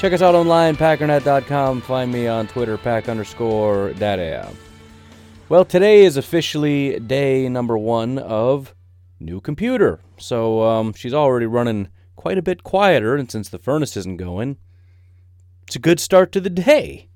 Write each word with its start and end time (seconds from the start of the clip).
Check 0.00 0.14
us 0.14 0.22
out 0.22 0.34
online, 0.34 0.76
packernet.com. 0.76 1.82
Find 1.82 2.10
me 2.10 2.26
on 2.26 2.46
Twitter, 2.46 2.78
pack 2.78 3.06
underscore 3.06 3.92
data. 3.98 4.50
Well, 5.50 5.62
today 5.62 6.06
is 6.06 6.16
officially 6.16 6.98
day 7.00 7.46
number 7.50 7.76
one 7.76 8.16
of 8.16 8.74
new 9.20 9.42
computer. 9.42 10.00
So 10.16 10.62
um, 10.62 10.94
she's 10.94 11.12
already 11.12 11.44
running 11.44 11.88
quite 12.16 12.38
a 12.38 12.42
bit 12.42 12.62
quieter, 12.62 13.14
and 13.14 13.30
since 13.30 13.50
the 13.50 13.58
furnace 13.58 13.94
isn't 13.94 14.16
going, 14.16 14.56
it's 15.66 15.76
a 15.76 15.80
good 15.80 16.00
start 16.00 16.32
to 16.32 16.40
the 16.40 16.48
day. 16.48 17.10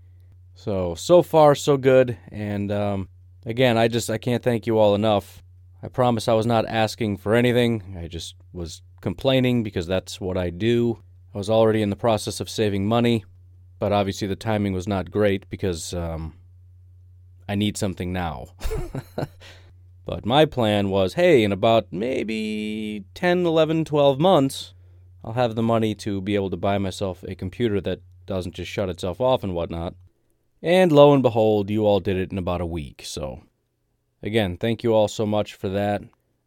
So, 0.55 0.95
so 0.95 1.23
far, 1.23 1.55
so 1.55 1.79
good. 1.79 2.19
And 2.31 2.71
um, 2.71 3.09
again, 3.47 3.79
I 3.79 3.89
just 3.89 4.11
I 4.11 4.19
can't 4.19 4.43
thank 4.43 4.67
you 4.67 4.79
all 4.79 4.95
enough. 4.95 5.43
I 5.83 5.89
promise 5.89 6.29
I 6.29 6.35
was 6.35 6.45
not 6.45 6.67
asking 6.69 7.17
for 7.17 7.35
anything. 7.35 7.97
I 7.99 8.09
just 8.09 8.35
was 8.53 8.83
complaining 9.01 9.63
because 9.63 9.87
that's 9.87 10.21
what 10.21 10.37
I 10.37 10.51
do. 10.51 10.99
I 11.35 11.39
was 11.39 11.51
already 11.51 11.83
in 11.83 11.91
the 11.91 11.97
process 11.97 12.39
of 12.39 12.49
saving 12.49 12.87
money, 12.87 13.25
but 13.81 13.93
obviously 13.93 14.29
the 14.29 14.37
timing 14.37 14.73
was 14.73 14.87
not 14.87 15.11
great 15.11 15.51
because 15.51 15.93
um, 15.93 16.35
I 17.49 17.57
need 17.57 17.77
something 17.77 18.13
now. 18.13 18.51
but 20.07 20.25
my 20.25 20.45
plan 20.45 20.91
was 20.91 21.15
hey, 21.15 21.43
in 21.43 21.51
about 21.51 21.89
maybe 21.91 23.05
10, 23.15 23.45
11, 23.45 23.85
12 23.85 24.21
months, 24.21 24.75
I'll 25.25 25.33
have 25.33 25.57
the 25.57 25.63
money 25.63 25.97
to 25.97 26.21
be 26.21 26.37
able 26.37 26.51
to 26.51 26.57
buy 26.57 26.79
myself 26.79 27.25
a 27.27 27.35
computer 27.35 27.81
that 27.81 28.01
doesn't 28.27 28.55
just 28.55 28.71
shut 28.71 28.89
itself 28.89 29.21
off 29.21 29.43
and 29.43 29.57
whatnot. 29.57 29.95
And 30.63 30.93
lo 30.93 31.13
and 31.13 31.23
behold, 31.23 31.69
you 31.69 31.85
all 31.85 31.99
did 31.99 32.17
it 32.17 32.31
in 32.31 32.39
about 32.39 32.61
a 32.61 32.67
week. 32.67 33.03
So, 33.05 33.43
again, 34.23 34.57
thank 34.57 34.85
you 34.85 34.95
all 34.95 35.09
so 35.09 35.27
much 35.27 35.55
for 35.55 35.69
that. 35.71 36.03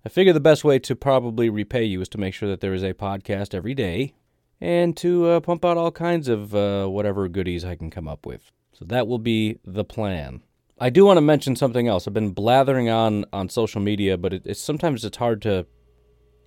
I 0.06 0.10
figure 0.10 0.32
the 0.32 0.40
best 0.40 0.64
way 0.64 0.80
to 0.80 0.96
probably 0.96 1.50
repay 1.50 1.84
you 1.84 2.00
is 2.00 2.08
to 2.10 2.18
make 2.18 2.34
sure 2.34 2.48
that 2.48 2.62
there 2.62 2.74
is 2.74 2.84
a 2.84 2.94
podcast 2.94 3.54
every 3.54 3.74
day 3.74 4.14
and 4.60 4.96
to 4.98 5.28
uh, 5.28 5.40
pump 5.40 5.64
out 5.64 5.78
all 5.78 5.92
kinds 5.92 6.28
of 6.28 6.56
uh, 6.56 6.88
whatever 6.88 7.28
goodies 7.28 7.64
I 7.64 7.76
can 7.76 7.90
come 7.90 8.08
up 8.08 8.26
with. 8.26 8.52
So 8.74 8.86
that 8.86 9.08
will 9.08 9.20
be 9.20 9.60
the 9.66 9.84
plan. 9.84 10.42
I 10.80 10.90
do 10.90 11.06
want 11.06 11.18
to 11.18 11.22
mention 11.22 11.56
something 11.56 11.88
else. 11.88 12.08
I've 12.08 12.14
been 12.14 12.32
blathering 12.32 12.90
on 12.90 13.26
on 13.34 13.50
social 13.50 13.82
media, 13.82 14.18
but 14.18 14.34
it, 14.34 14.44
it's 14.46 14.62
sometimes 14.62 15.04
it's 15.04 15.18
hard 15.18 15.42
to 15.44 15.66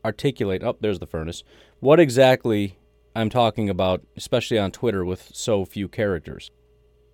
articulate. 0.05 0.63
Oh, 0.63 0.77
there's 0.81 1.01
the 1.01 1.07
furnace. 1.07 1.43
What 1.81 1.99
exactly 1.99 2.79
I'm 3.17 3.31
talking 3.31 3.69
about, 3.69 4.07
especially 4.17 4.59
on 4.59 4.71
Twitter 4.71 5.05
with 5.05 5.31
so 5.35 5.65
few 5.65 5.89
characters. 5.89 6.51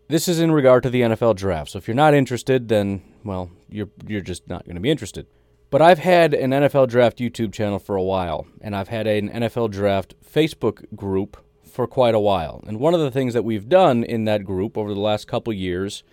This 0.09 0.29
is 0.29 0.39
in 0.39 0.53
regard 0.53 0.83
to 0.85 0.91
the 0.91 1.01
NFL 1.01 1.37
draft. 1.37 1.71
So 1.71 1.79
if 1.79 1.89
you're 1.89 1.95
not 1.95 2.15
interested, 2.15 2.69
then 2.69 3.03
well, 3.25 3.51
you're 3.69 3.89
you're 4.07 4.21
just 4.21 4.49
not 4.49 4.65
going 4.65 4.77
to 4.77 4.81
be 4.81 4.91
interested. 4.91 5.27
But 5.69 5.83
I've 5.83 5.99
had 5.99 6.33
an 6.33 6.51
NFL 6.51 6.89
Draft 6.89 7.19
YouTube 7.19 7.53
channel 7.53 7.81
for 7.81 7.97
a 7.97 8.03
while, 8.03 8.47
and 8.61 8.77
I've 8.77 8.89
had 8.89 9.09
an 9.09 9.29
NFL 9.29 9.73
Draft 9.73 10.15
Facebook 10.25 10.95
group 10.95 11.37
for 11.65 11.89
quite 11.89 12.15
a 12.15 12.21
while. 12.21 12.63
And 12.69 12.79
one 12.79 12.95
of 12.95 13.01
the 13.01 13.11
things 13.11 13.35
that 13.35 13.45
we've 13.45 13.69
done 13.69 14.05
in 14.05 14.25
that 14.27 14.45
group 14.45 14.79
over 14.79 14.95
the 14.95 15.01
last 15.01 15.27
couple 15.27 15.53
years 15.53 16.05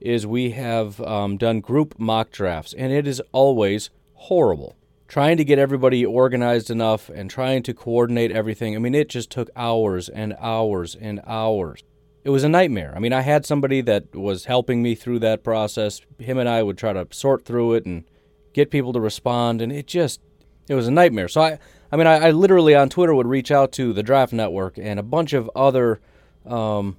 is 0.00 0.26
we 0.26 0.52
have 0.52 1.00
um, 1.00 1.36
done 1.36 1.60
group 1.60 1.98
mock 1.98 2.30
drafts, 2.30 2.72
and 2.72 2.92
it 2.92 3.06
is 3.06 3.20
always 3.32 3.90
horrible. 4.14 4.76
Trying 5.08 5.38
to 5.38 5.44
get 5.44 5.58
everybody 5.58 6.06
organized 6.06 6.70
enough 6.70 7.08
and 7.08 7.28
trying 7.28 7.64
to 7.64 7.74
coordinate 7.74 8.30
everything. 8.30 8.76
I 8.76 8.78
mean, 8.78 8.94
it 8.94 9.08
just 9.08 9.28
took 9.28 9.50
hours 9.56 10.08
and 10.08 10.36
hours 10.40 10.94
and 10.94 11.20
hours. 11.26 11.82
It 12.22 12.30
was 12.30 12.44
a 12.44 12.48
nightmare. 12.48 12.92
I 12.94 13.00
mean, 13.00 13.12
I 13.12 13.22
had 13.22 13.44
somebody 13.44 13.80
that 13.80 14.14
was 14.14 14.44
helping 14.44 14.84
me 14.84 14.94
through 14.94 15.18
that 15.18 15.42
process. 15.42 16.00
Him 16.20 16.38
and 16.38 16.48
I 16.48 16.62
would 16.62 16.78
try 16.78 16.92
to 16.92 17.08
sort 17.10 17.44
through 17.44 17.74
it 17.74 17.86
and 17.86 18.04
get 18.52 18.70
people 18.70 18.92
to 18.92 19.00
respond, 19.00 19.62
and 19.62 19.72
it 19.72 19.86
just 19.86 20.20
it 20.68 20.74
was 20.74 20.86
a 20.86 20.92
nightmare. 20.92 21.28
So 21.28 21.40
I, 21.40 21.58
I 21.90 21.96
mean, 21.96 22.06
I, 22.06 22.28
I 22.28 22.30
literally 22.30 22.74
on 22.74 22.88
Twitter 22.88 23.14
would 23.14 23.26
reach 23.26 23.50
out 23.50 23.72
to 23.72 23.92
the 23.92 24.02
Draft 24.02 24.32
Network 24.32 24.78
and 24.78 25.00
a 25.00 25.04
bunch 25.04 25.32
of 25.32 25.50
other 25.54 26.00
um, 26.46 26.96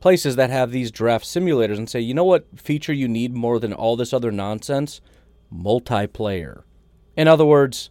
places 0.00 0.36
that 0.36 0.50
have 0.50 0.70
these 0.70 0.90
draft 0.90 1.24
simulators 1.24 1.78
and 1.78 1.88
say, 1.88 2.00
you 2.00 2.14
know 2.14 2.24
what 2.24 2.46
feature 2.56 2.92
you 2.92 3.08
need 3.08 3.34
more 3.34 3.58
than 3.58 3.72
all 3.72 3.96
this 3.96 4.12
other 4.12 4.30
nonsense? 4.30 5.00
Multiplayer. 5.52 6.62
In 7.16 7.28
other 7.28 7.44
words, 7.44 7.90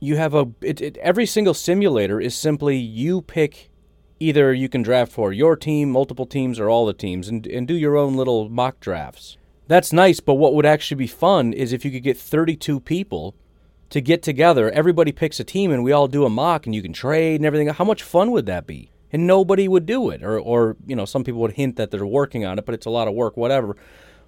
you 0.00 0.16
have 0.16 0.34
a 0.34 0.48
it, 0.60 0.80
it, 0.80 0.96
every 0.98 1.26
single 1.26 1.54
simulator 1.54 2.20
is 2.20 2.34
simply 2.34 2.76
you 2.76 3.22
pick 3.22 3.70
either 4.18 4.52
you 4.52 4.68
can 4.68 4.82
draft 4.82 5.12
for 5.12 5.32
your 5.32 5.56
team, 5.56 5.90
multiple 5.90 6.26
teams, 6.26 6.58
or 6.58 6.70
all 6.70 6.86
the 6.86 6.94
teams, 6.94 7.28
and, 7.28 7.46
and 7.46 7.68
do 7.68 7.74
your 7.74 7.96
own 7.96 8.14
little 8.14 8.48
mock 8.48 8.80
drafts. 8.80 9.36
That's 9.68 9.92
nice, 9.92 10.20
but 10.20 10.34
what 10.34 10.54
would 10.54 10.66
actually 10.66 10.98
be 10.98 11.06
fun 11.06 11.52
is 11.52 11.72
if 11.72 11.84
you 11.84 11.90
could 11.90 12.02
get 12.02 12.16
32 12.16 12.80
people 12.80 13.34
to 13.90 14.00
get 14.00 14.22
together. 14.22 14.70
Everybody 14.70 15.12
picks 15.12 15.40
a 15.40 15.44
team 15.44 15.70
and 15.70 15.84
we 15.84 15.92
all 15.92 16.08
do 16.08 16.24
a 16.24 16.30
mock 16.30 16.66
and 16.66 16.74
you 16.74 16.82
can 16.82 16.92
trade 16.92 17.36
and 17.36 17.46
everything. 17.46 17.68
How 17.68 17.84
much 17.84 18.02
fun 18.02 18.30
would 18.32 18.46
that 18.46 18.66
be? 18.66 18.90
And 19.12 19.26
nobody 19.26 19.68
would 19.68 19.86
do 19.86 20.10
it. 20.10 20.22
Or, 20.22 20.38
or 20.38 20.76
you 20.86 20.96
know, 20.96 21.04
some 21.04 21.24
people 21.24 21.40
would 21.40 21.52
hint 21.52 21.76
that 21.76 21.90
they're 21.90 22.06
working 22.06 22.44
on 22.44 22.58
it, 22.58 22.66
but 22.66 22.74
it's 22.74 22.86
a 22.86 22.90
lot 22.90 23.08
of 23.08 23.14
work, 23.14 23.36
whatever. 23.36 23.76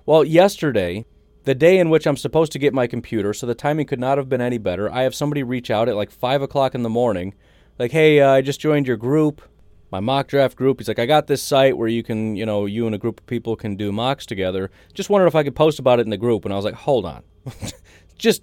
Well, 0.06 0.25
yesterday, 0.25 1.04
the 1.44 1.55
day 1.55 1.78
in 1.78 1.91
which 1.91 2.06
I'm 2.06 2.16
supposed 2.16 2.53
to 2.53 2.59
get 2.59 2.72
my 2.72 2.87
computer, 2.87 3.34
so 3.34 3.47
the 3.47 3.55
timing 3.55 3.87
could 3.87 4.00
not 4.00 4.19
have 4.19 4.28
been 4.28 4.41
any 4.41 4.59
better, 4.59 4.91
I 4.93 5.03
have 5.03 5.15
somebody 5.15 5.43
reach 5.43 5.70
out 5.70 5.88
at 5.88 5.97
like 5.97 6.10
5 6.10 6.43
o'clock 6.43 6.75
in 6.75 6.82
the 6.82 6.88
morning, 6.88 7.34
like, 7.78 7.93
hey, 7.93 8.20
uh, 8.20 8.31
I 8.31 8.41
just 8.41 8.60
joined 8.60 8.87
your 8.87 8.97
group 8.97 9.43
my 9.91 10.00
mock 10.00 10.28
draft 10.28 10.56
group. 10.56 10.81
He's 10.81 10.88
like, 10.88 10.99
I 10.99 11.06
got 11.06 11.26
this 11.26 11.43
site 11.43 11.76
where 11.76 11.88
you 11.88 12.03
can, 12.03 12.37
you 12.37 12.44
know, 12.44 12.66
you 12.66 12.87
and 12.87 12.94
a 12.94 12.99
group 12.99 13.21
of 13.21 13.26
people 13.26 13.56
can 13.56 13.76
do 13.76 13.93
mocks 13.93 14.26
together. 14.26 14.71
Just 14.93 15.10
wondered 15.10 15.28
if 15.28 15.34
I 15.34 15.43
could 15.43 15.56
post 15.56 15.78
about 15.78 15.99
it 15.99 16.03
in 16.03 16.10
the 16.10 16.16
group. 16.16 16.44
And 16.44 16.53
I 16.53 16.56
was 16.56 16.65
like, 16.65 16.75
hold 16.75 17.06
on, 17.06 17.22
just 18.19 18.43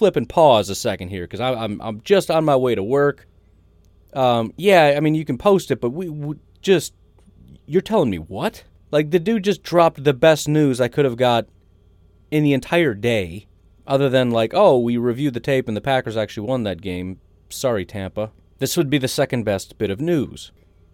flip 0.00 0.16
and 0.16 0.28
pause 0.28 0.70
a 0.70 0.74
second 0.74 1.10
here 1.10 1.24
because 1.24 1.40
I'm 1.40 1.78
I'm 1.82 2.00
just 2.00 2.30
on 2.30 2.44
my 2.44 2.56
way 2.56 2.74
to 2.74 2.82
work. 2.82 3.26
Um, 4.14 4.54
yeah, 4.56 4.94
I 4.96 5.00
mean 5.00 5.14
you 5.14 5.26
can 5.26 5.36
post 5.36 5.70
it, 5.70 5.80
but 5.80 5.90
we, 5.90 6.08
we 6.08 6.36
just 6.62 6.94
you're 7.66 7.82
telling 7.82 8.08
me 8.08 8.18
what? 8.18 8.64
Like 8.90 9.10
the 9.10 9.18
dude 9.18 9.44
just 9.44 9.62
dropped 9.62 10.02
the 10.02 10.14
best 10.14 10.48
news 10.48 10.80
I 10.80 10.88
could 10.88 11.04
have 11.04 11.18
got 11.18 11.46
in 12.30 12.42
the 12.42 12.54
entire 12.54 12.94
day, 12.94 13.46
other 13.86 14.08
than 14.08 14.30
like, 14.30 14.52
oh, 14.54 14.78
we 14.78 14.96
reviewed 14.96 15.34
the 15.34 15.40
tape 15.40 15.68
and 15.68 15.76
the 15.76 15.82
Packers 15.82 16.16
actually 16.16 16.46
won 16.46 16.62
that 16.62 16.80
game. 16.80 17.20
Sorry, 17.50 17.84
Tampa. 17.84 18.32
This 18.58 18.76
would 18.76 18.88
be 18.88 18.98
the 18.98 19.08
second 19.08 19.44
best 19.44 19.76
bit 19.78 19.90
of 19.90 20.00
news. 20.00 20.50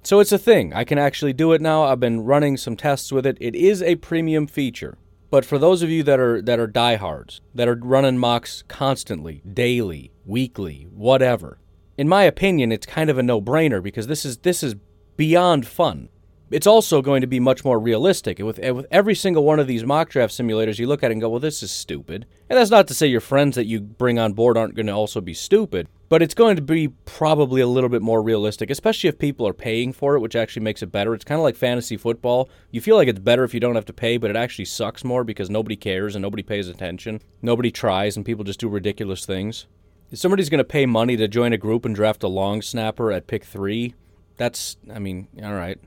So 0.06 0.21
it's 0.21 0.31
a 0.31 0.39
thing. 0.39 0.72
I 0.72 0.84
can 0.84 0.99
actually 0.99 1.33
do 1.33 1.50
it 1.50 1.61
now. 1.61 1.83
I've 1.83 1.99
been 1.99 2.21
running 2.21 2.56
some 2.56 2.77
tests 2.77 3.11
with 3.11 3.27
it. 3.27 3.37
It 3.41 3.56
is 3.56 3.83
a 3.83 3.97
premium 3.97 4.47
feature. 4.47 4.99
But 5.31 5.44
for 5.44 5.59
those 5.59 5.83
of 5.83 5.91
you 5.91 6.05
that 6.05 6.21
are 6.21 6.41
that 6.43 6.61
are 6.61 6.69
diehards, 6.69 7.41
that 7.56 7.67
are 7.67 7.75
running 7.75 8.17
mocks 8.17 8.62
constantly, 8.69 9.43
daily, 9.53 10.12
weekly, 10.25 10.87
whatever, 10.94 11.59
in 11.99 12.09
my 12.09 12.22
opinion, 12.22 12.71
it's 12.71 12.87
kind 12.87 13.11
of 13.11 13.19
a 13.19 13.22
no-brainer 13.25 13.83
because 13.83 14.06
this 14.06 14.25
is 14.25 14.37
this 14.39 14.62
is 14.62 14.77
beyond 15.17 15.67
fun. 15.67 16.09
It's 16.51 16.67
also 16.67 17.03
going 17.03 17.23
to 17.23 17.27
be 17.27 17.41
much 17.41 17.65
more 17.65 17.79
realistic. 17.79 18.39
With 18.39 18.59
with 18.59 18.87
every 18.91 19.15
single 19.15 19.45
one 19.45 19.59
of 19.59 19.67
these 19.67 19.84
mock 19.84 20.11
draft 20.11 20.33
simulators, 20.33 20.79
you 20.79 20.87
look 20.87 21.03
at 21.03 21.11
it 21.11 21.15
and 21.15 21.21
go, 21.21 21.29
"Well, 21.29 21.41
this 21.41 21.62
is 21.62 21.71
stupid." 21.71 22.27
And 22.49 22.59
that's 22.59 22.71
not 22.71 22.87
to 22.89 22.95
say 22.95 23.07
your 23.07 23.21
friends 23.21 23.57
that 23.57 23.67
you 23.67 23.81
bring 23.81 24.19
on 24.19 24.33
board 24.33 24.56
aren't 24.56 24.75
going 24.75 24.87
to 24.87 24.93
also 24.93 25.21
be 25.21 25.35
stupid 25.35 25.89
but 26.09 26.23
it's 26.23 26.35
going 26.35 26.56
to 26.56 26.62
be 26.62 26.89
probably 26.89 27.61
a 27.61 27.67
little 27.67 27.91
bit 27.91 28.03
more 28.03 28.23
realistic, 28.23 28.71
especially 28.71 29.09
if 29.09 29.19
people 29.19 29.47
are 29.47 29.53
paying 29.53 29.93
for 29.93 30.15
it, 30.15 30.21
which 30.21 30.37
actually 30.37 30.62
makes 30.62 30.83
it 30.83 30.93
better. 30.93 31.15
It's 31.15 31.25
kind 31.25 31.38
of 31.38 31.43
like 31.43 31.56
fantasy 31.56 31.97
football. 31.97 32.49
You 32.70 32.81
feel 32.81 32.97
like 32.97 33.09
it's 33.09 33.19
better 33.19 33.44
if 33.44 33.53
you 33.53 33.61
don't 33.61 33.75
have 33.75 33.87
to 33.87 33.93
pay, 33.93 34.17
but 34.17 34.31
it 34.31 34.37
actually 34.37 34.67
sucks 34.67 35.05
more 35.05 35.25
because 35.25 35.50
nobody 35.50 35.76
cares 35.76 36.15
and 36.15 36.23
nobody 36.23 36.43
pays 36.43 36.69
attention. 36.69 37.20
Nobody 37.43 37.70
tries 37.70 38.17
and 38.17 38.25
people 38.25 38.44
just 38.44 38.61
do 38.61 38.69
ridiculous 38.69 39.26
things. 39.26 39.67
If 40.11 40.19
somebody's 40.19 40.49
going 40.49 40.59
to 40.59 40.65
pay 40.65 40.87
money 40.87 41.17
to 41.17 41.26
join 41.26 41.53
a 41.53 41.59
group 41.59 41.85
and 41.85 41.94
draft 41.94 42.23
a 42.23 42.29
long 42.29 42.62
snapper 42.62 43.11
at 43.11 43.26
pick 43.26 43.44
three, 43.44 43.94
that's, 44.37 44.76
I 44.93 45.00
mean, 45.00 45.26
all 45.43 45.55
right. 45.55 45.79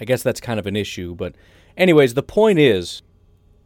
I 0.00 0.04
guess 0.04 0.22
that's 0.22 0.40
kind 0.40 0.58
of 0.58 0.66
an 0.66 0.76
issue. 0.76 1.14
But, 1.14 1.34
anyways, 1.76 2.14
the 2.14 2.22
point 2.22 2.58
is, 2.58 3.02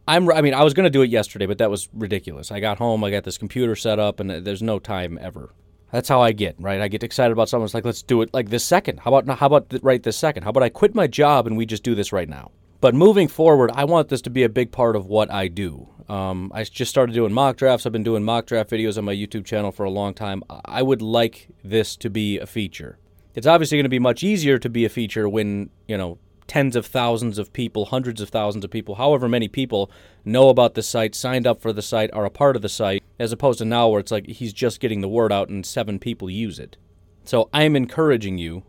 I'm, 0.07 0.29
I 0.31 0.41
mean, 0.41 0.53
I 0.53 0.63
was 0.63 0.73
going 0.73 0.85
to 0.85 0.89
do 0.89 1.01
it 1.01 1.09
yesterday, 1.09 1.45
but 1.45 1.57
that 1.59 1.69
was 1.69 1.89
ridiculous. 1.93 2.51
I 2.51 2.59
got 2.59 2.77
home, 2.77 3.03
I 3.03 3.11
got 3.11 3.23
this 3.23 3.37
computer 3.37 3.75
set 3.75 3.99
up, 3.99 4.19
and 4.19 4.29
there's 4.29 4.61
no 4.61 4.79
time 4.79 5.17
ever 5.21 5.53
that's 5.91 6.09
how 6.09 6.21
I 6.21 6.31
get, 6.31 6.55
right? 6.57 6.81
I 6.81 6.87
get 6.87 7.03
excited 7.03 7.31
about 7.31 7.49
something. 7.49 7.65
It's 7.65 7.73
like, 7.73 7.85
let's 7.85 8.01
do 8.01 8.21
it 8.21 8.33
like 8.33 8.49
this 8.49 8.63
second. 8.63 9.01
How 9.01 9.13
about 9.13 9.37
how 9.37 9.45
about 9.45 9.73
right 9.83 10.01
this 10.01 10.17
second? 10.17 10.43
How 10.43 10.49
about 10.49 10.63
I 10.63 10.69
quit 10.69 10.95
my 10.95 11.07
job 11.07 11.47
and 11.47 11.57
we 11.57 11.65
just 11.65 11.83
do 11.83 11.95
this 11.95 12.13
right 12.13 12.29
now? 12.29 12.51
But 12.79 12.95
moving 12.95 13.27
forward, 13.27 13.71
I 13.75 13.83
want 13.83 14.09
this 14.09 14.21
to 14.23 14.29
be 14.29 14.43
a 14.43 14.49
big 14.49 14.71
part 14.71 14.95
of 14.95 15.05
what 15.05 15.29
I 15.31 15.47
do. 15.47 15.89
Um, 16.09 16.51
I 16.53 16.63
just 16.63 16.89
started 16.89 17.13
doing 17.13 17.31
mock 17.31 17.57
drafts. 17.57 17.85
I've 17.85 17.91
been 17.91 18.03
doing 18.03 18.23
mock 18.23 18.47
draft 18.47 18.71
videos 18.71 18.97
on 18.97 19.05
my 19.05 19.13
YouTube 19.13 19.45
channel 19.45 19.71
for 19.71 19.83
a 19.83 19.89
long 19.89 20.13
time. 20.13 20.43
I 20.65 20.81
would 20.81 21.01
like 21.01 21.49
this 21.63 21.95
to 21.97 22.09
be 22.09 22.39
a 22.39 22.47
feature. 22.47 22.97
It's 23.33 23.47
obviously 23.47 23.77
going 23.77 23.85
to 23.85 23.89
be 23.89 23.99
much 23.99 24.23
easier 24.23 24.57
to 24.59 24.69
be 24.69 24.85
a 24.85 24.89
feature 24.89 25.27
when 25.27 25.69
you 25.87 25.97
know 25.97 26.17
tens 26.47 26.75
of 26.75 26.85
thousands 26.85 27.37
of 27.37 27.53
people, 27.53 27.85
hundreds 27.85 28.19
of 28.19 28.29
thousands 28.29 28.65
of 28.65 28.71
people, 28.71 28.95
however 28.95 29.29
many 29.29 29.47
people 29.47 29.89
know 30.25 30.49
about 30.49 30.73
the 30.73 30.83
site, 30.83 31.15
signed 31.15 31.47
up 31.47 31.61
for 31.61 31.71
the 31.71 31.81
site, 31.81 32.11
are 32.11 32.25
a 32.25 32.29
part 32.29 32.57
of 32.57 32.61
the 32.61 32.67
site, 32.67 33.01
as 33.17 33.31
opposed 33.31 33.59
to 33.59 33.65
now 33.65 33.87
where 33.87 34.01
it's 34.01 34.11
like 34.11 34.27
he's 34.27 34.51
just 34.51 34.81
getting 34.81 34.99
the 34.99 35.07
word 35.07 35.31
out 35.31 35.47
and 35.47 35.65
seven 35.65 35.97
people 35.97 36.29
use 36.29 36.59
it. 36.59 36.75
So 37.23 37.49
I'm 37.53 37.75
encouraging 37.77 38.37
you 38.37 38.63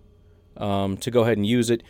um, 0.56 0.96
to 0.98 1.10
go 1.10 1.22
ahead 1.22 1.38
and 1.38 1.46
use 1.46 1.70
it. 1.70 1.82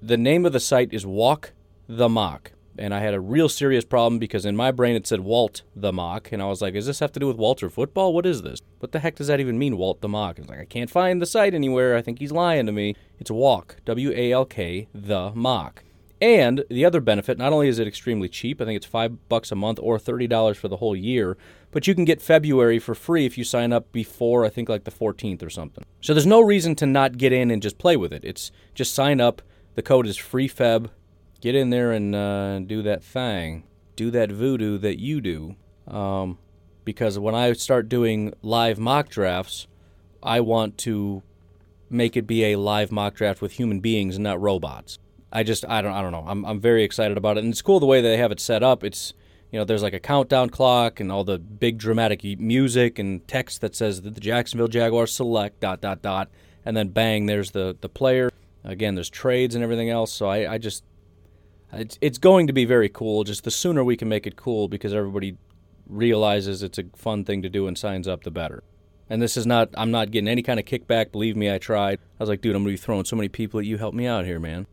The 0.00 0.16
name 0.16 0.46
of 0.46 0.54
the 0.54 0.60
site 0.60 0.94
is 0.94 1.04
Walk 1.04 1.52
the 1.86 2.08
Mock 2.08 2.52
and 2.78 2.94
I 2.94 3.00
had 3.00 3.14
a 3.14 3.20
real 3.20 3.48
serious 3.48 3.84
problem 3.84 4.18
because 4.18 4.44
in 4.44 4.56
my 4.56 4.70
brain 4.70 4.96
it 4.96 5.06
said 5.06 5.20
Walt 5.20 5.62
the 5.74 5.92
Mock, 5.92 6.32
and 6.32 6.42
I 6.42 6.46
was 6.46 6.62
like, 6.62 6.74
"Does 6.74 6.86
this 6.86 7.00
have 7.00 7.12
to 7.12 7.20
do 7.20 7.26
with 7.26 7.36
Walter 7.36 7.68
football? 7.68 8.14
What 8.14 8.26
is 8.26 8.42
this? 8.42 8.60
What 8.78 8.92
the 8.92 9.00
heck 9.00 9.16
does 9.16 9.26
that 9.26 9.40
even 9.40 9.58
mean, 9.58 9.76
Walt 9.76 10.00
the 10.00 10.08
Mock?" 10.08 10.38
I 10.38 10.42
was 10.42 10.48
like, 10.48 10.60
"I 10.60 10.64
can't 10.64 10.90
find 10.90 11.20
the 11.20 11.26
site 11.26 11.54
anywhere. 11.54 11.96
I 11.96 12.02
think 12.02 12.18
he's 12.18 12.32
lying 12.32 12.66
to 12.66 12.72
me." 12.72 12.96
It's 13.18 13.30
Walk, 13.30 13.76
W 13.84 14.12
A 14.12 14.32
L 14.32 14.44
K, 14.44 14.88
the 14.94 15.32
Mock. 15.34 15.84
And 16.20 16.64
the 16.70 16.84
other 16.84 17.00
benefit, 17.00 17.36
not 17.36 17.52
only 17.52 17.66
is 17.66 17.80
it 17.80 17.88
extremely 17.88 18.28
cheap, 18.28 18.60
I 18.60 18.64
think 18.64 18.76
it's 18.76 18.86
five 18.86 19.28
bucks 19.28 19.50
a 19.50 19.56
month 19.56 19.80
or 19.82 19.98
thirty 19.98 20.28
dollars 20.28 20.56
for 20.56 20.68
the 20.68 20.76
whole 20.76 20.94
year, 20.94 21.36
but 21.72 21.88
you 21.88 21.96
can 21.96 22.04
get 22.04 22.22
February 22.22 22.78
for 22.78 22.94
free 22.94 23.26
if 23.26 23.36
you 23.36 23.42
sign 23.42 23.72
up 23.72 23.90
before 23.90 24.44
I 24.44 24.48
think 24.48 24.68
like 24.68 24.84
the 24.84 24.92
14th 24.92 25.42
or 25.42 25.50
something. 25.50 25.84
So 26.00 26.14
there's 26.14 26.26
no 26.26 26.40
reason 26.40 26.76
to 26.76 26.86
not 26.86 27.18
get 27.18 27.32
in 27.32 27.50
and 27.50 27.60
just 27.60 27.78
play 27.78 27.96
with 27.96 28.12
it. 28.12 28.24
It's 28.24 28.52
just 28.72 28.94
sign 28.94 29.20
up. 29.20 29.42
The 29.74 29.82
code 29.82 30.06
is 30.06 30.16
FreeFeb 30.16 30.90
get 31.42 31.54
in 31.54 31.68
there 31.68 31.92
and 31.92 32.14
uh, 32.14 32.60
do 32.60 32.80
that 32.82 33.04
thing, 33.04 33.64
do 33.96 34.10
that 34.12 34.32
voodoo 34.32 34.78
that 34.78 34.98
you 34.98 35.20
do. 35.20 35.56
Um, 35.86 36.38
because 36.84 37.18
when 37.18 37.34
I 37.34 37.52
start 37.52 37.88
doing 37.88 38.32
live 38.40 38.78
mock 38.78 39.08
drafts, 39.08 39.66
I 40.22 40.40
want 40.40 40.78
to 40.78 41.22
make 41.90 42.16
it 42.16 42.26
be 42.26 42.44
a 42.44 42.56
live 42.56 42.90
mock 42.90 43.14
draft 43.14 43.42
with 43.42 43.52
human 43.52 43.80
beings 43.80 44.14
and 44.16 44.24
not 44.24 44.40
robots. 44.40 44.98
I 45.32 45.42
just 45.42 45.64
I 45.68 45.82
don't 45.82 45.92
I 45.92 46.00
don't 46.00 46.12
know. 46.12 46.24
I'm 46.26 46.44
I'm 46.44 46.60
very 46.60 46.84
excited 46.84 47.16
about 47.16 47.36
it, 47.36 47.44
and 47.44 47.52
it's 47.52 47.62
cool 47.62 47.80
the 47.80 47.86
way 47.86 48.00
they 48.00 48.16
have 48.16 48.32
it 48.32 48.40
set 48.40 48.62
up. 48.62 48.84
It's 48.84 49.12
you 49.50 49.58
know 49.58 49.64
there's 49.64 49.82
like 49.82 49.94
a 49.94 50.00
countdown 50.00 50.50
clock 50.50 51.00
and 51.00 51.10
all 51.10 51.24
the 51.24 51.38
big 51.38 51.78
dramatic 51.78 52.22
music 52.38 52.98
and 52.98 53.26
text 53.26 53.60
that 53.62 53.74
says 53.74 54.02
that 54.02 54.14
the 54.14 54.20
Jacksonville 54.20 54.68
Jaguars 54.68 55.12
select 55.12 55.60
dot 55.60 55.80
dot 55.80 56.02
dot, 56.02 56.28
and 56.64 56.76
then 56.76 56.88
bang 56.88 57.26
there's 57.26 57.50
the 57.50 57.76
the 57.80 57.88
player. 57.88 58.30
Again, 58.64 58.94
there's 58.94 59.10
trades 59.10 59.54
and 59.56 59.64
everything 59.64 59.90
else. 59.90 60.12
So 60.12 60.28
I 60.28 60.52
I 60.52 60.58
just 60.58 60.84
it's, 61.72 61.98
it's 62.00 62.18
going 62.18 62.46
to 62.46 62.52
be 62.52 62.64
very 62.64 62.88
cool. 62.88 63.24
Just 63.24 63.44
the 63.44 63.50
sooner 63.50 63.82
we 63.82 63.96
can 63.96 64.08
make 64.08 64.26
it 64.26 64.36
cool 64.36 64.68
because 64.68 64.92
everybody 64.92 65.36
realizes 65.86 66.62
it's 66.62 66.78
a 66.78 66.84
fun 66.94 67.24
thing 67.24 67.42
to 67.42 67.48
do 67.48 67.66
and 67.66 67.76
signs 67.76 68.06
up, 68.06 68.24
the 68.24 68.30
better. 68.30 68.62
And 69.08 69.20
this 69.20 69.36
is 69.36 69.46
not, 69.46 69.70
I'm 69.74 69.90
not 69.90 70.10
getting 70.10 70.28
any 70.28 70.42
kind 70.42 70.58
of 70.58 70.66
kickback. 70.66 71.12
Believe 71.12 71.36
me, 71.36 71.52
I 71.52 71.58
tried. 71.58 71.98
I 72.18 72.22
was 72.22 72.28
like, 72.28 72.40
dude, 72.40 72.54
I'm 72.54 72.62
going 72.62 72.76
to 72.76 72.80
be 72.80 72.84
throwing 72.84 73.04
so 73.04 73.16
many 73.16 73.28
people 73.28 73.60
at 73.60 73.66
you. 73.66 73.78
Help 73.78 73.94
me 73.94 74.06
out 74.06 74.24
here, 74.24 74.38
man. 74.40 74.66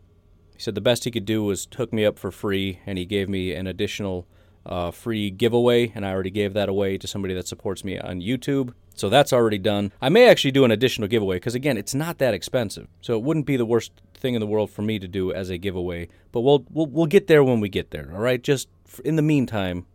He 0.55 0.61
said 0.61 0.75
the 0.75 0.81
best 0.81 1.03
he 1.03 1.11
could 1.11 1.25
do 1.25 1.43
was 1.43 1.67
hook 1.75 1.91
me 1.93 2.05
up 2.05 2.19
for 2.19 2.31
free, 2.31 2.79
and 2.85 2.97
he 2.97 3.05
gave 3.05 3.29
me 3.29 3.53
an 3.53 3.65
additional 3.67 4.27
uh, 4.65 4.91
free 4.91 5.29
giveaway, 5.29 5.91
and 5.95 6.05
I 6.05 6.11
already 6.11 6.31
gave 6.31 6.53
that 6.53 6.69
away 6.69 6.97
to 6.97 7.07
somebody 7.07 7.33
that 7.33 7.47
supports 7.47 7.83
me 7.83 7.97
on 7.97 8.21
YouTube. 8.21 8.73
So 8.99 9.07
that's 9.07 9.31
already 9.31 9.57
done. 9.57 9.93
I 10.01 10.09
may 10.09 10.27
actually 10.27 10.51
do 10.51 10.65
an 10.65 10.71
additional 10.71 11.07
giveaway 11.07 11.37
because, 11.37 11.55
again, 11.55 11.77
it's 11.77 11.95
not 11.95 12.17
that 12.17 12.33
expensive. 12.33 12.87
So 13.01 13.15
it 13.15 13.23
wouldn't 13.23 13.45
be 13.45 13.55
the 13.55 13.65
worst 13.65 13.93
thing 14.13 14.33
in 14.33 14.41
the 14.41 14.47
world 14.47 14.69
for 14.69 14.81
me 14.81 14.99
to 14.99 15.07
do 15.07 15.31
as 15.31 15.49
a 15.49 15.57
giveaway. 15.57 16.09
But 16.33 16.41
we'll, 16.41 16.65
we'll, 16.69 16.87
we'll 16.87 17.05
get 17.05 17.27
there 17.27 17.43
when 17.43 17.61
we 17.61 17.69
get 17.69 17.91
there, 17.91 18.11
all 18.13 18.19
right? 18.19 18.43
Just 18.43 18.67
in 19.05 19.15
the 19.15 19.21
meantime, 19.21 19.85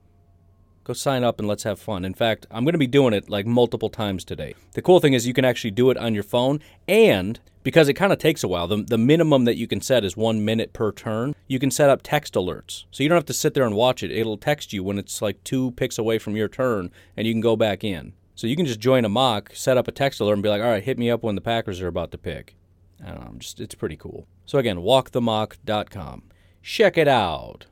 go 0.84 0.94
sign 0.94 1.22
up 1.22 1.38
and 1.38 1.46
let's 1.46 1.64
have 1.64 1.78
fun. 1.78 2.06
In 2.06 2.14
fact, 2.14 2.46
I'm 2.50 2.64
going 2.64 2.72
to 2.72 2.78
be 2.78 2.86
doing 2.86 3.12
it 3.12 3.28
like 3.28 3.46
multiple 3.46 3.90
times 3.90 4.24
today. 4.24 4.54
The 4.72 4.80
cool 4.80 5.00
thing 5.00 5.12
is 5.12 5.26
you 5.26 5.34
can 5.34 5.44
actually 5.44 5.72
do 5.72 5.90
it 5.90 5.98
on 5.98 6.14
your 6.14 6.22
phone, 6.22 6.60
and 6.88 7.38
because 7.62 7.88
it 7.90 7.94
kind 7.94 8.12
of 8.12 8.18
takes 8.18 8.42
a 8.42 8.48
while, 8.48 8.66
the, 8.66 8.82
the 8.82 8.96
minimum 8.96 9.44
that 9.44 9.56
you 9.56 9.66
can 9.66 9.82
set 9.82 10.04
is 10.04 10.16
one 10.16 10.46
minute 10.46 10.72
per 10.72 10.92
turn. 10.92 11.34
You 11.46 11.58
can 11.58 11.70
set 11.70 11.90
up 11.90 12.00
text 12.02 12.34
alerts. 12.34 12.84
So 12.90 13.02
you 13.02 13.10
don't 13.10 13.16
have 13.16 13.26
to 13.26 13.34
sit 13.34 13.52
there 13.52 13.64
and 13.64 13.74
watch 13.74 14.02
it. 14.02 14.10
It'll 14.10 14.38
text 14.38 14.72
you 14.72 14.82
when 14.82 14.98
it's 14.98 15.20
like 15.20 15.44
two 15.44 15.72
picks 15.72 15.98
away 15.98 16.18
from 16.18 16.36
your 16.36 16.48
turn, 16.48 16.90
and 17.18 17.26
you 17.26 17.34
can 17.34 17.42
go 17.42 17.56
back 17.56 17.84
in. 17.84 18.14
So 18.34 18.46
you 18.46 18.56
can 18.56 18.66
just 18.66 18.80
join 18.80 19.04
a 19.04 19.08
mock, 19.08 19.52
set 19.54 19.76
up 19.76 19.88
a 19.88 19.92
text 19.92 20.20
alert, 20.20 20.34
and 20.34 20.42
be 20.42 20.48
like, 20.48 20.62
all 20.62 20.68
right, 20.68 20.82
hit 20.82 20.98
me 20.98 21.10
up 21.10 21.22
when 21.22 21.34
the 21.34 21.40
Packers 21.40 21.80
are 21.80 21.88
about 21.88 22.10
to 22.10 22.18
pick. 22.18 22.56
I 23.04 23.10
don't 23.10 23.24
know, 23.24 23.38
just 23.38 23.60
it's 23.60 23.74
pretty 23.74 23.96
cool. 23.96 24.26
So 24.46 24.58
again, 24.58 24.78
walkthemock.com. 24.78 26.22
Check 26.62 26.98
it 26.98 27.08
out. 27.08 27.66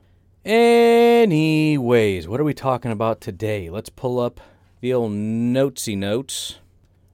Anyways, 0.45 2.27
what 2.27 2.39
are 2.39 2.43
we 2.43 2.53
talking 2.53 2.91
about 2.91 3.21
today? 3.21 3.69
Let's 3.69 3.89
pull 3.89 4.19
up 4.19 4.39
the 4.81 4.93
old 4.93 5.11
notesy 5.13 5.95
notes. 5.95 6.59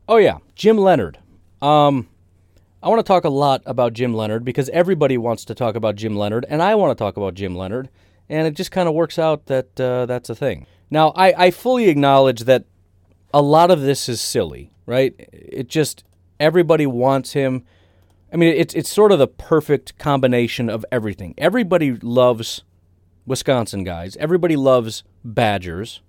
Oh 0.07 0.17
yeah, 0.17 0.39
Jim 0.55 0.77
Leonhard. 0.77 1.19
Um, 1.61 2.09
I 2.81 2.89
want 2.89 2.99
to 2.99 3.03
talk 3.03 3.25
a 3.25 3.29
lot 3.29 3.61
about 3.65 3.93
Jim 3.93 4.13
Leonhard 4.13 4.43
because 4.43 4.69
everybody 4.69 5.17
wants 5.17 5.45
to 5.45 5.55
talk 5.55 5.75
about 5.75 5.95
Jim 5.95 6.15
Leonhard, 6.15 6.45
and 6.49 6.61
I 6.63 6.75
want 6.75 6.97
to 6.97 7.01
talk 7.01 7.17
about 7.17 7.33
Jim 7.33 7.55
Leonard, 7.55 7.89
and 8.27 8.47
it 8.47 8.55
just 8.55 8.71
kind 8.71 8.87
of 8.87 8.95
works 8.95 9.19
out 9.19 9.45
that 9.47 9.79
uh, 9.79 10.05
that's 10.05 10.29
a 10.29 10.35
thing. 10.35 10.65
Now, 10.89 11.09
I, 11.09 11.45
I 11.45 11.51
fully 11.51 11.89
acknowledge 11.89 12.45
that 12.45 12.65
a 13.33 13.41
lot 13.41 13.71
of 13.71 13.81
this 13.81 14.09
is 14.09 14.21
silly, 14.21 14.71
right? 14.85 15.13
It 15.31 15.67
just 15.67 16.03
everybody 16.39 16.85
wants 16.85 17.33
him. 17.33 17.63
I 18.31 18.37
mean, 18.37 18.53
it's 18.55 18.73
it's 18.73 18.89
sort 18.89 19.11
of 19.11 19.19
the 19.19 19.27
perfect 19.27 19.97
combination 19.97 20.69
of 20.69 20.85
everything. 20.91 21.33
Everybody 21.37 21.93
loves 21.95 22.63
Wisconsin 23.25 23.83
guys. 23.83 24.15
Everybody 24.17 24.55
loves 24.55 25.03
Badgers. 25.23 26.01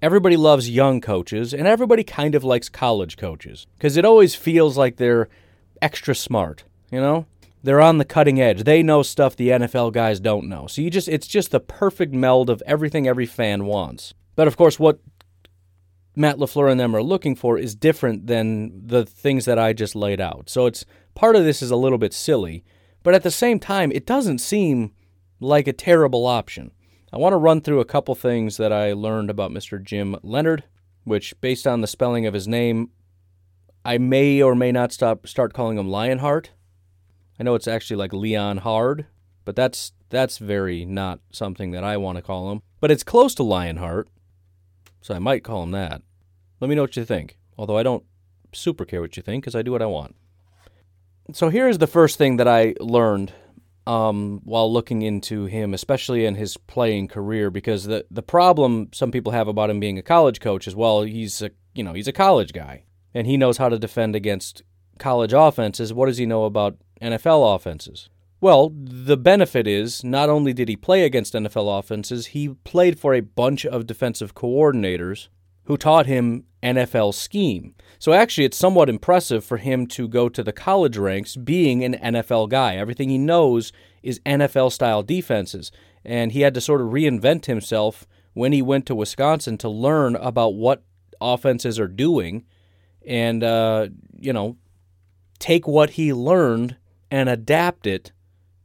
Everybody 0.00 0.36
loves 0.36 0.68
young 0.68 1.00
coaches, 1.00 1.54
and 1.54 1.66
everybody 1.66 2.02
kind 2.02 2.34
of 2.34 2.42
likes 2.42 2.68
college 2.68 3.16
coaches 3.16 3.66
because 3.76 3.96
it 3.96 4.04
always 4.04 4.34
feels 4.34 4.76
like 4.76 4.96
they're 4.96 5.28
extra 5.80 6.14
smart. 6.14 6.64
You 6.90 7.00
know, 7.00 7.26
they're 7.62 7.80
on 7.80 7.98
the 7.98 8.04
cutting 8.04 8.40
edge. 8.40 8.64
They 8.64 8.82
know 8.82 9.02
stuff 9.02 9.36
the 9.36 9.50
NFL 9.50 9.92
guys 9.92 10.18
don't 10.18 10.48
know. 10.48 10.66
So 10.66 10.82
you 10.82 10.90
just 10.90 11.08
it's 11.08 11.26
just 11.26 11.50
the 11.52 11.60
perfect 11.60 12.12
meld 12.12 12.50
of 12.50 12.62
everything 12.66 13.06
every 13.06 13.26
fan 13.26 13.64
wants. 13.64 14.14
But 14.34 14.48
of 14.48 14.56
course, 14.56 14.78
what 14.78 14.98
Matt 16.14 16.36
LaFleur 16.36 16.70
and 16.70 16.78
them 16.78 16.94
are 16.94 17.02
looking 17.02 17.34
for 17.34 17.58
is 17.58 17.74
different 17.74 18.26
than 18.26 18.86
the 18.86 19.06
things 19.06 19.44
that 19.46 19.58
I 19.58 19.72
just 19.72 19.94
laid 19.94 20.20
out. 20.20 20.50
So 20.50 20.66
it's 20.66 20.84
part 21.14 21.36
of 21.36 21.44
this 21.44 21.62
is 21.62 21.70
a 21.70 21.76
little 21.76 21.98
bit 21.98 22.12
silly, 22.12 22.64
but 23.02 23.14
at 23.14 23.22
the 23.22 23.30
same 23.30 23.58
time, 23.58 23.90
it 23.92 24.06
doesn't 24.06 24.38
seem 24.38 24.92
like 25.40 25.66
a 25.66 25.72
terrible 25.72 26.26
option. 26.26 26.70
I 27.12 27.18
want 27.18 27.32
to 27.32 27.38
run 27.38 27.60
through 27.60 27.80
a 27.80 27.86
couple 27.86 28.14
things 28.14 28.56
that 28.56 28.72
I 28.72 28.92
learned 28.92 29.30
about 29.30 29.50
Mr. 29.50 29.82
Jim 29.82 30.16
Leonhard, 30.22 30.64
which, 31.04 31.38
based 31.40 31.66
on 31.66 31.80
the 31.80 31.86
spelling 31.86 32.26
of 32.26 32.34
his 32.34 32.48
name, 32.48 32.90
I 33.84 33.98
may 33.98 34.40
or 34.40 34.54
may 34.54 34.72
not 34.72 34.92
stop 34.92 35.26
start 35.26 35.52
calling 35.52 35.78
him 35.78 35.88
Lionheart. 35.88 36.52
I 37.40 37.42
know 37.42 37.54
it's 37.54 37.68
actually 37.68 37.96
like 37.96 38.12
Leon 38.12 38.58
Hard, 38.58 39.06
but 39.44 39.56
that's 39.56 39.92
that's 40.08 40.38
very 40.38 40.84
not 40.84 41.20
something 41.32 41.72
that 41.72 41.82
I 41.82 41.96
want 41.96 42.16
to 42.16 42.22
call 42.22 42.52
him. 42.52 42.62
But 42.80 42.90
it's 42.90 43.02
close 43.02 43.34
to 43.36 43.42
Lionheart, 43.42 44.08
so 45.02 45.14
I 45.14 45.18
might 45.18 45.44
call 45.44 45.62
him 45.64 45.72
that. 45.72 46.00
Let 46.60 46.68
me 46.68 46.74
know 46.74 46.82
what 46.82 46.96
you 46.96 47.04
think, 47.04 47.36
although 47.58 47.76
I 47.76 47.82
don't 47.82 48.04
super 48.52 48.84
care 48.84 49.00
what 49.00 49.16
you 49.16 49.22
think 49.22 49.42
because 49.42 49.54
I 49.54 49.62
do 49.62 49.72
what 49.72 49.82
I 49.82 49.86
want. 49.86 50.14
So 51.32 51.50
here's 51.50 51.78
the 51.78 51.86
first 51.86 52.18
thing 52.18 52.36
that 52.38 52.48
I 52.48 52.74
learned 52.80 53.32
um, 53.86 54.40
while 54.44 54.72
looking 54.72 55.02
into 55.02 55.46
him, 55.46 55.74
especially 55.74 56.24
in 56.24 56.36
his 56.36 56.56
playing 56.56 57.08
career, 57.08 57.50
because 57.50 57.84
the 57.84 58.06
the 58.10 58.22
problem 58.22 58.88
some 58.92 59.10
people 59.10 59.32
have 59.32 59.48
about 59.48 59.70
him 59.70 59.80
being 59.80 59.98
a 59.98 60.02
college 60.02 60.40
coach 60.40 60.66
is 60.66 60.76
well, 60.76 61.02
he's 61.02 61.42
a 61.42 61.50
you 61.74 61.82
know 61.82 61.92
he's 61.92 62.08
a 62.08 62.12
college 62.12 62.52
guy 62.52 62.84
and 63.14 63.26
he 63.26 63.36
knows 63.36 63.58
how 63.58 63.68
to 63.68 63.78
defend 63.78 64.14
against 64.14 64.62
college 64.98 65.32
offenses. 65.32 65.92
What 65.92 66.06
does 66.06 66.18
he 66.18 66.26
know 66.26 66.44
about 66.44 66.76
NFL 67.00 67.56
offenses? 67.56 68.08
Well, 68.42 68.72
the 68.74 69.16
benefit 69.16 69.68
is 69.68 70.02
not 70.02 70.28
only 70.28 70.52
did 70.52 70.68
he 70.68 70.74
play 70.74 71.04
against 71.04 71.34
NFL 71.34 71.78
offenses, 71.78 72.26
he 72.26 72.48
played 72.48 72.98
for 72.98 73.14
a 73.14 73.20
bunch 73.20 73.64
of 73.64 73.86
defensive 73.86 74.34
coordinators 74.34 75.28
who 75.66 75.76
taught 75.76 76.06
him 76.06 76.42
NFL 76.60 77.14
scheme. 77.14 77.76
So 78.00 78.12
actually, 78.12 78.46
it's 78.46 78.56
somewhat 78.56 78.88
impressive 78.88 79.44
for 79.44 79.58
him 79.58 79.86
to 79.86 80.08
go 80.08 80.28
to 80.28 80.42
the 80.42 80.52
college 80.52 80.96
ranks 80.96 81.36
being 81.36 81.84
an 81.84 81.94
NFL 81.94 82.48
guy. 82.48 82.74
Everything 82.74 83.10
he 83.10 83.16
knows 83.16 83.72
is 84.02 84.18
NFL 84.26 84.72
style 84.72 85.04
defenses. 85.04 85.70
And 86.04 86.32
he 86.32 86.40
had 86.40 86.54
to 86.54 86.60
sort 86.60 86.80
of 86.80 86.88
reinvent 86.88 87.46
himself 87.46 88.08
when 88.32 88.50
he 88.50 88.60
went 88.60 88.86
to 88.86 88.96
Wisconsin 88.96 89.56
to 89.58 89.68
learn 89.68 90.16
about 90.16 90.54
what 90.54 90.82
offenses 91.20 91.78
are 91.78 91.86
doing 91.86 92.44
and, 93.06 93.44
uh, 93.44 93.86
you 94.18 94.32
know, 94.32 94.56
take 95.38 95.68
what 95.68 95.90
he 95.90 96.12
learned 96.12 96.76
and 97.08 97.28
adapt 97.28 97.86
it 97.86 98.10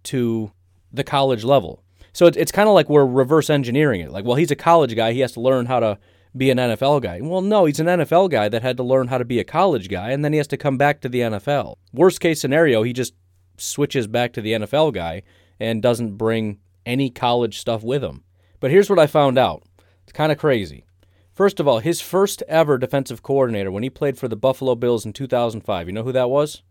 to 0.08 0.52
the 0.92 1.04
college 1.04 1.44
level. 1.44 1.84
So 2.14 2.26
it's, 2.26 2.38
it's 2.38 2.52
kind 2.52 2.68
of 2.68 2.76
like 2.76 2.90
we're 2.90 3.06
reverse 3.06 3.50
engineering 3.50 4.02
it. 4.02 4.12
Like, 4.12 4.26
well, 4.26 4.36
he's 4.36 4.52
a 4.52 4.56
college 4.56 4.96
guy. 4.96 5.14
He 5.14 5.20
has 5.20 5.34
to 5.34 5.42
learn 5.42 5.68
how 5.68 5.80
to 5.80 6.00
be 6.36 6.50
an 6.50 6.58
NFL 6.58 7.02
guy. 7.02 7.20
Well, 7.22 7.42
no, 7.42 7.66
he's 7.66 7.80
an 7.80 7.88
NFL 7.88 8.30
guy 8.30 8.50
that 8.50 8.62
had 8.62 8.78
to 8.78 8.84
learn 8.84 9.08
how 9.08 9.18
to 9.18 9.26
be 9.26 9.40
a 9.40 9.44
college 9.44 9.90
guy, 9.90 10.12
and 10.12 10.24
then 10.24 10.34
he 10.34 10.38
has 10.38 10.48
to 10.48 10.58
come 10.58 10.78
back 10.78 11.02
to 11.02 11.10
the 11.10 11.22
NFL. 11.22 11.76
Worst 11.94 12.20
case 12.20 12.42
scenario, 12.42 12.84
he 12.84 12.94
just 12.94 13.14
switches 13.58 14.08
back 14.08 14.34
to 14.34 14.42
the 14.42 14.54
NFL 14.54 14.94
guy 14.94 15.24
and 15.60 15.82
doesn't 15.82 16.18
bring 16.18 16.60
any 16.86 17.10
college 17.10 17.60
stuff 17.60 17.84
with 17.84 18.04
him. 18.04 18.24
But 18.60 18.72
here's 18.72 18.90
what 18.90 19.00
I 19.00 19.08
found 19.08 19.38
out 19.38 19.64
it's 20.04 20.14
kind 20.14 20.32
of 20.32 20.38
crazy. 20.38 20.86
First 21.34 21.60
of 21.60 21.68
all, 21.68 21.80
his 21.80 22.02
first 22.02 22.42
ever 22.48 22.80
defensive 22.80 23.22
coordinator 23.22 23.70
when 23.70 23.84
he 23.84 23.92
played 23.92 24.18
for 24.18 24.28
the 24.28 24.36
Buffalo 24.36 24.74
Bills 24.74 25.06
in 25.06 25.14
2005, 25.14 25.88
you 25.88 25.94
know 25.94 26.04
who 26.04 26.12
that 26.12 26.32
was? 26.32 26.64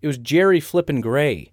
It 0.00 0.06
was 0.06 0.18
Jerry 0.18 0.60
Flippin' 0.60 1.00
Gray. 1.00 1.52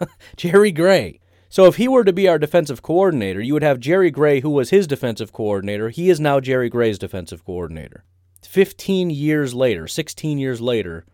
Jerry 0.36 0.72
Gray. 0.72 1.20
So 1.48 1.66
if 1.66 1.76
he 1.76 1.88
were 1.88 2.04
to 2.04 2.12
be 2.12 2.28
our 2.28 2.38
defensive 2.38 2.82
coordinator, 2.82 3.40
you 3.40 3.54
would 3.54 3.62
have 3.62 3.80
Jerry 3.80 4.10
Gray, 4.10 4.40
who 4.40 4.50
was 4.50 4.70
his 4.70 4.86
defensive 4.86 5.32
coordinator. 5.32 5.90
He 5.90 6.10
is 6.10 6.20
now 6.20 6.40
Jerry 6.40 6.68
Gray's 6.68 6.98
defensive 6.98 7.44
coordinator. 7.44 8.04
15 8.42 9.10
years 9.10 9.54
later, 9.54 9.86
16 9.86 10.38
years 10.38 10.60
later, 10.60 11.04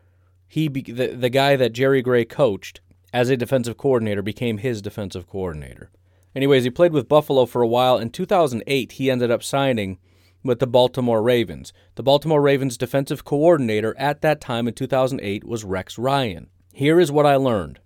he 0.49 0.69
be, 0.69 0.83
the, 0.83 1.09
the 1.09 1.31
guy 1.31 1.57
that 1.57 1.73
Jerry 1.73 2.03
Gray 2.03 2.25
coached 2.25 2.81
as 3.13 3.29
a 3.29 3.37
defensive 3.37 3.77
coordinator 3.77 4.23
became 4.23 4.59
his 4.59 4.83
defensive 4.83 5.29
coordinator. 5.29 5.91
Anyways, 6.35 6.65
he 6.65 6.71
played 6.71 6.93
with 6.93 7.09
Buffalo 7.09 7.47
for 7.47 7.63
a 7.63 7.69
while. 7.69 7.99
In 7.99 8.11
2008, 8.11 8.93
he 8.93 9.11
ended 9.11 9.31
up 9.31 9.43
signing 9.43 9.99
with 10.43 10.59
the 10.59 10.67
Baltimore 10.67 11.23
Ravens. 11.23 11.73
The 11.95 12.03
Baltimore 12.03 12.41
Ravens 12.41 12.77
defensive 12.77 13.25
coordinator 13.25 13.95
at 13.99 14.23
that 14.23 14.41
time 14.41 14.67
in 14.67 14.75
2008 14.75 15.45
was 15.45 15.65
Rex 15.65 15.99
Ryan. 15.99 16.49
Here 16.73 16.99
is 16.99 17.13
what 17.13 17.27
I 17.27 17.37
learned 17.37 17.81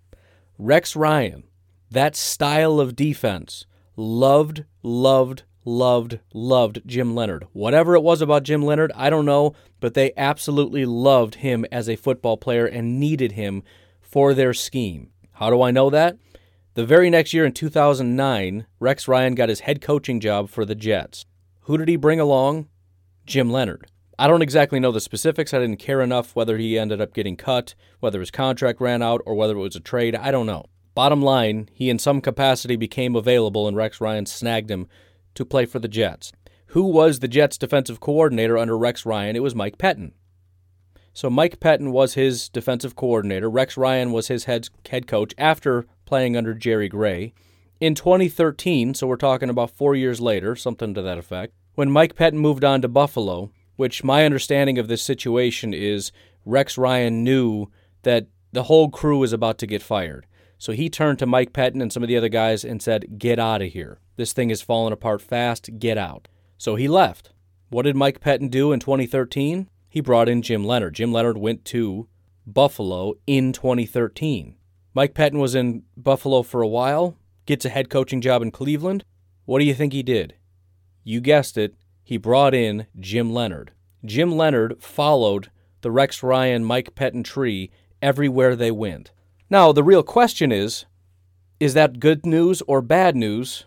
Rex 0.59 0.97
Ryan, 0.97 1.45
that 1.91 2.17
style 2.17 2.81
of 2.81 2.97
defense, 2.97 3.67
loved, 3.95 4.65
loved, 4.83 5.43
loved, 5.67 6.19
loved 6.33 6.81
Jim 6.87 7.15
Leonhard. 7.15 7.47
Whatever 7.53 7.95
it 7.95 8.03
was 8.03 8.23
about 8.23 8.45
Jim 8.45 8.63
Leonhard, 8.65 8.91
I 8.95 9.11
don't 9.11 9.27
know, 9.27 9.55
but 9.81 9.93
they 9.93 10.15
absolutely 10.17 10.87
loved 10.87 11.37
him 11.37 11.67
as 11.71 11.91
a 11.91 11.97
football 11.97 12.39
player 12.39 12.65
and 12.65 12.99
needed 12.99 13.33
him 13.33 13.63
for 14.01 14.33
their 14.33 14.55
scheme. 14.55 15.11
How 15.33 15.51
do 15.51 15.61
I 15.61 15.71
know 15.71 15.91
that? 15.91 16.17
The 16.73 16.87
very 16.87 17.11
next 17.11 17.35
year 17.35 17.45
in 17.45 17.53
2009, 17.53 18.67
Rex 18.81 19.07
Ryan 19.07 19.35
got 19.35 19.51
his 19.51 19.61
head 19.61 19.83
coaching 19.83 20.21
job 20.21 20.49
for 20.49 20.65
the 20.65 20.75
Jets. 20.75 21.27
Who 21.63 21.77
did 21.77 21.89
he 21.89 21.97
bring 21.97 22.21
along? 22.21 22.69
Jim 23.27 23.51
Leonhard. 23.51 23.89
I 24.19 24.29
don't 24.29 24.43
exactly 24.43 24.81
know 24.81 24.93
the 24.93 25.01
specifics. 25.01 25.53
I 25.53 25.59
didn't 25.59 25.79
care 25.79 26.01
enough 26.01 26.35
whether 26.35 26.57
he 26.57 26.79
ended 26.79 27.01
up 27.01 27.13
getting 27.13 27.37
cut, 27.37 27.75
whether 28.01 28.21
his 28.21 28.31
contract 28.31 28.81
ran 28.81 29.03
out, 29.03 29.21
or 29.27 29.35
whether 29.35 29.55
it 29.55 29.61
was 29.61 29.77
a 29.77 29.81
trade. 29.81 30.15
I 30.15 30.31
don't 30.31 30.47
know. 30.47 30.65
Bottom 30.95 31.21
line, 31.21 31.69
he 31.75 31.91
in 31.91 31.99
some 31.99 32.23
capacity 32.23 32.77
became 32.77 33.15
available 33.15 33.69
and 33.69 33.77
Rex 33.77 34.01
Ryan 34.01 34.25
snagged 34.25 34.71
him 34.71 34.89
to 35.35 35.45
play 35.45 35.67
for 35.67 35.79
the 35.79 35.89
Jets. 35.89 36.33
Who 36.69 36.85
was 36.85 37.19
the 37.19 37.29
Jets 37.29 37.59
defensive 37.59 38.01
coordinator 38.01 38.57
under 38.57 38.79
Rex 38.79 39.05
Ryan? 39.05 39.37
It 39.37 39.43
was 39.43 39.55
Mike 39.55 39.77
Pettine. 39.77 40.13
So 41.13 41.29
Mike 41.29 41.61
Pettine 41.61 41.93
was 41.93 42.15
his 42.15 42.49
defensive 42.49 42.97
coordinator. 42.97 43.51
Rex 43.51 43.77
Ryan 43.77 44.13
was 44.13 44.29
his 44.29 44.45
head 44.45 44.69
head 44.89 45.07
coach 45.07 45.35
after 45.37 45.85
playing 46.07 46.37
under 46.37 46.55
Jerry 46.55 46.89
Gray. 46.89 47.35
In 47.81 47.95
2013, 47.95 48.95
so 48.95 49.07
we're 49.07 49.17
talking 49.17 49.51
about 49.51 49.71
four 49.71 49.95
years 49.95 50.21
later, 50.21 50.57
something 50.57 50.95
to 50.95 51.03
that 51.03 51.19
effect, 51.19 51.53
when 51.75 51.91
Mike 51.91 52.15
Pettine 52.15 52.39
moved 52.39 52.65
on 52.65 52.81
to 52.81 52.89
Buffalo, 52.89 53.51
which 53.77 54.05
my 54.05 54.25
understanding 54.25 54.79
of 54.79 54.89
this 54.89 55.03
situation 55.03 55.73
is 55.73 56.13
Rex 56.45 56.77
Ryan 56.77 57.23
knew 57.23 57.71
that 58.03 58.27
the 58.53 58.65
whole 58.65 58.91
crew 58.91 59.19
was 59.19 59.33
about 59.33 59.59
to 59.59 59.67
get 59.67 59.83
fired. 59.83 60.27
So 60.59 60.73
he 60.73 60.89
turned 60.89 61.19
to 61.19 61.27
Mike 61.27 61.53
Pettine 61.53 61.83
and 61.83 61.93
some 61.93 62.03
of 62.03 62.09
the 62.09 62.17
other 62.17 62.29
guys 62.29 62.65
and 62.65 62.81
said, 62.81 63.19
Get 63.19 63.39
out 63.39 63.63
of 63.63 63.73
here. 63.73 64.01
This 64.17 64.33
thing 64.33 64.51
is 64.51 64.63
falling 64.63 64.93
apart 64.93 65.21
fast. 65.21 65.79
Get 65.79 65.99
out. 65.99 66.29
So 66.57 66.77
he 66.77 66.89
left. 66.89 67.33
What 67.69 67.83
did 67.83 67.97
Mike 67.97 68.21
Pettine 68.21 68.51
do 68.51 68.73
in 68.73 68.81
2013? 68.81 69.69
He 69.89 70.01
brought 70.01 70.29
in 70.29 70.43
Jim 70.43 70.65
Leonhard. 70.65 70.95
Jim 70.95 71.13
Leonhard 71.13 71.37
went 71.37 71.65
to 71.67 72.09
Buffalo 72.47 73.15
in 73.27 73.53
2013. 73.53 74.57
Mike 74.95 75.15
Pettine 75.15 75.41
was 75.41 75.55
in 75.55 75.83
Buffalo 75.97 76.43
for 76.43 76.63
a 76.63 76.69
while, 76.69 77.19
gets 77.45 77.65
a 77.65 77.71
head 77.71 77.91
coaching 77.91 78.21
job 78.21 78.41
in 78.41 78.51
Cleveland. 78.51 79.05
What 79.45 79.59
do 79.59 79.65
you 79.65 79.75
think 79.75 79.93
he 79.93 80.03
did? 80.03 80.35
You 81.05 81.21
guessed 81.21 81.59
it, 81.59 81.75
he 82.07 82.17
brought 82.19 82.55
in 82.55 82.87
Jim 83.01 83.33
Leonhard. 83.33 83.73
Jim 84.05 84.31
Leonhard 84.31 84.81
followed 84.81 85.51
the 85.81 85.91
Rex 85.91 86.23
Ryan 86.23 86.65
Mike 86.65 86.95
Pettine 86.95 87.25
tree 87.25 87.69
everywhere 88.01 88.55
they 88.55 88.71
went. 88.71 89.11
Now, 89.51 89.73
the 89.73 89.83
real 89.83 90.05
question 90.05 90.53
is 90.53 90.87
is 91.59 91.75
that 91.75 91.99
good 91.99 92.25
news 92.25 92.63
or 92.69 92.81
bad 92.81 93.17
news 93.17 93.65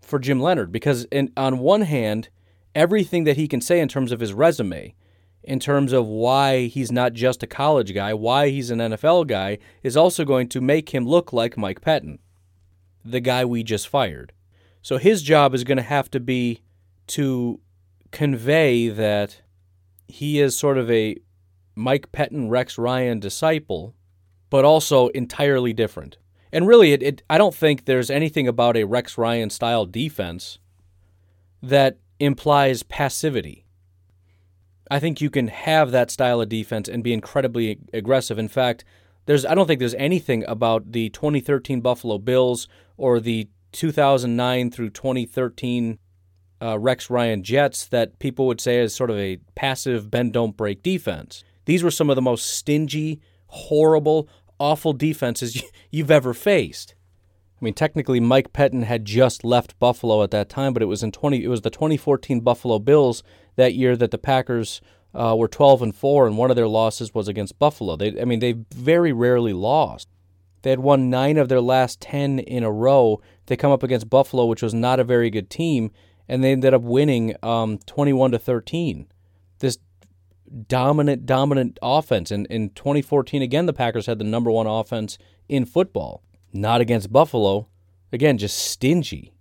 for 0.00 0.20
Jim 0.20 0.40
Leonhard? 0.40 0.70
Because, 0.70 1.06
in, 1.06 1.32
on 1.36 1.58
one 1.58 1.82
hand, 1.82 2.28
everything 2.72 3.24
that 3.24 3.36
he 3.36 3.48
can 3.48 3.60
say 3.60 3.80
in 3.80 3.88
terms 3.88 4.12
of 4.12 4.20
his 4.20 4.32
resume, 4.32 4.94
in 5.42 5.58
terms 5.58 5.92
of 5.92 6.06
why 6.06 6.66
he's 6.66 6.92
not 6.92 7.14
just 7.14 7.42
a 7.42 7.48
college 7.48 7.92
guy, 7.92 8.14
why 8.14 8.50
he's 8.50 8.70
an 8.70 8.78
NFL 8.78 9.26
guy, 9.26 9.58
is 9.82 9.96
also 9.96 10.24
going 10.24 10.48
to 10.50 10.60
make 10.60 10.90
him 10.94 11.04
look 11.04 11.32
like 11.32 11.58
Mike 11.58 11.80
Pettine, 11.80 12.20
the 13.04 13.18
guy 13.18 13.44
we 13.44 13.64
just 13.64 13.88
fired. 13.88 14.32
So 14.82 14.98
his 14.98 15.22
job 15.22 15.52
is 15.52 15.64
going 15.64 15.78
to 15.78 15.82
have 15.82 16.08
to 16.12 16.20
be 16.20 16.60
to 17.08 17.60
convey 18.10 18.88
that 18.88 19.42
he 20.08 20.40
is 20.40 20.58
sort 20.58 20.78
of 20.78 20.90
a 20.90 21.16
Mike 21.74 22.10
Pettine, 22.12 22.48
Rex 22.48 22.78
Ryan 22.78 23.20
disciple, 23.20 23.94
but 24.50 24.64
also 24.64 25.08
entirely 25.08 25.72
different. 25.72 26.16
And 26.52 26.66
really, 26.66 26.92
it, 26.92 27.02
it, 27.02 27.22
I 27.28 27.38
don't 27.38 27.54
think 27.54 27.84
there's 27.84 28.10
anything 28.10 28.48
about 28.48 28.76
a 28.76 28.84
Rex 28.84 29.18
Ryan 29.18 29.50
style 29.50 29.84
defense 29.84 30.58
that 31.62 31.98
implies 32.18 32.82
passivity. 32.82 33.66
I 34.90 35.00
think 35.00 35.20
you 35.20 35.30
can 35.30 35.48
have 35.48 35.90
that 35.90 36.10
style 36.10 36.40
of 36.40 36.48
defense 36.48 36.88
and 36.88 37.02
be 37.02 37.12
incredibly 37.12 37.78
aggressive. 37.92 38.38
In 38.38 38.48
fact, 38.48 38.84
there's 39.26 39.44
I 39.44 39.54
don't 39.54 39.66
think 39.66 39.80
there's 39.80 39.94
anything 39.94 40.44
about 40.46 40.92
the 40.92 41.10
2013 41.10 41.80
Buffalo 41.80 42.18
Bills 42.18 42.68
or 42.96 43.18
the 43.18 43.48
2009 43.72 44.70
through 44.70 44.90
2013 44.90 45.98
uh, 46.66 46.78
Rex 46.78 47.10
Ryan 47.10 47.42
Jets 47.42 47.86
that 47.86 48.18
people 48.18 48.46
would 48.46 48.60
say 48.60 48.80
is 48.80 48.94
sort 48.94 49.10
of 49.10 49.18
a 49.18 49.38
passive 49.54 50.10
bend 50.10 50.32
don't 50.32 50.56
break 50.56 50.82
defense. 50.82 51.44
These 51.64 51.82
were 51.82 51.90
some 51.90 52.10
of 52.10 52.16
the 52.16 52.22
most 52.22 52.46
stingy, 52.46 53.20
horrible, 53.46 54.28
awful 54.58 54.92
defenses 54.92 55.62
you've 55.90 56.10
ever 56.10 56.34
faced. 56.34 56.94
I 57.60 57.64
mean, 57.64 57.74
technically, 57.74 58.20
Mike 58.20 58.52
Pettine 58.52 58.84
had 58.84 59.04
just 59.04 59.44
left 59.44 59.78
Buffalo 59.78 60.22
at 60.22 60.30
that 60.32 60.48
time, 60.48 60.72
but 60.72 60.82
it 60.82 60.86
was 60.86 61.02
in 61.02 61.12
20. 61.12 61.42
It 61.42 61.48
was 61.48 61.62
the 61.62 61.70
2014 61.70 62.40
Buffalo 62.40 62.78
Bills 62.78 63.22
that 63.54 63.74
year 63.74 63.96
that 63.96 64.10
the 64.10 64.18
Packers 64.18 64.80
uh, 65.14 65.34
were 65.38 65.48
12 65.48 65.82
and 65.82 65.94
four, 65.96 66.26
and 66.26 66.36
one 66.36 66.50
of 66.50 66.56
their 66.56 66.68
losses 66.68 67.14
was 67.14 67.28
against 67.28 67.58
Buffalo. 67.58 67.96
They, 67.96 68.20
I 68.20 68.24
mean, 68.24 68.40
they 68.40 68.56
very 68.74 69.12
rarely 69.12 69.54
lost. 69.54 70.08
They 70.62 70.70
had 70.70 70.80
won 70.80 71.08
nine 71.08 71.38
of 71.38 71.48
their 71.48 71.60
last 71.60 72.00
ten 72.00 72.40
in 72.40 72.62
a 72.62 72.72
row. 72.72 73.20
They 73.46 73.56
come 73.56 73.72
up 73.72 73.82
against 73.82 74.10
Buffalo, 74.10 74.44
which 74.46 74.62
was 74.62 74.74
not 74.74 75.00
a 75.00 75.04
very 75.04 75.30
good 75.30 75.48
team, 75.48 75.92
and 76.28 76.42
they 76.42 76.52
ended 76.52 76.74
up 76.74 76.82
winning 76.82 77.34
um, 77.42 77.78
21 77.86 78.32
to 78.32 78.38
13. 78.38 79.06
This 79.58 79.78
dominant, 80.68 81.26
dominant 81.26 81.78
offense. 81.82 82.30
And 82.30 82.46
in 82.46 82.70
2014, 82.70 83.42
again, 83.42 83.66
the 83.66 83.72
Packers 83.72 84.06
had 84.06 84.18
the 84.18 84.24
number 84.24 84.50
one 84.50 84.66
offense 84.66 85.18
in 85.48 85.64
football. 85.64 86.22
Not 86.52 86.80
against 86.80 87.12
Buffalo. 87.12 87.68
Again, 88.12 88.38
just 88.38 88.56
stingy. 88.56 89.32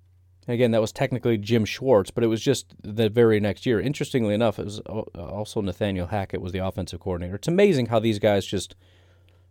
Again, 0.47 0.71
that 0.71 0.81
was 0.81 0.91
technically 0.91 1.37
Jim 1.37 1.65
Schwartz, 1.65 2.11
but 2.11 2.23
it 2.23 2.27
was 2.27 2.41
just 2.41 2.75
the 2.83 3.09
very 3.09 3.39
next 3.39 3.65
year. 3.65 3.79
Interestingly 3.79 4.35
enough, 4.35 4.59
it 4.59 4.65
was 4.65 4.79
also 4.79 5.61
Nathaniel 5.61 6.07
Hackett 6.07 6.41
was 6.41 6.51
the 6.51 6.59
offensive 6.59 6.99
coordinator. 6.99 7.35
It's 7.35 7.47
amazing 7.47 7.87
how 7.87 7.99
these 7.99 8.19
guys 8.19 8.45
just 8.45 8.75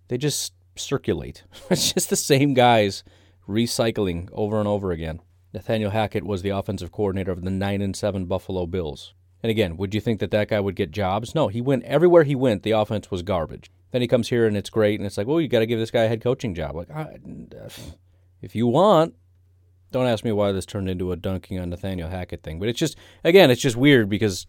they 0.08 0.18
just 0.18 0.52
circulate. 0.76 1.44
it's 1.70 1.92
just 1.92 2.10
the 2.10 2.16
same 2.16 2.54
guys 2.54 3.02
recycling 3.48 4.28
over 4.32 4.58
and 4.58 4.68
over 4.68 4.92
again. 4.92 5.20
Nathaniel 5.54 5.92
Hackett 5.92 6.24
was 6.24 6.42
the 6.42 6.50
offensive 6.50 6.90
coordinator 6.90 7.30
of 7.30 7.42
the 7.42 7.50
9 7.50 7.80
and 7.80 7.94
7 7.94 8.26
Buffalo 8.26 8.66
Bills. 8.66 9.14
And 9.40 9.50
again, 9.50 9.76
would 9.76 9.94
you 9.94 10.00
think 10.00 10.18
that 10.18 10.32
that 10.32 10.48
guy 10.48 10.58
would 10.58 10.74
get 10.74 10.90
jobs? 10.90 11.34
No, 11.34 11.46
he 11.46 11.60
went 11.60 11.84
everywhere 11.84 12.24
he 12.24 12.34
went, 12.34 12.64
the 12.64 12.72
offense 12.72 13.10
was 13.10 13.22
garbage. 13.22 13.70
Then 13.92 14.02
he 14.02 14.08
comes 14.08 14.28
here 14.28 14.46
and 14.46 14.56
it's 14.56 14.68
great, 14.68 14.98
and 14.98 15.06
it's 15.06 15.16
like, 15.16 15.28
well, 15.28 15.40
you 15.40 15.46
got 15.46 15.60
to 15.60 15.66
give 15.66 15.78
this 15.78 15.92
guy 15.92 16.02
a 16.02 16.08
head 16.08 16.20
coaching 16.20 16.54
job. 16.54 16.74
Like, 16.74 16.88
if 18.42 18.56
you 18.56 18.66
want, 18.66 19.14
don't 19.92 20.08
ask 20.08 20.24
me 20.24 20.32
why 20.32 20.50
this 20.50 20.66
turned 20.66 20.90
into 20.90 21.12
a 21.12 21.16
dunking 21.16 21.60
on 21.60 21.70
Nathaniel 21.70 22.08
Hackett 22.08 22.42
thing, 22.42 22.58
but 22.58 22.68
it's 22.68 22.80
just 22.80 22.96
again, 23.22 23.48
it's 23.52 23.62
just 23.62 23.76
weird 23.76 24.08
because 24.08 24.48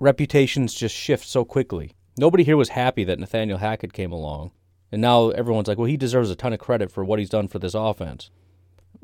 reputations 0.00 0.72
just 0.72 0.94
shift 0.94 1.26
so 1.26 1.44
quickly. 1.44 1.92
Nobody 2.16 2.42
here 2.42 2.56
was 2.56 2.70
happy 2.70 3.04
that 3.04 3.18
Nathaniel 3.18 3.58
Hackett 3.58 3.92
came 3.92 4.12
along, 4.12 4.52
and 4.90 5.02
now 5.02 5.28
everyone's 5.28 5.68
like, 5.68 5.76
"Well, 5.76 5.88
he 5.88 5.98
deserves 5.98 6.30
a 6.30 6.34
ton 6.34 6.54
of 6.54 6.58
credit 6.58 6.90
for 6.90 7.04
what 7.04 7.18
he's 7.18 7.28
done 7.28 7.48
for 7.48 7.58
this 7.58 7.74
offense." 7.74 8.30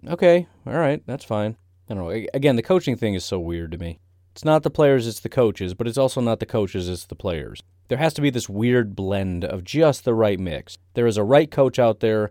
Okay, 0.09 0.47
all 0.66 0.75
right, 0.75 1.02
that's 1.06 1.25
fine. 1.25 1.56
I 1.88 1.94
don't 1.94 2.04
know. 2.04 2.26
Again, 2.35 2.56
the 2.56 2.62
coaching 2.62 2.97
thing 2.97 3.14
is 3.14 3.25
so 3.25 3.38
weird 3.38 3.73
to 3.73 3.78
me. 3.78 4.00
It's 4.32 4.44
not 4.44 4.62
the 4.62 4.71
players, 4.71 5.06
it's 5.06 5.21
the 5.21 5.28
coaches, 5.28 5.75
but 5.75 5.87
it's 5.87 5.99
also 5.99 6.21
not 6.21 6.40
the 6.40 6.47
coaches, 6.47 6.88
it's 6.88 7.04
the 7.04 7.14
players. 7.14 7.62
There 7.88 7.99
has 7.99 8.14
to 8.14 8.23
be 8.23 8.30
this 8.30 8.49
weird 8.49 8.97
blend 8.97 9.44
of 9.44 9.64
just 9.64 10.04
the 10.04 10.14
right 10.14 10.40
mix. 10.40 10.78
There 10.94 11.06
is 11.06 11.18
a 11.18 11.25
right 11.25 11.50
coach 11.50 11.78
out 11.78 12.00
there 12.00 12.30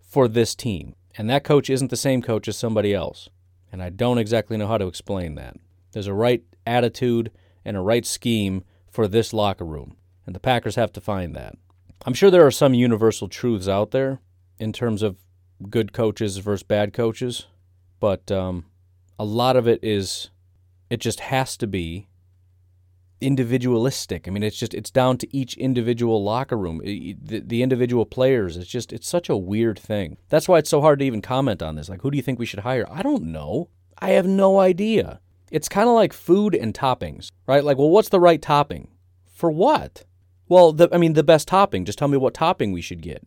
for 0.00 0.28
this 0.28 0.54
team. 0.54 0.94
And 1.16 1.28
that 1.30 1.44
coach 1.44 1.70
isn't 1.70 1.90
the 1.90 1.96
same 1.96 2.22
coach 2.22 2.46
as 2.48 2.56
somebody 2.56 2.94
else. 2.94 3.28
And 3.72 3.82
I 3.82 3.90
don't 3.90 4.18
exactly 4.18 4.56
know 4.56 4.66
how 4.66 4.78
to 4.78 4.86
explain 4.86 5.34
that. 5.36 5.56
There's 5.92 6.06
a 6.06 6.14
right 6.14 6.44
attitude 6.66 7.30
and 7.64 7.76
a 7.76 7.80
right 7.80 8.04
scheme 8.04 8.64
for 8.90 9.08
this 9.08 9.32
locker 9.32 9.64
room. 9.64 9.96
And 10.26 10.34
the 10.34 10.40
Packers 10.40 10.76
have 10.76 10.92
to 10.92 11.00
find 11.00 11.34
that. 11.34 11.56
I'm 12.04 12.14
sure 12.14 12.30
there 12.30 12.46
are 12.46 12.50
some 12.50 12.74
universal 12.74 13.28
truths 13.28 13.68
out 13.68 13.90
there 13.90 14.20
in 14.58 14.72
terms 14.72 15.02
of 15.02 15.16
good 15.68 15.92
coaches 15.92 16.38
versus 16.38 16.62
bad 16.62 16.92
coaches, 16.92 17.46
but 17.98 18.30
um, 18.30 18.64
a 19.18 19.24
lot 19.24 19.56
of 19.56 19.68
it 19.68 19.80
is, 19.82 20.30
it 20.88 21.00
just 21.00 21.20
has 21.20 21.56
to 21.58 21.66
be 21.66 22.08
individualistic. 23.20 24.26
I 24.26 24.30
mean, 24.30 24.42
it's 24.42 24.56
just 24.56 24.74
it's 24.74 24.90
down 24.90 25.18
to 25.18 25.36
each 25.36 25.54
individual 25.54 26.22
locker 26.24 26.56
room, 26.56 26.80
the, 26.82 27.40
the 27.40 27.62
individual 27.62 28.06
players. 28.06 28.56
It's 28.56 28.70
just 28.70 28.92
it's 28.92 29.08
such 29.08 29.28
a 29.28 29.36
weird 29.36 29.78
thing. 29.78 30.16
That's 30.28 30.48
why 30.48 30.58
it's 30.58 30.70
so 30.70 30.80
hard 30.80 30.98
to 31.00 31.04
even 31.04 31.22
comment 31.22 31.62
on 31.62 31.76
this. 31.76 31.88
Like, 31.88 32.02
who 32.02 32.10
do 32.10 32.16
you 32.16 32.22
think 32.22 32.38
we 32.38 32.46
should 32.46 32.60
hire? 32.60 32.86
I 32.90 33.02
don't 33.02 33.24
know. 33.24 33.68
I 33.98 34.10
have 34.10 34.26
no 34.26 34.58
idea. 34.58 35.20
It's 35.50 35.68
kind 35.68 35.88
of 35.88 35.94
like 35.94 36.12
food 36.12 36.54
and 36.54 36.72
toppings, 36.72 37.30
right? 37.46 37.64
Like, 37.64 37.76
well, 37.76 37.90
what's 37.90 38.08
the 38.08 38.20
right 38.20 38.40
topping? 38.40 38.88
For 39.26 39.50
what? 39.50 40.04
Well, 40.48 40.72
the, 40.72 40.88
I 40.92 40.98
mean, 40.98 41.14
the 41.14 41.22
best 41.22 41.48
topping. 41.48 41.84
Just 41.84 41.98
tell 41.98 42.08
me 42.08 42.16
what 42.16 42.34
topping 42.34 42.72
we 42.72 42.80
should 42.80 43.02
get. 43.02 43.26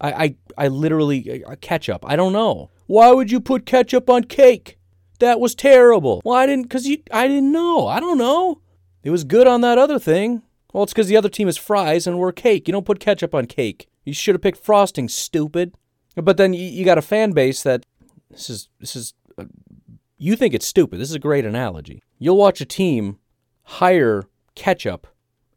I, 0.00 0.12
I, 0.12 0.34
I 0.58 0.68
literally 0.68 1.44
uh, 1.44 1.56
ketchup. 1.60 2.04
I 2.06 2.16
don't 2.16 2.32
know. 2.32 2.70
Why 2.86 3.12
would 3.12 3.30
you 3.30 3.40
put 3.40 3.66
ketchup 3.66 4.10
on 4.10 4.24
cake? 4.24 4.78
That 5.18 5.40
was 5.40 5.54
terrible. 5.54 6.20
Well, 6.24 6.46
didn't, 6.46 6.68
cause 6.68 6.86
you, 6.86 6.98
I 7.12 7.26
didn't 7.26 7.52
know. 7.52 7.86
I 7.86 8.00
don't 8.00 8.18
know. 8.18 8.60
It 9.02 9.10
was 9.10 9.24
good 9.24 9.46
on 9.46 9.62
that 9.62 9.78
other 9.78 9.98
thing. 9.98 10.42
Well, 10.72 10.82
it's 10.82 10.92
because 10.92 11.08
the 11.08 11.16
other 11.16 11.28
team 11.28 11.48
is 11.48 11.56
fries 11.56 12.06
and 12.06 12.18
we're 12.18 12.32
cake. 12.32 12.68
You 12.68 12.72
don't 12.72 12.84
put 12.84 13.00
ketchup 13.00 13.34
on 13.34 13.46
cake. 13.46 13.88
You 14.04 14.12
should 14.12 14.34
have 14.34 14.42
picked 14.42 14.62
frosting, 14.62 15.08
stupid. 15.08 15.74
But 16.16 16.36
then 16.36 16.52
you, 16.52 16.64
you 16.64 16.84
got 16.84 16.98
a 16.98 17.02
fan 17.02 17.32
base 17.32 17.62
that 17.62 17.84
this 18.30 18.50
is 18.50 18.68
this 18.80 18.96
is 18.96 19.14
uh, 19.38 19.44
you 20.18 20.36
think 20.36 20.54
it's 20.54 20.66
stupid. 20.66 20.98
This 20.98 21.10
is 21.10 21.14
a 21.14 21.20
great 21.20 21.44
analogy. 21.44 22.02
You'll 22.18 22.36
watch 22.36 22.60
a 22.60 22.66
team 22.66 23.18
hire 23.64 24.24
ketchup 24.54 25.06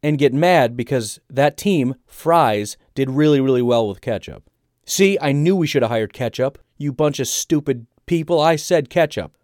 and 0.01 0.17
get 0.17 0.33
mad 0.33 0.77
because 0.77 1.19
that 1.29 1.57
team, 1.57 1.95
fries, 2.05 2.77
did 2.95 3.09
really, 3.09 3.39
really 3.41 3.61
well 3.61 3.87
with 3.87 4.01
ketchup. 4.01 4.49
See, 4.85 5.17
I 5.21 5.31
knew 5.31 5.55
we 5.55 5.67
should 5.67 5.81
have 5.81 5.91
hired 5.91 6.13
ketchup. 6.13 6.57
You 6.77 6.91
bunch 6.91 7.19
of 7.19 7.27
stupid 7.27 7.85
people. 8.05 8.39
I 8.39 8.55
said 8.55 8.89
ketchup. 8.89 9.35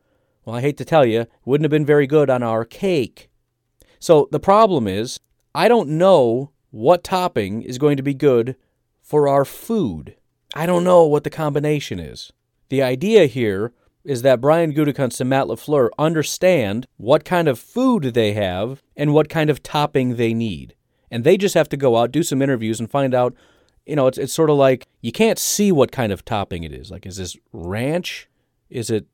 Well, 0.43 0.55
I 0.55 0.61
hate 0.61 0.77
to 0.77 0.85
tell 0.85 1.05
you, 1.05 1.27
wouldn't 1.43 1.65
have 1.65 1.71
been 1.71 1.85
very 1.85 2.07
good 2.07 2.29
on 2.29 2.43
our 2.43 2.65
cake. 2.65 3.29
So 3.99 4.27
the 4.31 4.39
problem 4.39 4.87
is, 4.87 5.19
I 5.53 5.67
don't 5.67 5.89
know 5.89 6.51
what 6.71 7.03
topping 7.03 7.61
is 7.61 7.77
going 7.77 7.97
to 7.97 8.03
be 8.03 8.13
good 8.13 8.55
for 9.01 9.27
our 9.27 9.45
food. 9.45 10.15
I 10.55 10.65
don't 10.65 10.83
know 10.83 11.05
what 11.05 11.23
the 11.23 11.29
combination 11.29 11.99
is. 11.99 12.31
The 12.69 12.81
idea 12.81 13.25
here 13.25 13.73
is 14.05 14.21
that 14.21 14.39
Brian 14.39 14.73
Gutekunst 14.73 15.19
and 15.19 15.29
Matt 15.29 15.47
LaFleur 15.47 15.89
understand 15.97 16.87
what 16.97 17.25
kind 17.25 17.47
of 17.47 17.59
food 17.59 18.13
they 18.13 18.33
have 18.33 18.81
and 18.95 19.13
what 19.13 19.29
kind 19.29 19.49
of 19.49 19.63
topping 19.63 20.15
they 20.15 20.33
need. 20.33 20.75
And 21.11 21.23
they 21.23 21.37
just 21.37 21.55
have 21.55 21.69
to 21.69 21.77
go 21.77 21.97
out, 21.97 22.11
do 22.11 22.23
some 22.23 22.41
interviews, 22.41 22.79
and 22.79 22.89
find 22.89 23.13
out. 23.13 23.35
You 23.85 23.95
know, 23.95 24.07
it's, 24.07 24.17
it's 24.17 24.33
sort 24.33 24.49
of 24.49 24.57
like 24.57 24.87
you 25.01 25.11
can't 25.11 25.37
see 25.37 25.71
what 25.71 25.91
kind 25.91 26.11
of 26.11 26.25
topping 26.25 26.63
it 26.63 26.73
is. 26.73 26.89
Like, 26.89 27.05
is 27.05 27.17
this 27.17 27.37
ranch? 27.51 28.27
Is 28.69 28.89
it 28.89 29.05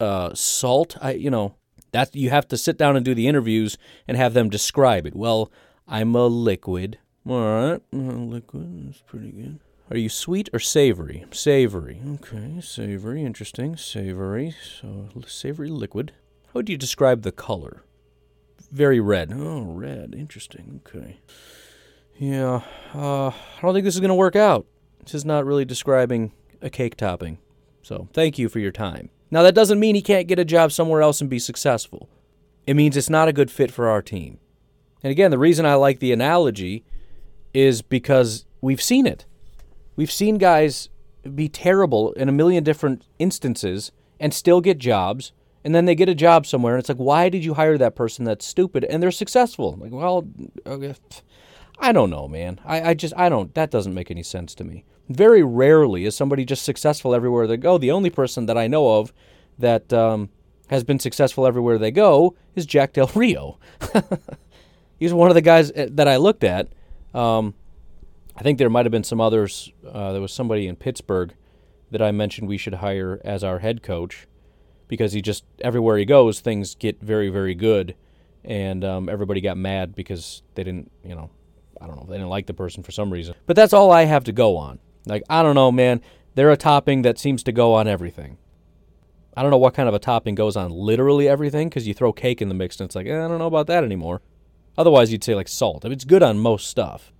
uh, 0.00 0.34
salt? 0.34 0.96
I, 1.00 1.12
you 1.12 1.30
know, 1.30 1.54
that 1.92 2.14
you 2.14 2.30
have 2.30 2.46
to 2.48 2.56
sit 2.58 2.76
down 2.76 2.96
and 2.96 3.04
do 3.04 3.14
the 3.14 3.26
interviews 3.26 3.78
and 4.06 4.16
have 4.16 4.34
them 4.34 4.50
describe 4.50 5.06
it. 5.06 5.16
Well, 5.16 5.50
I'm 5.88 6.14
a 6.14 6.26
liquid. 6.26 6.98
All 7.26 7.40
right, 7.40 7.80
liquid. 7.92 8.88
That's 8.88 9.02
pretty 9.02 9.30
good. 9.30 9.60
Are 9.92 9.98
you 9.98 10.08
sweet 10.08 10.48
or 10.54 10.58
savory? 10.58 11.26
Savory. 11.32 12.00
Okay, 12.14 12.62
savory. 12.62 13.22
Interesting. 13.22 13.76
Savory. 13.76 14.54
So, 14.62 15.10
savory 15.26 15.68
liquid. 15.68 16.12
How 16.46 16.52
would 16.54 16.70
you 16.70 16.78
describe 16.78 17.20
the 17.20 17.30
color? 17.30 17.82
Very 18.70 19.00
red. 19.00 19.34
Oh, 19.34 19.64
red. 19.64 20.14
Interesting. 20.16 20.80
Okay. 20.86 21.18
Yeah. 22.18 22.62
Uh, 22.94 23.26
I 23.26 23.60
don't 23.60 23.74
think 23.74 23.84
this 23.84 23.92
is 23.92 24.00
going 24.00 24.08
to 24.08 24.14
work 24.14 24.34
out. 24.34 24.64
This 25.04 25.14
is 25.14 25.26
not 25.26 25.44
really 25.44 25.66
describing 25.66 26.32
a 26.62 26.70
cake 26.70 26.96
topping. 26.96 27.36
So, 27.82 28.08
thank 28.14 28.38
you 28.38 28.48
for 28.48 28.60
your 28.60 28.72
time. 28.72 29.10
Now, 29.30 29.42
that 29.42 29.54
doesn't 29.54 29.78
mean 29.78 29.94
he 29.94 30.00
can't 30.00 30.26
get 30.26 30.38
a 30.38 30.44
job 30.46 30.72
somewhere 30.72 31.02
else 31.02 31.20
and 31.20 31.28
be 31.28 31.38
successful. 31.38 32.08
It 32.66 32.76
means 32.76 32.96
it's 32.96 33.10
not 33.10 33.28
a 33.28 33.32
good 33.34 33.50
fit 33.50 33.70
for 33.70 33.90
our 33.90 34.00
team. 34.00 34.38
And 35.02 35.10
again, 35.10 35.30
the 35.30 35.38
reason 35.38 35.66
I 35.66 35.74
like 35.74 35.98
the 35.98 36.12
analogy 36.12 36.82
is 37.52 37.82
because 37.82 38.46
we've 38.62 38.80
seen 38.80 39.06
it. 39.06 39.26
We've 39.96 40.10
seen 40.10 40.38
guys 40.38 40.88
be 41.34 41.48
terrible 41.48 42.12
in 42.12 42.28
a 42.28 42.32
million 42.32 42.64
different 42.64 43.06
instances 43.18 43.92
and 44.18 44.32
still 44.32 44.60
get 44.60 44.78
jobs. 44.78 45.32
And 45.64 45.74
then 45.74 45.84
they 45.84 45.94
get 45.94 46.08
a 46.08 46.14
job 46.14 46.44
somewhere, 46.44 46.74
and 46.74 46.80
it's 46.80 46.88
like, 46.88 46.98
why 46.98 47.28
did 47.28 47.44
you 47.44 47.54
hire 47.54 47.78
that 47.78 47.94
person 47.94 48.24
that's 48.24 48.44
stupid? 48.44 48.82
And 48.84 49.00
they're 49.00 49.12
successful. 49.12 49.76
Like, 49.78 49.92
well, 49.92 50.26
okay. 50.66 50.96
I 51.78 51.92
don't 51.92 52.10
know, 52.10 52.26
man. 52.26 52.60
I, 52.64 52.90
I 52.90 52.94
just, 52.94 53.14
I 53.16 53.28
don't, 53.28 53.54
that 53.54 53.70
doesn't 53.70 53.94
make 53.94 54.10
any 54.10 54.24
sense 54.24 54.56
to 54.56 54.64
me. 54.64 54.84
Very 55.08 55.44
rarely 55.44 56.04
is 56.04 56.16
somebody 56.16 56.44
just 56.44 56.64
successful 56.64 57.14
everywhere 57.14 57.46
they 57.46 57.56
go. 57.56 57.78
The 57.78 57.92
only 57.92 58.10
person 58.10 58.46
that 58.46 58.58
I 58.58 58.66
know 58.66 58.98
of 58.98 59.12
that 59.58 59.92
um, 59.92 60.30
has 60.68 60.82
been 60.82 60.98
successful 60.98 61.46
everywhere 61.46 61.78
they 61.78 61.90
go 61.92 62.34
is 62.56 62.66
Jack 62.66 62.92
Del 62.94 63.10
Rio. 63.14 63.58
He's 64.98 65.12
one 65.12 65.28
of 65.28 65.34
the 65.34 65.42
guys 65.42 65.70
eh, 65.74 65.88
that 65.92 66.08
I 66.08 66.16
looked 66.16 66.44
at. 66.44 66.68
Um, 67.14 67.54
I 68.42 68.44
think 68.44 68.58
there 68.58 68.68
might 68.68 68.84
have 68.84 68.90
been 68.90 69.04
some 69.04 69.20
others. 69.20 69.70
Uh, 69.88 70.10
there 70.10 70.20
was 70.20 70.32
somebody 70.32 70.66
in 70.66 70.74
Pittsburgh 70.74 71.32
that 71.92 72.02
I 72.02 72.10
mentioned 72.10 72.48
we 72.48 72.58
should 72.58 72.74
hire 72.74 73.20
as 73.24 73.44
our 73.44 73.60
head 73.60 73.84
coach 73.84 74.26
because 74.88 75.12
he 75.12 75.22
just 75.22 75.44
everywhere 75.60 75.96
he 75.96 76.04
goes, 76.04 76.40
things 76.40 76.74
get 76.74 77.00
very, 77.00 77.28
very 77.28 77.54
good, 77.54 77.94
and 78.44 78.84
um, 78.84 79.08
everybody 79.08 79.40
got 79.40 79.56
mad 79.56 79.94
because 79.94 80.42
they 80.56 80.64
didn't, 80.64 80.90
you 81.04 81.14
know, 81.14 81.30
I 81.80 81.86
don't 81.86 81.94
know, 81.94 82.04
they 82.08 82.16
didn't 82.16 82.30
like 82.30 82.46
the 82.46 82.52
person 82.52 82.82
for 82.82 82.90
some 82.90 83.12
reason. 83.12 83.36
But 83.46 83.54
that's 83.54 83.72
all 83.72 83.92
I 83.92 84.06
have 84.06 84.24
to 84.24 84.32
go 84.32 84.56
on. 84.56 84.80
Like 85.06 85.22
I 85.30 85.44
don't 85.44 85.54
know, 85.54 85.70
man. 85.70 86.00
They're 86.34 86.50
a 86.50 86.56
topping 86.56 87.02
that 87.02 87.20
seems 87.20 87.44
to 87.44 87.52
go 87.52 87.74
on 87.74 87.86
everything. 87.86 88.38
I 89.36 89.42
don't 89.42 89.52
know 89.52 89.58
what 89.58 89.74
kind 89.74 89.88
of 89.88 89.94
a 89.94 90.00
topping 90.00 90.34
goes 90.34 90.56
on 90.56 90.72
literally 90.72 91.28
everything 91.28 91.68
because 91.68 91.86
you 91.86 91.94
throw 91.94 92.12
cake 92.12 92.42
in 92.42 92.48
the 92.48 92.56
mix 92.56 92.80
and 92.80 92.88
it's 92.88 92.96
like 92.96 93.06
eh, 93.06 93.24
I 93.24 93.28
don't 93.28 93.38
know 93.38 93.46
about 93.46 93.68
that 93.68 93.84
anymore. 93.84 94.20
Otherwise, 94.76 95.12
you'd 95.12 95.22
say 95.22 95.36
like 95.36 95.46
salt. 95.46 95.84
I 95.84 95.88
mean, 95.88 95.92
it's 95.92 96.04
good 96.04 96.24
on 96.24 96.40
most 96.40 96.66
stuff. 96.66 97.11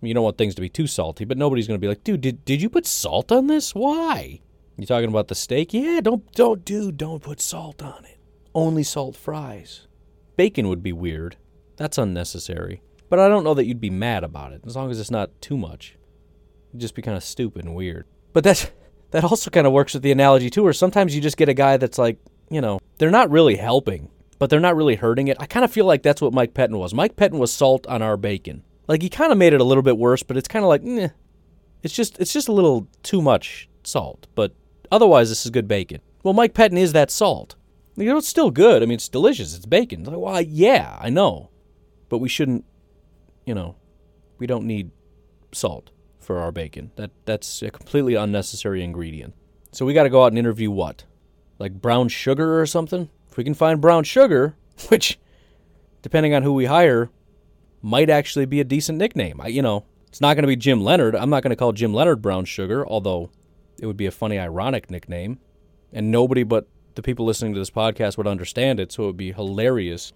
You 0.00 0.14
don't 0.14 0.24
want 0.24 0.38
things 0.38 0.54
to 0.54 0.60
be 0.60 0.68
too 0.68 0.86
salty, 0.86 1.24
but 1.24 1.38
nobody's 1.38 1.66
going 1.66 1.78
to 1.78 1.84
be 1.84 1.88
like, 1.88 2.04
dude, 2.04 2.20
did, 2.20 2.44
did 2.44 2.62
you 2.62 2.70
put 2.70 2.86
salt 2.86 3.32
on 3.32 3.48
this? 3.48 3.74
Why? 3.74 4.40
You 4.76 4.86
talking 4.86 5.08
about 5.08 5.26
the 5.26 5.34
steak? 5.34 5.74
Yeah, 5.74 6.00
don't, 6.00 6.30
don't, 6.34 6.64
dude, 6.64 6.96
don't 6.96 7.22
put 7.22 7.40
salt 7.40 7.82
on 7.82 8.04
it. 8.04 8.18
Only 8.54 8.84
salt 8.84 9.16
fries. 9.16 9.88
Bacon 10.36 10.68
would 10.68 10.84
be 10.84 10.92
weird. 10.92 11.36
That's 11.76 11.98
unnecessary. 11.98 12.80
But 13.08 13.18
I 13.18 13.28
don't 13.28 13.42
know 13.42 13.54
that 13.54 13.64
you'd 13.64 13.80
be 13.80 13.90
mad 13.90 14.22
about 14.22 14.52
it, 14.52 14.62
as 14.64 14.76
long 14.76 14.90
as 14.90 15.00
it's 15.00 15.10
not 15.10 15.40
too 15.40 15.56
much. 15.56 15.96
It'd 16.70 16.80
just 16.80 16.94
be 16.94 17.02
kind 17.02 17.16
of 17.16 17.24
stupid 17.24 17.64
and 17.64 17.74
weird. 17.74 18.06
But 18.32 18.44
that's, 18.44 18.70
that 19.10 19.24
also 19.24 19.50
kind 19.50 19.66
of 19.66 19.72
works 19.72 19.94
with 19.94 20.04
the 20.04 20.12
analogy, 20.12 20.48
too, 20.48 20.62
where 20.62 20.72
sometimes 20.72 21.14
you 21.14 21.20
just 21.20 21.36
get 21.36 21.48
a 21.48 21.54
guy 21.54 21.76
that's 21.76 21.98
like, 21.98 22.18
you 22.50 22.60
know, 22.60 22.78
they're 22.98 23.10
not 23.10 23.30
really 23.30 23.56
helping, 23.56 24.10
but 24.38 24.48
they're 24.48 24.60
not 24.60 24.76
really 24.76 24.94
hurting 24.94 25.26
it. 25.26 25.38
I 25.40 25.46
kind 25.46 25.64
of 25.64 25.72
feel 25.72 25.86
like 25.86 26.04
that's 26.04 26.22
what 26.22 26.32
Mike 26.32 26.54
Pettine 26.54 26.78
was. 26.78 26.94
Mike 26.94 27.16
Pettine 27.16 27.38
was 27.38 27.52
salt 27.52 27.86
on 27.88 28.00
our 28.00 28.16
bacon. 28.16 28.62
Like 28.88 29.02
he 29.02 29.08
kind 29.08 29.30
of 29.30 29.38
made 29.38 29.52
it 29.52 29.60
a 29.60 29.64
little 29.64 29.82
bit 29.82 29.98
worse, 29.98 30.22
but 30.22 30.36
it's 30.36 30.48
kind 30.48 30.64
of 30.64 30.68
like, 30.68 30.82
eh. 30.84 31.08
It's 31.82 31.94
just 31.94 32.18
it's 32.18 32.32
just 32.32 32.48
a 32.48 32.52
little 32.52 32.88
too 33.02 33.22
much 33.22 33.68
salt, 33.84 34.26
but 34.34 34.52
otherwise 34.90 35.28
this 35.28 35.44
is 35.44 35.50
good 35.50 35.68
bacon. 35.68 36.00
Well, 36.24 36.34
Mike 36.34 36.54
Pettine 36.54 36.78
is 36.78 36.92
that 36.92 37.10
salt. 37.10 37.54
You 37.96 38.06
know, 38.06 38.18
it's 38.18 38.28
still 38.28 38.50
good. 38.50 38.82
I 38.82 38.86
mean, 38.86 38.94
it's 38.94 39.08
delicious. 39.08 39.54
It's 39.54 39.66
bacon. 39.66 40.00
It's 40.00 40.08
like, 40.08 40.18
well, 40.18 40.40
yeah, 40.40 40.96
I 41.00 41.10
know, 41.10 41.50
but 42.08 42.18
we 42.18 42.28
shouldn't. 42.28 42.64
You 43.46 43.54
know, 43.54 43.76
we 44.38 44.46
don't 44.46 44.66
need 44.66 44.90
salt 45.52 45.90
for 46.18 46.38
our 46.38 46.50
bacon. 46.50 46.90
That 46.96 47.10
that's 47.24 47.62
a 47.62 47.70
completely 47.70 48.14
unnecessary 48.14 48.82
ingredient. 48.82 49.34
So 49.72 49.84
we 49.84 49.94
got 49.94 50.04
to 50.04 50.10
go 50.10 50.24
out 50.24 50.32
and 50.32 50.38
interview 50.38 50.70
what, 50.70 51.04
like 51.58 51.80
brown 51.80 52.08
sugar 52.08 52.60
or 52.60 52.66
something. 52.66 53.08
If 53.30 53.36
we 53.36 53.44
can 53.44 53.54
find 53.54 53.80
brown 53.80 54.04
sugar, 54.04 54.56
which, 54.88 55.18
depending 56.02 56.34
on 56.34 56.42
who 56.42 56.52
we 56.52 56.64
hire, 56.66 57.10
might 57.82 58.10
actually 58.10 58.46
be 58.46 58.60
a 58.60 58.64
decent 58.64 58.98
nickname. 58.98 59.40
I, 59.40 59.48
you 59.48 59.62
know, 59.62 59.84
it's 60.08 60.20
not 60.20 60.34
going 60.34 60.42
to 60.42 60.48
be 60.48 60.56
Jim 60.56 60.80
Leonhard. 60.82 61.14
I'm 61.14 61.30
not 61.30 61.42
going 61.42 61.50
to 61.50 61.56
call 61.56 61.72
Jim 61.72 61.92
Leonhard 61.92 62.22
Brown 62.22 62.44
Sugar, 62.44 62.86
although 62.86 63.30
it 63.78 63.86
would 63.86 63.96
be 63.96 64.06
a 64.06 64.10
funny, 64.10 64.38
ironic 64.38 64.90
nickname. 64.90 65.38
And 65.92 66.10
nobody 66.10 66.42
but 66.42 66.66
the 66.94 67.02
people 67.02 67.24
listening 67.24 67.54
to 67.54 67.60
this 67.60 67.70
podcast 67.70 68.16
would 68.16 68.26
understand 68.26 68.80
it, 68.80 68.90
so 68.92 69.04
it 69.04 69.06
would 69.06 69.16
be 69.16 69.32
hilarious. 69.32 70.12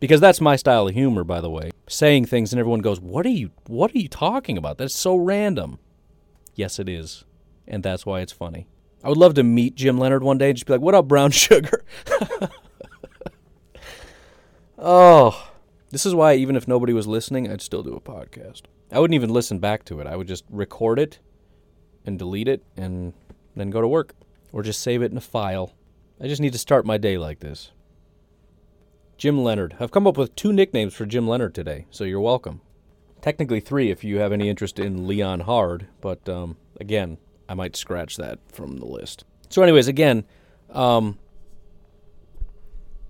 Because 0.00 0.20
that's 0.20 0.40
my 0.40 0.56
style 0.56 0.88
of 0.88 0.94
humor, 0.94 1.24
by 1.24 1.40
the 1.40 1.48
way. 1.48 1.70
Saying 1.88 2.26
things 2.26 2.52
and 2.52 2.60
everyone 2.60 2.80
goes, 2.80 3.00
What 3.00 3.24
are 3.24 3.30
you 3.30 3.50
what 3.66 3.94
are 3.94 3.98
you 3.98 4.08
talking 4.08 4.58
about? 4.58 4.78
That's 4.78 4.96
so 4.96 5.16
random. 5.16 5.78
Yes, 6.54 6.78
it 6.78 6.88
is. 6.88 7.24
And 7.66 7.82
that's 7.82 8.04
why 8.04 8.20
it's 8.20 8.32
funny. 8.32 8.66
I 9.02 9.08
would 9.08 9.18
love 9.18 9.34
to 9.34 9.42
meet 9.42 9.76
Jim 9.76 9.98
Leonhard 9.98 10.22
one 10.22 10.38
day 10.38 10.48
and 10.48 10.56
just 10.56 10.66
be 10.66 10.72
like, 10.72 10.82
What 10.82 10.94
up, 10.94 11.06
brown 11.06 11.30
sugar? 11.30 11.84
oh. 14.78 15.50
This 15.94 16.04
is 16.04 16.12
why, 16.12 16.34
even 16.34 16.56
if 16.56 16.66
nobody 16.66 16.92
was 16.92 17.06
listening, 17.06 17.48
I'd 17.48 17.62
still 17.62 17.84
do 17.84 17.94
a 17.94 18.00
podcast. 18.00 18.62
I 18.90 18.98
wouldn't 18.98 19.14
even 19.14 19.30
listen 19.30 19.60
back 19.60 19.84
to 19.84 20.00
it. 20.00 20.08
I 20.08 20.16
would 20.16 20.26
just 20.26 20.42
record 20.50 20.98
it 20.98 21.20
and 22.04 22.18
delete 22.18 22.48
it 22.48 22.64
and 22.76 23.12
then 23.54 23.70
go 23.70 23.80
to 23.80 23.86
work 23.86 24.12
or 24.50 24.64
just 24.64 24.80
save 24.80 25.02
it 25.02 25.12
in 25.12 25.16
a 25.16 25.20
file. 25.20 25.72
I 26.20 26.26
just 26.26 26.40
need 26.40 26.52
to 26.52 26.58
start 26.58 26.84
my 26.84 26.98
day 26.98 27.16
like 27.16 27.38
this. 27.38 27.70
Jim 29.18 29.40
Leonhard. 29.40 29.76
I've 29.78 29.92
come 29.92 30.08
up 30.08 30.16
with 30.16 30.34
two 30.34 30.52
nicknames 30.52 30.94
for 30.94 31.06
Jim 31.06 31.28
Leonhard 31.28 31.54
today, 31.54 31.86
so 31.90 32.02
you're 32.02 32.18
welcome. 32.18 32.60
Technically 33.22 33.60
three 33.60 33.92
if 33.92 34.02
you 34.02 34.18
have 34.18 34.32
any 34.32 34.48
interest 34.48 34.80
in 34.80 35.06
Leon 35.06 35.42
Hard, 35.42 35.86
but 36.00 36.28
um, 36.28 36.56
again, 36.80 37.18
I 37.48 37.54
might 37.54 37.76
scratch 37.76 38.16
that 38.16 38.40
from 38.50 38.78
the 38.78 38.86
list. 38.86 39.24
So, 39.48 39.62
anyways, 39.62 39.86
again, 39.86 40.24
um, 40.70 41.20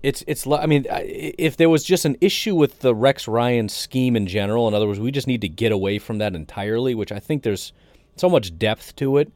It's 0.05 0.23
it's. 0.27 0.45
I 0.45 0.67
mean, 0.67 0.85
if 0.91 1.57
there 1.57 1.67
was 1.67 1.83
just 1.83 2.05
an 2.05 2.15
issue 2.21 2.53
with 2.53 2.81
the 2.81 2.93
Rex 2.93 3.27
Ryan 3.27 3.67
scheme 3.67 4.15
in 4.15 4.27
general, 4.27 4.67
in 4.67 4.75
other 4.75 4.85
words, 4.85 4.99
we 4.99 5.09
just 5.09 5.25
need 5.25 5.41
to 5.41 5.49
get 5.49 5.71
away 5.71 5.97
from 5.97 6.19
that 6.19 6.35
entirely. 6.35 6.93
Which 6.93 7.11
I 7.11 7.17
think 7.17 7.41
there's 7.41 7.73
so 8.15 8.29
much 8.29 8.55
depth 8.59 8.95
to 8.97 9.17
it 9.17 9.31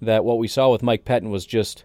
that 0.00 0.24
what 0.24 0.38
we 0.38 0.48
saw 0.48 0.70
with 0.72 0.82
Mike 0.82 1.04
Pettine 1.04 1.28
was 1.28 1.44
just. 1.44 1.84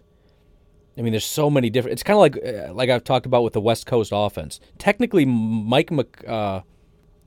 I 0.96 1.02
mean, 1.02 1.12
there's 1.12 1.26
so 1.26 1.50
many 1.50 1.68
different. 1.68 1.92
It's 1.92 2.02
kind 2.02 2.16
of 2.16 2.20
like 2.20 2.38
uh, 2.42 2.72
like 2.72 2.88
I've 2.88 3.04
talked 3.04 3.26
about 3.26 3.44
with 3.44 3.52
the 3.52 3.60
West 3.60 3.84
Coast 3.84 4.10
offense. 4.14 4.58
Technically, 4.78 5.26
Mike 5.26 5.90
Mc, 5.90 6.24
uh, 6.26 6.62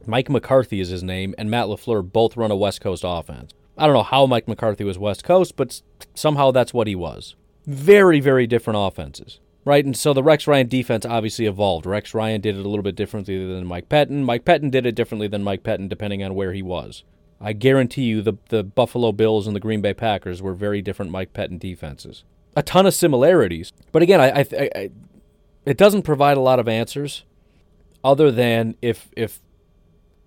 Mike 0.07 0.31
McCarthy 0.31 0.79
is 0.79 0.89
his 0.89 1.03
name, 1.03 1.35
and 1.37 1.51
Matt 1.51 1.67
LaFleur 1.67 2.11
both 2.11 2.35
run 2.35 2.49
a 2.49 2.55
West 2.55 2.81
Coast 2.81 3.03
offense. 3.05 3.51
I 3.77 3.85
don't 3.85 3.95
know 3.95 4.01
how 4.01 4.25
Mike 4.25 4.47
McCarthy 4.47 4.83
was 4.83 4.97
West 4.97 5.23
Coast, 5.23 5.55
but 5.57 5.79
somehow 6.15 6.49
that's 6.49 6.73
what 6.73 6.87
he 6.87 6.95
was. 6.95 7.35
Very, 7.67 8.19
very 8.19 8.47
different 8.47 8.79
offenses 8.81 9.39
right? 9.65 9.85
And 9.85 9.95
so 9.95 10.13
the 10.13 10.23
Rex 10.23 10.47
Ryan 10.47 10.67
defense 10.67 11.05
obviously 11.05 11.45
evolved. 11.45 11.85
Rex 11.85 12.13
Ryan 12.13 12.41
did 12.41 12.55
it 12.55 12.65
a 12.65 12.69
little 12.69 12.83
bit 12.83 12.95
differently 12.95 13.45
than 13.45 13.65
Mike 13.65 13.89
Pettine. 13.89 14.23
Mike 14.23 14.45
Pettine 14.45 14.71
did 14.71 14.85
it 14.85 14.95
differently 14.95 15.27
than 15.27 15.43
Mike 15.43 15.63
Pettine, 15.63 15.89
depending 15.89 16.23
on 16.23 16.35
where 16.35 16.53
he 16.53 16.61
was. 16.61 17.03
I 17.39 17.53
guarantee 17.53 18.03
you 18.03 18.21
the, 18.21 18.35
the 18.49 18.63
Buffalo 18.63 19.11
Bills 19.11 19.47
and 19.47 19.55
the 19.55 19.59
Green 19.59 19.81
Bay 19.81 19.93
Packers 19.93 20.41
were 20.41 20.53
very 20.53 20.81
different 20.81 21.11
Mike 21.11 21.33
Pettine 21.33 21.59
defenses. 21.59 22.23
A 22.55 22.63
ton 22.63 22.85
of 22.85 22.93
similarities. 22.93 23.73
But 23.91 24.01
again, 24.01 24.21
I, 24.21 24.29
I, 24.29 24.69
I 24.75 24.89
it 25.65 25.77
doesn't 25.77 26.03
provide 26.03 26.37
a 26.37 26.41
lot 26.41 26.59
of 26.59 26.67
answers 26.67 27.23
other 28.03 28.31
than 28.31 28.75
if 28.81 29.09
if 29.15 29.39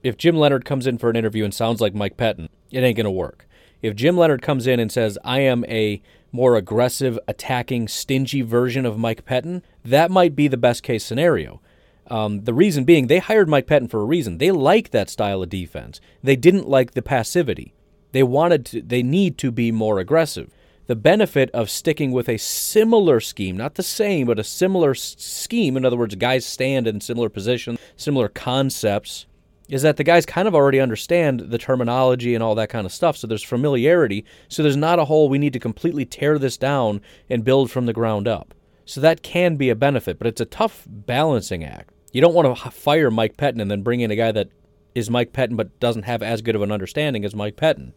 if 0.03 0.17
Jim 0.17 0.37
Leonhard 0.37 0.65
comes 0.65 0.87
in 0.87 0.99
for 0.99 1.11
an 1.11 1.17
interview 1.17 1.45
and 1.45 1.53
sounds 1.53 1.81
like 1.81 1.95
Mike 1.95 2.17
Pettine, 2.17 2.49
it 2.71 2.81
ain't 2.81 2.97
going 2.97 3.05
to 3.05 3.11
work. 3.11 3.46
If 3.83 3.95
Jim 3.95 4.17
Leonhard 4.17 4.43
comes 4.43 4.67
in 4.67 4.81
and 4.81 4.91
says, 4.91 5.19
I 5.25 5.41
am 5.41 5.65
a 5.67 6.03
more 6.33 6.57
aggressive, 6.57 7.19
attacking, 7.29 7.89
stingy 7.89 8.43
version 8.43 8.85
of 8.85 8.99
Mike 8.99 9.25
Pettine, 9.25 9.63
that 9.85 10.11
might 10.11 10.35
be 10.35 10.49
the 10.49 10.57
best 10.57 10.83
case 10.83 11.05
scenario. 11.05 11.61
Um, 12.09 12.45
the 12.45 12.55
reason 12.55 12.85
being, 12.85 13.07
they 13.07 13.19
hired 13.19 13.49
Mike 13.49 13.67
Pettine 13.67 13.91
for 13.91 14.01
a 14.01 14.05
reason. 14.05 14.39
They 14.39 14.51
like 14.51 14.91
that 14.91 15.11
style 15.11 15.43
of 15.43 15.49
defense. 15.49 16.01
They 16.23 16.37
didn't 16.37 16.69
like 16.69 16.93
the 16.93 17.03
passivity. 17.03 17.75
They 18.13 18.23
wanted 18.23 18.67
to, 18.67 18.83
they 18.83 19.03
need 19.03 19.39
to 19.39 19.51
be 19.51 19.73
more 19.73 19.99
aggressive. 19.99 20.51
The 20.87 20.97
benefit 20.97 21.51
of 21.51 21.69
sticking 21.69 22.13
with 22.13 22.29
a 22.29 22.37
similar 22.37 23.19
scheme, 23.19 23.57
not 23.57 23.75
the 23.75 23.83
same, 23.83 24.29
but 24.29 24.39
a 24.39 24.45
similar 24.45 24.95
scheme, 24.95 25.77
in 25.77 25.85
other 25.85 25.97
words, 25.97 26.15
guys 26.15 26.47
stand 26.47 26.87
in 26.87 27.01
similar 27.01 27.29
positions, 27.29 27.81
similar 27.97 28.29
concepts, 28.29 29.27
is 29.69 29.83
that 29.83 29.97
the 29.97 30.05
guys 30.05 30.25
kind 30.25 30.47
of 30.47 30.55
already 30.55 30.81
understand 30.81 31.41
the 31.41 31.59
terminology 31.59 32.35
and 32.35 32.43
all 32.43 32.55
that 32.55 32.69
kind 32.69 32.87
of 32.87 32.93
stuff. 32.93 33.17
So 33.17 33.27
there's 33.27 33.43
familiarity. 33.43 34.25
So 34.49 34.63
there's 34.63 34.77
not 34.77 34.99
a 34.99 35.05
whole 35.07 35.29
we 35.29 35.39
need 35.39 35.53
to 35.55 35.59
completely 35.59 36.05
tear 36.05 36.39
this 36.39 36.57
down 36.57 37.01
and 37.29 37.45
build 37.45 37.71
from 37.71 37.87
the 37.87 37.93
ground 37.93 38.29
up. 38.29 38.55
So 38.85 39.01
that 39.01 39.23
can 39.23 39.57
be 39.57 39.69
a 39.69 39.75
benefit, 39.75 40.19
but 40.19 40.29
it's 40.29 40.41
a 40.41 40.47
tough 40.47 40.85
balancing 40.87 41.65
act. 41.65 41.91
You 42.13 42.21
don't 42.21 42.35
want 42.35 42.57
to 42.57 42.71
fire 42.71 43.11
Mike 43.11 43.37
Pettine 43.37 43.61
and 43.61 43.71
then 43.71 43.83
bring 43.83 44.01
in 44.01 44.13
a 44.13 44.17
guy 44.17 44.31
that 44.33 44.51
is 44.95 45.11
Mike 45.11 45.33
Pettine 45.33 45.57
but 45.57 45.79
doesn't 45.81 46.05
have 46.05 46.23
as 46.23 46.41
good 46.41 46.55
of 46.55 46.63
an 46.63 46.71
understanding 46.71 47.25
as 47.25 47.35
Mike 47.35 47.57
Pettine. 47.57 47.93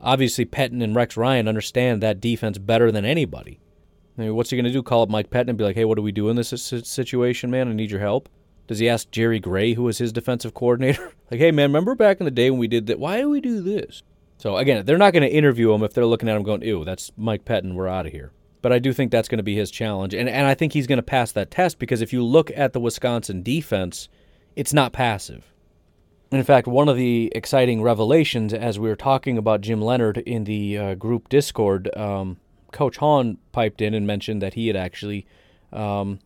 Obviously, 0.00 0.44
Pettine 0.44 0.82
and 0.82 0.94
Rex 0.94 1.16
Ryan 1.16 1.48
understand 1.48 2.02
that 2.02 2.20
defense 2.20 2.58
better 2.58 2.90
than 2.90 3.04
anybody. 3.04 3.60
I 4.18 4.22
mean, 4.22 4.34
what's 4.34 4.50
he 4.50 4.56
going 4.56 4.66
to 4.66 4.72
do? 4.72 4.82
Call 4.82 5.02
up 5.02 5.08
Mike 5.08 5.30
Pettine 5.30 5.50
and 5.50 5.58
be 5.58 5.64
like, 5.64 5.76
hey, 5.76 5.84
what 5.84 5.94
do 5.94 6.02
we 6.02 6.12
do 6.12 6.28
in 6.28 6.36
this 6.36 6.48
situation, 6.48 7.50
man? 7.50 7.68
I 7.68 7.72
need 7.72 7.90
your 7.90 8.00
help. 8.00 8.28
Does 8.66 8.78
he 8.78 8.88
ask 8.88 9.10
Jerry 9.10 9.40
Gray, 9.40 9.74
who 9.74 9.82
was 9.82 9.98
his 9.98 10.12
defensive 10.12 10.54
coordinator? 10.54 11.12
like, 11.30 11.40
hey, 11.40 11.50
man, 11.50 11.70
remember 11.70 11.94
back 11.94 12.20
in 12.20 12.24
the 12.24 12.30
day 12.30 12.50
when 12.50 12.60
we 12.60 12.68
did 12.68 12.86
that? 12.86 12.98
Why 12.98 13.20
do 13.20 13.28
we 13.28 13.40
do 13.40 13.60
this? 13.60 14.02
So, 14.38 14.56
again, 14.56 14.84
they're 14.84 14.98
not 14.98 15.12
going 15.12 15.22
to 15.22 15.34
interview 15.34 15.72
him 15.72 15.82
if 15.82 15.92
they're 15.92 16.06
looking 16.06 16.28
at 16.28 16.36
him 16.36 16.42
going, 16.42 16.62
ew, 16.62 16.84
that's 16.84 17.12
Mike 17.16 17.44
Pettine, 17.44 17.74
we're 17.74 17.88
out 17.88 18.06
of 18.06 18.12
here. 18.12 18.32
But 18.62 18.72
I 18.72 18.78
do 18.78 18.92
think 18.92 19.10
that's 19.10 19.28
going 19.28 19.38
to 19.38 19.44
be 19.44 19.54
his 19.54 19.70
challenge. 19.70 20.14
And, 20.14 20.28
and 20.28 20.46
I 20.46 20.54
think 20.54 20.72
he's 20.72 20.86
going 20.86 20.98
to 20.98 21.02
pass 21.02 21.32
that 21.32 21.50
test 21.50 21.78
because 21.78 22.00
if 22.00 22.12
you 22.12 22.24
look 22.24 22.50
at 22.56 22.72
the 22.72 22.80
Wisconsin 22.80 23.42
defense, 23.42 24.08
it's 24.56 24.72
not 24.72 24.92
passive. 24.92 25.52
In 26.32 26.42
fact, 26.42 26.66
one 26.66 26.88
of 26.88 26.96
the 26.96 27.30
exciting 27.34 27.82
revelations 27.82 28.52
as 28.54 28.78
we 28.78 28.88
were 28.88 28.96
talking 28.96 29.38
about 29.38 29.60
Jim 29.60 29.80
Leonhard 29.80 30.18
in 30.18 30.44
the 30.44 30.78
uh, 30.78 30.94
group 30.94 31.28
Discord, 31.28 31.94
um, 31.96 32.38
Coach 32.72 32.96
Hahn 32.96 33.38
piped 33.52 33.80
in 33.80 33.94
and 33.94 34.06
mentioned 34.06 34.42
that 34.42 34.54
he 34.54 34.66
had 34.66 34.76
actually 34.76 35.26
um, 35.72 36.18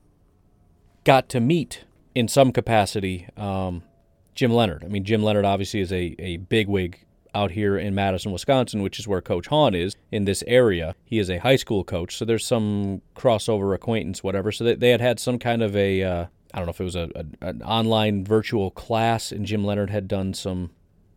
got 1.04 1.28
to 1.30 1.40
meet 1.40 1.84
in 2.14 2.28
some 2.28 2.52
capacity, 2.52 3.28
um, 3.36 3.82
Jim 4.34 4.52
Leonhard. 4.52 4.84
I 4.84 4.88
mean, 4.88 5.04
Jim 5.04 5.22
Leonhard 5.22 5.44
obviously 5.44 5.80
is 5.80 5.92
a, 5.92 6.14
a 6.18 6.36
bigwig 6.38 7.04
out 7.34 7.50
here 7.50 7.76
in 7.76 7.94
Madison, 7.94 8.32
Wisconsin, 8.32 8.82
which 8.82 8.98
is 8.98 9.06
where 9.06 9.20
Coach 9.20 9.48
Hahn 9.48 9.74
is 9.74 9.96
in 10.10 10.24
this 10.24 10.42
area. 10.46 10.94
He 11.04 11.18
is 11.18 11.30
a 11.30 11.38
high 11.38 11.56
school 11.56 11.84
coach, 11.84 12.16
so 12.16 12.24
there's 12.24 12.46
some 12.46 13.02
crossover 13.14 13.74
acquaintance, 13.74 14.22
whatever. 14.22 14.50
So 14.50 14.64
they, 14.64 14.74
they 14.74 14.90
had 14.90 15.00
had 15.00 15.20
some 15.20 15.38
kind 15.38 15.62
of 15.62 15.76
a 15.76 16.02
uh, 16.02 16.26
I 16.54 16.58
don't 16.58 16.66
know 16.66 16.70
if 16.70 16.80
it 16.80 16.84
was 16.84 16.96
a, 16.96 17.10
a, 17.14 17.46
an 17.46 17.62
online 17.62 18.24
virtual 18.24 18.70
class, 18.70 19.32
and 19.32 19.44
Jim 19.44 19.64
Leonhard 19.64 19.90
had 19.90 20.08
done 20.08 20.34
some 20.34 20.70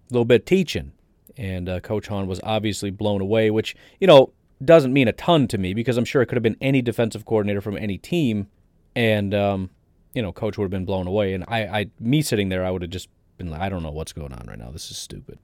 little 0.10 0.25
bit 0.25 0.41
of 0.41 0.45
teaching, 0.45 0.91
and 1.38 1.69
uh, 1.69 1.80
Coach 1.80 2.08
Hahn 2.08 2.27
was 2.27 2.41
obviously 2.43 2.91
blown 2.91 3.21
away, 3.21 3.49
which 3.49 3.75
you 3.99 4.08
know 4.08 4.34
doesn't 4.63 4.93
mean 4.93 5.08
a 5.08 5.13
ton 5.13 5.47
to 5.47 5.58
me 5.58 5.73
because 5.73 5.97
I'm 5.97 6.06
sure 6.06 6.21
it 6.21 6.27
could 6.27 6.36
have 6.36 6.43
been 6.43 6.58
any 6.62 6.82
defensive 6.82 7.25
coordinator 7.25 7.62
from 7.62 7.77
any 7.77 7.97
team, 7.97 8.47
and 8.95 9.34
um, 9.34 9.69
you 10.13 10.21
know, 10.21 10.32
coach 10.32 10.58
would 10.58 10.65
have 10.65 10.71
been 10.71 10.86
blown 10.86 11.08
away. 11.08 11.34
And 11.34 11.43
I, 11.47 11.65
I, 11.65 11.86
me 12.00 12.21
sitting 12.21 12.50
there, 12.50 12.65
I 12.65 12.71
would 12.71 12.82
have 12.82 12.91
just 12.91 13.10
been 13.38 13.50
like, 13.50 13.62
I 13.62 13.69
don't 13.69 13.84
know 13.84 13.91
what's 13.91 14.13
going 14.13 14.34
on 14.34 14.45
right 14.47 14.60
now. 14.60 14.71
This 14.71 14.91
is 14.91 14.97
stupid. 14.97 15.39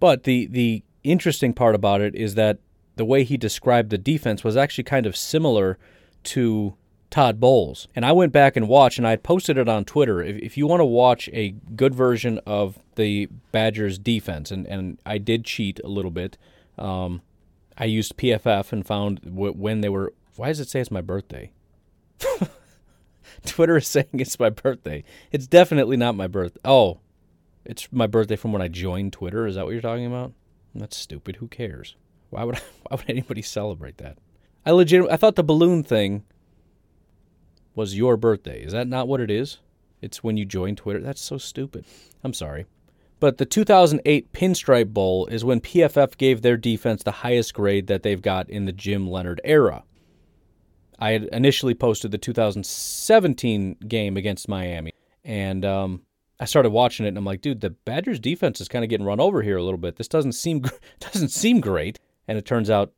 But 0.00 0.24
the 0.24 0.46
the 0.46 0.82
interesting 1.02 1.52
part 1.52 1.74
about 1.74 2.00
it 2.00 2.14
is 2.14 2.34
that 2.34 2.58
the 2.96 3.04
way 3.04 3.24
he 3.24 3.36
described 3.36 3.90
the 3.90 3.98
defense 3.98 4.44
was 4.44 4.56
actually 4.56 4.84
kind 4.84 5.06
of 5.06 5.16
similar 5.16 5.78
to 6.24 6.74
Todd 7.10 7.38
Bowles. 7.38 7.86
And 7.94 8.04
I 8.04 8.12
went 8.12 8.32
back 8.32 8.56
and 8.56 8.68
watched, 8.68 8.98
and 8.98 9.06
I 9.06 9.16
posted 9.16 9.56
it 9.56 9.68
on 9.68 9.84
Twitter. 9.84 10.22
If, 10.22 10.36
if 10.42 10.56
you 10.56 10.66
want 10.66 10.80
to 10.80 10.84
watch 10.84 11.28
a 11.32 11.50
good 11.76 11.94
version 11.94 12.40
of 12.46 12.78
the 12.96 13.28
Badgers 13.52 13.98
defense, 13.98 14.50
and, 14.50 14.66
and 14.66 14.98
I 15.06 15.18
did 15.18 15.44
cheat 15.44 15.80
a 15.84 15.88
little 15.88 16.10
bit, 16.10 16.36
um, 16.78 17.22
I 17.78 17.84
used 17.84 18.16
PFF 18.16 18.72
and 18.72 18.86
found 18.86 19.20
w- 19.22 19.52
when 19.52 19.80
they 19.80 19.88
were. 19.88 20.12
Why 20.36 20.48
does 20.48 20.60
it 20.60 20.68
say 20.68 20.80
it's 20.80 20.90
my 20.90 21.00
birthday? 21.00 21.52
Twitter 23.46 23.76
is 23.76 23.86
saying 23.86 24.08
it's 24.12 24.38
my 24.38 24.50
birthday. 24.50 25.04
It's 25.32 25.46
definitely 25.46 25.96
not 25.96 26.14
my 26.14 26.26
birthday. 26.26 26.60
Oh, 26.64 27.00
it's 27.64 27.88
my 27.92 28.06
birthday 28.06 28.36
from 28.36 28.52
when 28.52 28.62
I 28.62 28.68
joined 28.68 29.12
Twitter. 29.12 29.46
Is 29.46 29.56
that 29.56 29.64
what 29.64 29.72
you're 29.72 29.80
talking 29.80 30.06
about? 30.06 30.32
That's 30.74 30.96
stupid. 30.96 31.36
Who 31.36 31.48
cares? 31.48 31.96
Why 32.30 32.44
would 32.44 32.56
I, 32.56 32.60
why 32.88 32.96
would 32.96 33.10
anybody 33.10 33.42
celebrate 33.42 33.98
that? 33.98 34.18
I 34.66 34.70
legit 34.70 35.10
I 35.10 35.16
thought 35.16 35.36
the 35.36 35.44
balloon 35.44 35.82
thing 35.82 36.24
was 37.74 37.96
your 37.96 38.16
birthday. 38.16 38.62
Is 38.62 38.72
that 38.72 38.88
not 38.88 39.08
what 39.08 39.20
it 39.20 39.30
is? 39.30 39.58
It's 40.00 40.22
when 40.22 40.36
you 40.36 40.44
join 40.44 40.76
Twitter. 40.76 41.00
That's 41.00 41.20
so 41.20 41.38
stupid. 41.38 41.84
I'm 42.22 42.34
sorry. 42.34 42.66
But 43.20 43.38
the 43.38 43.46
2008 43.46 44.32
Pinstripe 44.32 44.92
Bowl 44.92 45.26
is 45.26 45.44
when 45.44 45.60
PFF 45.60 46.16
gave 46.18 46.42
their 46.42 46.56
defense 46.56 47.02
the 47.02 47.10
highest 47.10 47.54
grade 47.54 47.86
that 47.86 48.02
they've 48.02 48.20
got 48.20 48.50
in 48.50 48.64
the 48.64 48.72
Jim 48.72 49.08
Leonhard 49.08 49.40
era. 49.44 49.84
I 50.98 51.12
had 51.12 51.24
initially 51.24 51.74
posted 51.74 52.10
the 52.10 52.18
2017 52.18 53.76
game 53.86 54.16
against 54.16 54.48
Miami, 54.48 54.92
and 55.24 55.64
um, 55.64 56.02
I 56.40 56.46
started 56.46 56.70
watching 56.70 57.06
it, 57.06 57.10
and 57.10 57.18
I'm 57.18 57.24
like, 57.24 57.40
dude, 57.40 57.60
the 57.60 57.70
Badgers 57.70 58.18
defense 58.18 58.60
is 58.60 58.68
kind 58.68 58.84
of 58.84 58.90
getting 58.90 59.06
run 59.06 59.20
over 59.20 59.42
here 59.42 59.56
a 59.56 59.62
little 59.62 59.78
bit. 59.78 59.96
This 59.96 60.08
doesn't 60.08 60.32
seem 60.32 60.62
doesn't 61.00 61.30
seem 61.30 61.60
great. 61.60 61.98
And 62.26 62.38
it 62.38 62.46
turns 62.46 62.70
out 62.70 62.92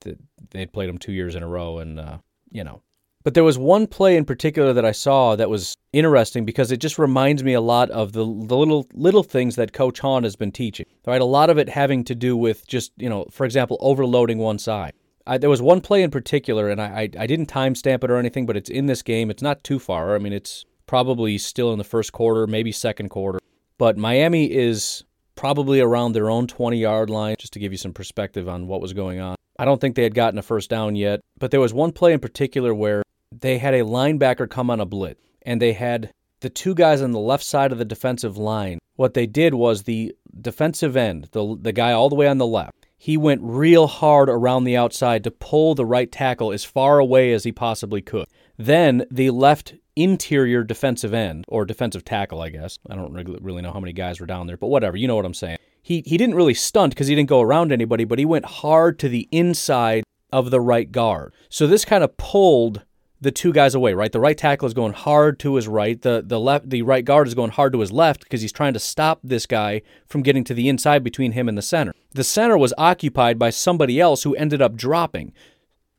that 0.00 0.18
they'd 0.50 0.72
played 0.72 0.88
them 0.88 0.98
two 0.98 1.12
years 1.12 1.34
in 1.34 1.42
a 1.42 1.48
row, 1.48 1.78
and 1.78 1.98
uh, 1.98 2.18
you 2.50 2.64
know. 2.64 2.82
But 3.22 3.34
there 3.34 3.44
was 3.44 3.58
one 3.58 3.88
play 3.88 4.16
in 4.16 4.24
particular 4.24 4.72
that 4.72 4.84
I 4.84 4.92
saw 4.92 5.34
that 5.34 5.50
was 5.50 5.76
interesting 5.92 6.44
because 6.44 6.70
it 6.70 6.76
just 6.76 6.96
reminds 6.96 7.42
me 7.42 7.54
a 7.54 7.60
lot 7.60 7.90
of 7.90 8.12
the 8.12 8.24
the 8.24 8.56
little 8.56 8.86
little 8.92 9.22
things 9.22 9.56
that 9.56 9.72
Coach 9.72 10.00
Hahn 10.00 10.24
has 10.24 10.36
been 10.36 10.52
teaching. 10.52 10.86
Right, 11.06 11.20
a 11.20 11.24
lot 11.24 11.50
of 11.50 11.58
it 11.58 11.68
having 11.68 12.04
to 12.04 12.14
do 12.14 12.36
with 12.36 12.66
just 12.66 12.92
you 12.96 13.08
know, 13.08 13.26
for 13.30 13.44
example, 13.44 13.78
overloading 13.80 14.38
one 14.38 14.58
side. 14.58 14.92
I, 15.26 15.38
there 15.38 15.50
was 15.50 15.62
one 15.62 15.80
play 15.80 16.02
in 16.02 16.10
particular, 16.10 16.68
and 16.68 16.80
I, 16.80 16.86
I, 16.86 17.10
I 17.20 17.26
didn't 17.26 17.50
timestamp 17.50 18.04
it 18.04 18.10
or 18.10 18.16
anything, 18.16 18.46
but 18.46 18.56
it's 18.56 18.70
in 18.70 18.86
this 18.86 19.02
game. 19.02 19.30
It's 19.30 19.42
not 19.42 19.64
too 19.64 19.78
far. 19.78 20.14
I 20.14 20.18
mean, 20.18 20.32
it's 20.32 20.64
probably 20.86 21.36
still 21.38 21.72
in 21.72 21.78
the 21.78 21.84
first 21.84 22.12
quarter, 22.12 22.46
maybe 22.46 22.72
second 22.72 23.08
quarter. 23.08 23.40
But 23.78 23.96
Miami 23.96 24.50
is 24.52 25.04
probably 25.34 25.80
around 25.80 26.12
their 26.12 26.30
own 26.30 26.46
20 26.46 26.78
yard 26.78 27.10
line, 27.10 27.36
just 27.38 27.52
to 27.54 27.58
give 27.58 27.72
you 27.72 27.78
some 27.78 27.92
perspective 27.92 28.48
on 28.48 28.66
what 28.66 28.80
was 28.80 28.92
going 28.92 29.20
on. 29.20 29.36
I 29.58 29.64
don't 29.64 29.80
think 29.80 29.96
they 29.96 30.02
had 30.02 30.14
gotten 30.14 30.38
a 30.38 30.42
first 30.42 30.70
down 30.70 30.96
yet, 30.96 31.20
but 31.38 31.50
there 31.50 31.60
was 31.60 31.74
one 31.74 31.92
play 31.92 32.12
in 32.12 32.20
particular 32.20 32.74
where 32.74 33.02
they 33.32 33.58
had 33.58 33.74
a 33.74 33.80
linebacker 33.80 34.48
come 34.48 34.70
on 34.70 34.80
a 34.80 34.86
blitz, 34.86 35.20
and 35.42 35.60
they 35.60 35.72
had 35.72 36.10
the 36.40 36.50
two 36.50 36.74
guys 36.74 37.02
on 37.02 37.12
the 37.12 37.18
left 37.18 37.44
side 37.44 37.72
of 37.72 37.78
the 37.78 37.84
defensive 37.84 38.36
line. 38.36 38.78
What 38.96 39.14
they 39.14 39.26
did 39.26 39.54
was 39.54 39.82
the 39.82 40.14
defensive 40.40 40.96
end, 40.96 41.28
the, 41.32 41.56
the 41.60 41.72
guy 41.72 41.92
all 41.92 42.08
the 42.08 42.14
way 42.14 42.28
on 42.28 42.38
the 42.38 42.46
left, 42.46 42.85
he 42.96 43.16
went 43.16 43.40
real 43.42 43.86
hard 43.86 44.28
around 44.28 44.64
the 44.64 44.76
outside 44.76 45.22
to 45.24 45.30
pull 45.30 45.74
the 45.74 45.84
right 45.84 46.10
tackle 46.10 46.52
as 46.52 46.64
far 46.64 46.98
away 46.98 47.32
as 47.32 47.44
he 47.44 47.52
possibly 47.52 48.00
could. 48.00 48.26
Then 48.56 49.04
the 49.10 49.30
left 49.30 49.74
interior 49.96 50.62
defensive 50.62 51.14
end, 51.14 51.44
or 51.48 51.64
defensive 51.64 52.04
tackle, 52.04 52.42
I 52.42 52.50
guess. 52.50 52.78
I 52.88 52.94
don't 52.94 53.12
really 53.12 53.62
know 53.62 53.72
how 53.72 53.80
many 53.80 53.92
guys 53.92 54.20
were 54.20 54.26
down 54.26 54.46
there, 54.46 54.56
but 54.56 54.68
whatever, 54.68 54.96
you 54.96 55.08
know 55.08 55.16
what 55.16 55.24
I'm 55.24 55.34
saying. 55.34 55.58
He, 55.82 56.02
he 56.04 56.16
didn't 56.16 56.34
really 56.34 56.54
stunt 56.54 56.94
because 56.94 57.06
he 57.06 57.14
didn't 57.14 57.28
go 57.28 57.40
around 57.40 57.72
anybody, 57.72 58.04
but 58.04 58.18
he 58.18 58.24
went 58.24 58.44
hard 58.44 58.98
to 58.98 59.08
the 59.08 59.28
inside 59.30 60.04
of 60.32 60.50
the 60.50 60.60
right 60.60 60.90
guard. 60.90 61.32
So 61.48 61.66
this 61.66 61.84
kind 61.84 62.02
of 62.02 62.16
pulled 62.16 62.82
the 63.20 63.30
two 63.30 63.52
guys 63.52 63.74
away, 63.74 63.94
right? 63.94 64.12
The 64.12 64.20
right 64.20 64.36
tackle 64.36 64.66
is 64.66 64.74
going 64.74 64.92
hard 64.92 65.38
to 65.40 65.54
his 65.56 65.66
right. 65.68 66.00
The 66.00 66.22
the 66.24 66.38
left 66.40 66.68
the 66.68 66.82
right 66.82 67.04
guard 67.04 67.26
is 67.26 67.34
going 67.34 67.52
hard 67.52 67.72
to 67.72 67.80
his 67.80 67.92
left 67.92 68.20
because 68.22 68.42
he's 68.42 68.52
trying 68.52 68.74
to 68.74 68.78
stop 68.78 69.20
this 69.22 69.46
guy 69.46 69.82
from 70.06 70.22
getting 70.22 70.44
to 70.44 70.54
the 70.54 70.68
inside 70.68 71.02
between 71.02 71.32
him 71.32 71.48
and 71.48 71.56
the 71.56 71.62
center. 71.62 71.94
The 72.12 72.24
center 72.24 72.58
was 72.58 72.74
occupied 72.76 73.38
by 73.38 73.50
somebody 73.50 74.00
else 74.00 74.22
who 74.22 74.34
ended 74.36 74.60
up 74.60 74.76
dropping. 74.76 75.32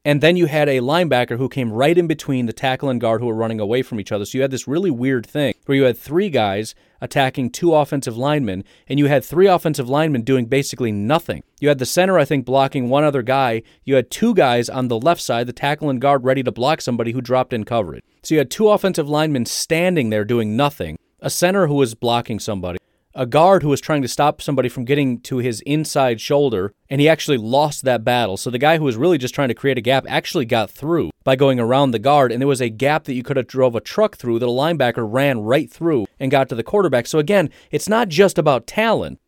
And 0.08 0.22
then 0.22 0.38
you 0.38 0.46
had 0.46 0.70
a 0.70 0.80
linebacker 0.80 1.38
who 1.38 1.50
came 1.50 1.70
right 1.70 1.98
in 1.98 2.08
between 2.08 2.46
the 2.46 2.54
tackle 2.54 2.88
and 2.88 3.02
guard 3.02 3.20
who 3.20 3.28
were 3.28 3.36
running 3.36 3.60
away 3.60 3.82
from 3.82 4.00
each 4.00 4.14
other. 4.14 4.24
So 4.24 4.38
you 4.38 4.42
had 4.42 4.52
this 4.52 4.66
really 4.66 4.90
weird 4.90 5.26
thing 5.26 5.54
where 5.66 5.76
you 5.76 5.84
had 5.84 5.98
three 5.98 6.30
guys 6.30 6.76
attacking 7.02 7.50
two 7.50 7.76
offensive 7.76 8.18
linemen, 8.18 8.64
and 8.88 9.00
you 9.00 9.08
had 9.08 9.26
three 9.26 9.48
offensive 9.48 9.90
linemen 9.90 10.22
doing 10.22 10.46
basically 10.46 10.94
nothing. 10.94 11.44
You 11.60 11.68
had 11.68 11.80
the 11.80 11.86
center, 11.86 12.18
I 12.18 12.24
think, 12.24 12.46
blocking 12.46 12.88
one 12.88 13.04
other 13.04 13.22
guy. 13.22 13.64
You 13.84 13.96
had 13.96 14.10
two 14.10 14.34
guys 14.34 14.70
on 14.70 14.88
the 14.88 14.98
left 14.98 15.20
side, 15.20 15.46
the 15.46 15.52
tackle 15.52 15.90
and 15.90 16.00
guard, 16.00 16.24
ready 16.24 16.42
to 16.42 16.54
block 16.54 16.80
somebody 16.80 17.12
who 17.12 17.20
dropped 17.20 17.52
in 17.52 17.66
coverage. 17.66 18.06
So 18.24 18.34
you 18.34 18.40
had 18.40 18.50
two 18.50 18.70
offensive 18.70 19.10
linemen 19.10 19.46
standing 19.46 20.10
there 20.10 20.24
doing 20.24 20.56
nothing, 20.56 20.98
a 21.20 21.30
center 21.30 21.68
who 21.68 21.76
was 21.76 21.96
blocking 21.96 22.40
somebody, 22.40 22.80
a 23.18 23.26
guard 23.26 23.64
who 23.64 23.70
was 23.70 23.82
trying 23.82 24.04
to 24.04 24.08
stop 24.08 24.44
somebody 24.44 24.70
from 24.70 24.86
getting 24.86 25.20
to 25.22 25.40
his 25.40 25.62
inside 25.62 26.22
shoulder, 26.22 26.74
and 26.88 27.02
he 27.02 27.10
actually 27.10 27.38
lost 27.38 27.84
that 27.84 28.04
battle. 28.04 28.38
So 28.38 28.52
the 28.52 28.60
guy 28.60 28.78
who 28.78 28.84
was 28.84 28.96
really 28.96 29.18
just 29.18 29.34
trying 29.34 29.48
to 29.48 29.56
create 29.56 29.78
a 29.78 29.82
gap 29.82 30.06
actually 30.08 30.46
got 30.46 30.70
through 30.70 31.10
by 31.24 31.36
going 31.36 31.60
around 31.60 31.92
the 31.92 32.00
guard, 32.00 32.32
and 32.32 32.40
there 32.40 32.48
was 32.48 32.62
a 32.62 32.70
gap 32.70 33.06
that 33.06 33.16
you 33.16 33.24
could 33.24 33.36
have 33.36 33.48
drove 33.48 33.76
a 33.76 33.82
truck 33.82 34.18
through 34.18 34.38
that 34.40 34.46
a 34.46 34.50
linebacker 34.50 35.06
ran 35.12 35.40
right 35.40 35.70
through 35.70 36.06
and 36.20 36.30
got 36.30 36.48
to 36.50 36.56
the 36.56 36.64
quarterback. 36.64 37.08
So 37.08 37.18
again, 37.18 37.50
it's 37.72 37.90
not 37.90 38.08
just 38.08 38.38
about 38.38 38.68
talent. 38.68 39.20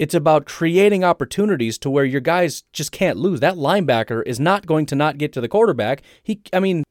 It's 0.00 0.14
about 0.14 0.44
creating 0.46 1.04
opportunities 1.04 1.78
to 1.78 1.90
where 1.90 2.04
your 2.04 2.20
guys 2.20 2.64
just 2.72 2.90
can't 2.90 3.18
lose. 3.18 3.38
That 3.38 3.54
linebacker 3.54 4.24
is 4.26 4.40
not 4.40 4.66
going 4.66 4.86
to 4.86 4.96
not 4.96 5.18
get 5.18 5.32
to 5.34 5.40
the 5.40 5.48
quarterback. 5.48 6.02
He 6.22 6.40
I 6.52 6.58
mean, 6.58 6.82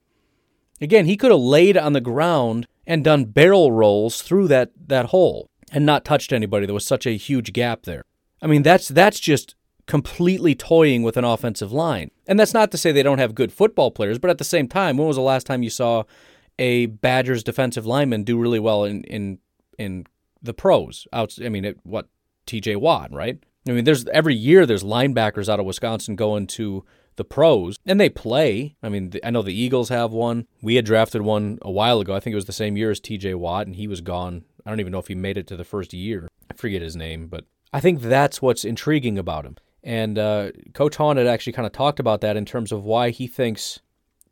again, 0.79 1.05
he 1.05 1.17
could 1.17 1.31
have 1.31 1.39
laid 1.41 1.75
on 1.75 1.91
the 1.91 2.01
ground 2.01 2.65
and 2.87 3.03
done 3.03 3.25
barrel 3.25 3.73
rolls 3.73 4.21
through 4.21 4.47
that 4.49 4.71
that 4.87 5.07
hole 5.07 5.49
and 5.71 5.85
not 5.85 6.05
touched 6.05 6.33
anybody. 6.33 6.65
There 6.65 6.73
was 6.73 6.85
such 6.85 7.05
a 7.05 7.17
huge 7.17 7.53
gap 7.53 7.83
there. 7.83 8.03
I 8.41 8.47
mean, 8.47 8.63
that's 8.63 8.87
that's 8.87 9.19
just 9.19 9.55
completely 9.85 10.53
toying 10.53 11.01
with 11.01 11.17
an 11.17 11.23
offensive 11.23 11.71
line. 11.71 12.11
And 12.27 12.39
that's 12.39 12.53
not 12.53 12.69
to 12.71 12.77
say 12.77 12.91
they 12.91 13.03
don't 13.03 13.17
have 13.17 13.33
good 13.33 13.51
football 13.51 13.89
players, 13.89 14.19
but 14.19 14.29
at 14.29 14.37
the 14.37 14.43
same 14.43 14.67
time, 14.67 14.97
when 14.97 15.07
was 15.07 15.15
the 15.15 15.21
last 15.23 15.47
time 15.47 15.63
you 15.63 15.71
saw 15.71 16.03
a 16.59 16.85
Badgers 16.85 17.43
defensive 17.43 17.87
lineman 17.87 18.23
do 18.23 18.37
really 18.37 18.59
well 18.59 18.83
in 18.83 19.03
in 19.05 19.39
in 19.77 20.05
the 20.41 20.53
pros? 20.53 21.07
Out, 21.11 21.35
I 21.43 21.49
mean, 21.49 21.65
it, 21.65 21.79
what 21.83 22.07
T.J. 22.45 22.75
Watt, 22.77 23.11
right? 23.11 23.43
I 23.67 23.71
mean, 23.71 23.83
there's 23.83 24.05
every 24.07 24.35
year 24.35 24.65
there's 24.65 24.83
linebackers 24.83 25.49
out 25.49 25.59
of 25.59 25.65
Wisconsin 25.65 26.15
going 26.15 26.47
to 26.47 26.85
the 27.15 27.25
pros, 27.25 27.77
and 27.85 27.99
they 27.99 28.09
play. 28.09 28.75
I 28.81 28.89
mean, 28.89 29.11
I 29.23 29.31
know 29.31 29.41
the 29.41 29.59
Eagles 29.59 29.89
have 29.89 30.11
one. 30.11 30.47
We 30.61 30.75
had 30.75 30.85
drafted 30.85 31.21
one 31.21 31.59
a 31.61 31.71
while 31.71 31.99
ago. 31.99 32.15
I 32.15 32.19
think 32.19 32.33
it 32.33 32.35
was 32.35 32.45
the 32.45 32.53
same 32.53 32.77
year 32.77 32.91
as 32.91 32.99
T.J. 32.99 33.33
Watt, 33.33 33.67
and 33.67 33.75
he 33.75 33.87
was 33.87 34.01
gone 34.01 34.45
I 34.69 34.71
don't 34.71 34.81
even 34.81 34.91
know 34.91 34.99
if 34.99 35.07
he 35.07 35.15
made 35.15 35.35
it 35.35 35.47
to 35.47 35.57
the 35.57 35.63
first 35.63 35.93
year. 35.93 36.29
I 36.47 36.53
forget 36.53 36.83
his 36.83 36.95
name, 36.95 37.25
but 37.25 37.45
I 37.73 37.79
think 37.79 38.01
that's 38.01 38.39
what's 38.39 38.63
intriguing 38.63 39.17
about 39.17 39.43
him. 39.43 39.57
And 39.83 40.19
uh, 40.19 40.51
Coach 40.75 40.97
Hahn 40.97 41.17
had 41.17 41.25
actually 41.25 41.53
kind 41.53 41.65
of 41.65 41.71
talked 41.71 41.99
about 41.99 42.21
that 42.21 42.37
in 42.37 42.45
terms 42.45 42.71
of 42.71 42.83
why 42.83 43.09
he 43.09 43.25
thinks 43.25 43.79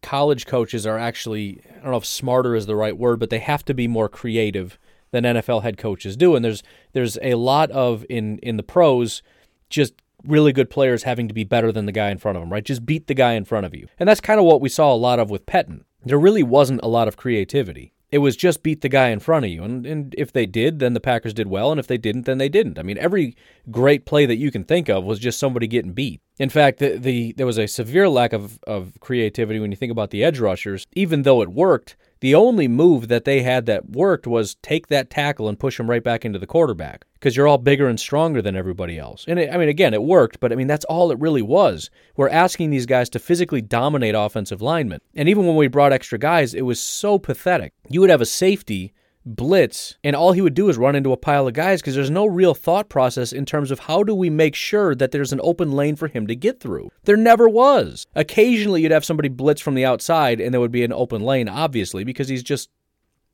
college 0.03 0.45
coaches 0.45 0.85
are 0.85 0.99
actually, 0.99 1.63
I 1.71 1.81
don't 1.81 1.89
know 1.89 1.97
if 1.97 2.05
smarter 2.05 2.53
is 2.53 2.67
the 2.67 2.75
right 2.75 2.95
word, 2.95 3.19
but 3.19 3.31
they 3.31 3.39
have 3.39 3.65
to 3.65 3.73
be 3.73 3.87
more 3.87 4.07
creative 4.07 4.77
than 5.09 5.23
NFL 5.23 5.63
head 5.63 5.79
coaches 5.79 6.15
do. 6.15 6.35
And 6.35 6.45
there's 6.45 6.61
there's 6.93 7.17
a 7.23 7.33
lot 7.33 7.71
of 7.71 8.05
in 8.07 8.37
in 8.39 8.57
the 8.57 8.63
pros 8.63 9.23
just 9.71 9.95
really 10.23 10.53
good 10.53 10.69
players 10.69 11.01
having 11.01 11.27
to 11.29 11.33
be 11.33 11.45
better 11.45 11.71
than 11.71 11.87
the 11.87 11.91
guy 11.91 12.11
in 12.11 12.19
front 12.19 12.37
of 12.37 12.43
them, 12.43 12.53
right? 12.53 12.63
Just 12.63 12.85
beat 12.85 13.07
the 13.07 13.15
guy 13.15 13.33
in 13.33 13.43
front 13.43 13.65
of 13.65 13.73
you. 13.73 13.87
And 13.97 14.07
that's 14.07 14.21
kind 14.21 14.39
of 14.39 14.45
what 14.45 14.61
we 14.61 14.69
saw 14.69 14.93
a 14.93 14.95
lot 14.95 15.17
of 15.17 15.31
with 15.31 15.47
Pettine. 15.47 15.83
There 16.05 16.19
really 16.19 16.43
wasn't 16.43 16.81
a 16.83 16.87
lot 16.87 17.07
of 17.07 17.17
creativity. 17.17 17.93
It 18.09 18.19
was 18.19 18.37
just 18.37 18.63
beat 18.63 18.81
the 18.81 18.89
guy 18.89 19.09
in 19.09 19.19
front 19.19 19.45
of 19.45 19.51
you. 19.51 19.63
And, 19.63 19.85
and 19.85 20.15
if 20.17 20.31
they 20.31 20.45
did, 20.45 20.79
then 20.79 20.93
the 20.93 20.99
Packers 20.99 21.33
did 21.33 21.47
well. 21.47 21.71
And 21.71 21.79
if 21.79 21.87
they 21.87 21.97
didn't, 21.97 22.23
then 22.23 22.37
they 22.37 22.47
didn't. 22.47 22.79
I 22.79 22.83
mean, 22.83 22.97
every 22.97 23.35
great 23.69 24.05
play 24.05 24.25
that 24.25 24.37
you 24.37 24.49
can 24.49 24.63
think 24.63 24.87
of 24.87 25.03
was 25.03 25.19
just 25.19 25.39
somebody 25.39 25.67
getting 25.67 25.91
beat. 25.91 26.21
In 26.39 26.49
fact, 26.49 26.79
the, 26.79 26.97
the 26.97 27.33
there 27.33 27.45
was 27.45 27.57
a 27.57 27.67
severe 27.67 28.07
lack 28.07 28.31
of, 28.31 28.59
of 28.65 28.93
creativity 29.01 29.59
when 29.59 29.71
you 29.71 29.77
think 29.77 29.91
about 29.91 30.11
the 30.11 30.23
edge 30.23 30.39
rushers. 30.39 30.87
Even 30.93 31.23
though 31.23 31.41
it 31.41 31.49
worked, 31.49 31.97
the 32.19 32.35
only 32.35 32.67
move 32.67 33.07
that 33.07 33.25
they 33.25 33.41
had 33.41 33.65
that 33.67 33.89
worked 33.89 34.27
was 34.27 34.55
take 34.55 34.87
that 34.87 35.09
tackle 35.09 35.47
and 35.47 35.59
push 35.59 35.79
him 35.79 35.89
right 35.89 36.03
back 36.03 36.25
into 36.25 36.39
the 36.39 36.47
quarterback 36.47 37.05
because 37.13 37.35
you're 37.35 37.47
all 37.47 37.57
bigger 37.57 37.87
and 37.87 37.99
stronger 37.99 38.41
than 38.41 38.55
everybody 38.55 38.97
else. 38.97 39.25
And 39.27 39.39
it, 39.39 39.53
I 39.53 39.57
mean, 39.57 39.69
again, 39.69 39.93
it 39.93 40.03
worked, 40.03 40.39
but 40.39 40.51
I 40.51 40.55
mean, 40.55 40.67
that's 40.67 40.85
all 40.85 41.11
it 41.11 41.19
really 41.19 41.41
was. 41.41 41.89
We're 42.15 42.29
asking 42.29 42.69
these 42.69 42.85
guys 42.85 43.09
to 43.09 43.19
physically 43.19 43.61
dominate 43.61 44.15
offensive 44.15 44.61
linemen. 44.61 45.01
And 45.15 45.27
even 45.29 45.45
when 45.45 45.55
we 45.55 45.67
brought 45.67 45.93
extra 45.93 46.19
guys, 46.19 46.53
it 46.53 46.61
was 46.61 46.79
so 46.79 47.19
pathetic. 47.19 47.73
You 47.89 48.01
would 48.01 48.09
have 48.09 48.21
a 48.21 48.25
safety 48.25 48.93
blitz, 49.35 49.97
and 50.03 50.15
all 50.15 50.31
he 50.31 50.41
would 50.41 50.53
do 50.53 50.69
is 50.69 50.77
run 50.77 50.95
into 50.95 51.11
a 51.11 51.17
pile 51.17 51.47
of 51.47 51.53
guys 51.53 51.81
because 51.81 51.95
there's 51.95 52.09
no 52.09 52.25
real 52.25 52.53
thought 52.53 52.89
process 52.89 53.33
in 53.33 53.45
terms 53.45 53.71
of 53.71 53.79
how 53.79 54.03
do 54.03 54.15
we 54.15 54.29
make 54.29 54.55
sure 54.55 54.95
that 54.95 55.11
there's 55.11 55.33
an 55.33 55.41
open 55.43 55.71
lane 55.71 55.95
for 55.95 56.07
him 56.07 56.27
to 56.27 56.35
get 56.35 56.59
through. 56.59 56.89
There 57.03 57.17
never 57.17 57.49
was. 57.49 58.05
Occasionally, 58.15 58.81
you'd 58.81 58.91
have 58.91 59.05
somebody 59.05 59.29
blitz 59.29 59.61
from 59.61 59.75
the 59.75 59.85
outside, 59.85 60.39
and 60.39 60.53
there 60.53 60.61
would 60.61 60.71
be 60.71 60.83
an 60.83 60.93
open 60.93 61.21
lane, 61.21 61.49
obviously, 61.49 62.03
because 62.03 62.29
he's 62.29 62.43
just, 62.43 62.69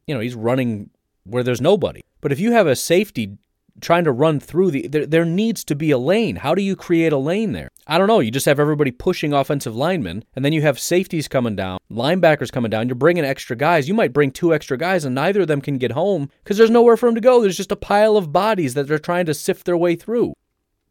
you 0.07 0.13
know, 0.13 0.21
he's 0.21 0.35
running 0.35 0.89
where 1.23 1.43
there's 1.43 1.61
nobody. 1.61 2.01
But 2.21 2.31
if 2.31 2.39
you 2.39 2.51
have 2.51 2.67
a 2.67 2.75
safety 2.75 3.37
trying 3.81 4.03
to 4.03 4.11
run 4.11 4.39
through 4.39 4.71
the 4.71 4.87
there, 4.87 5.05
there 5.05 5.25
needs 5.25 5.63
to 5.65 5.75
be 5.75 5.91
a 5.91 5.97
lane. 5.97 6.37
How 6.37 6.55
do 6.55 6.61
you 6.61 6.75
create 6.75 7.13
a 7.13 7.17
lane 7.17 7.51
there? 7.51 7.69
I 7.87 7.97
don't 7.97 8.07
know. 8.07 8.19
You 8.19 8.31
just 8.31 8.45
have 8.45 8.59
everybody 8.59 8.91
pushing 8.91 9.33
offensive 9.33 9.75
linemen, 9.75 10.23
and 10.35 10.43
then 10.43 10.53
you 10.53 10.61
have 10.61 10.79
safeties 10.79 11.27
coming 11.27 11.55
down, 11.55 11.79
linebackers 11.91 12.51
coming 12.51 12.69
down. 12.69 12.87
You're 12.87 12.95
bringing 12.95 13.25
extra 13.25 13.55
guys. 13.55 13.87
You 13.87 13.93
might 13.93 14.13
bring 14.13 14.31
two 14.31 14.53
extra 14.53 14.77
guys, 14.77 15.05
and 15.05 15.15
neither 15.15 15.41
of 15.41 15.47
them 15.47 15.61
can 15.61 15.77
get 15.77 15.91
home 15.91 16.29
because 16.43 16.57
there's 16.57 16.69
nowhere 16.69 16.97
for 16.97 17.07
them 17.07 17.15
to 17.15 17.21
go. 17.21 17.41
There's 17.41 17.57
just 17.57 17.71
a 17.71 17.75
pile 17.75 18.17
of 18.17 18.31
bodies 18.31 18.73
that 18.73 18.87
they're 18.87 18.99
trying 18.99 19.25
to 19.25 19.33
sift 19.33 19.65
their 19.65 19.77
way 19.77 19.95
through. 19.95 20.33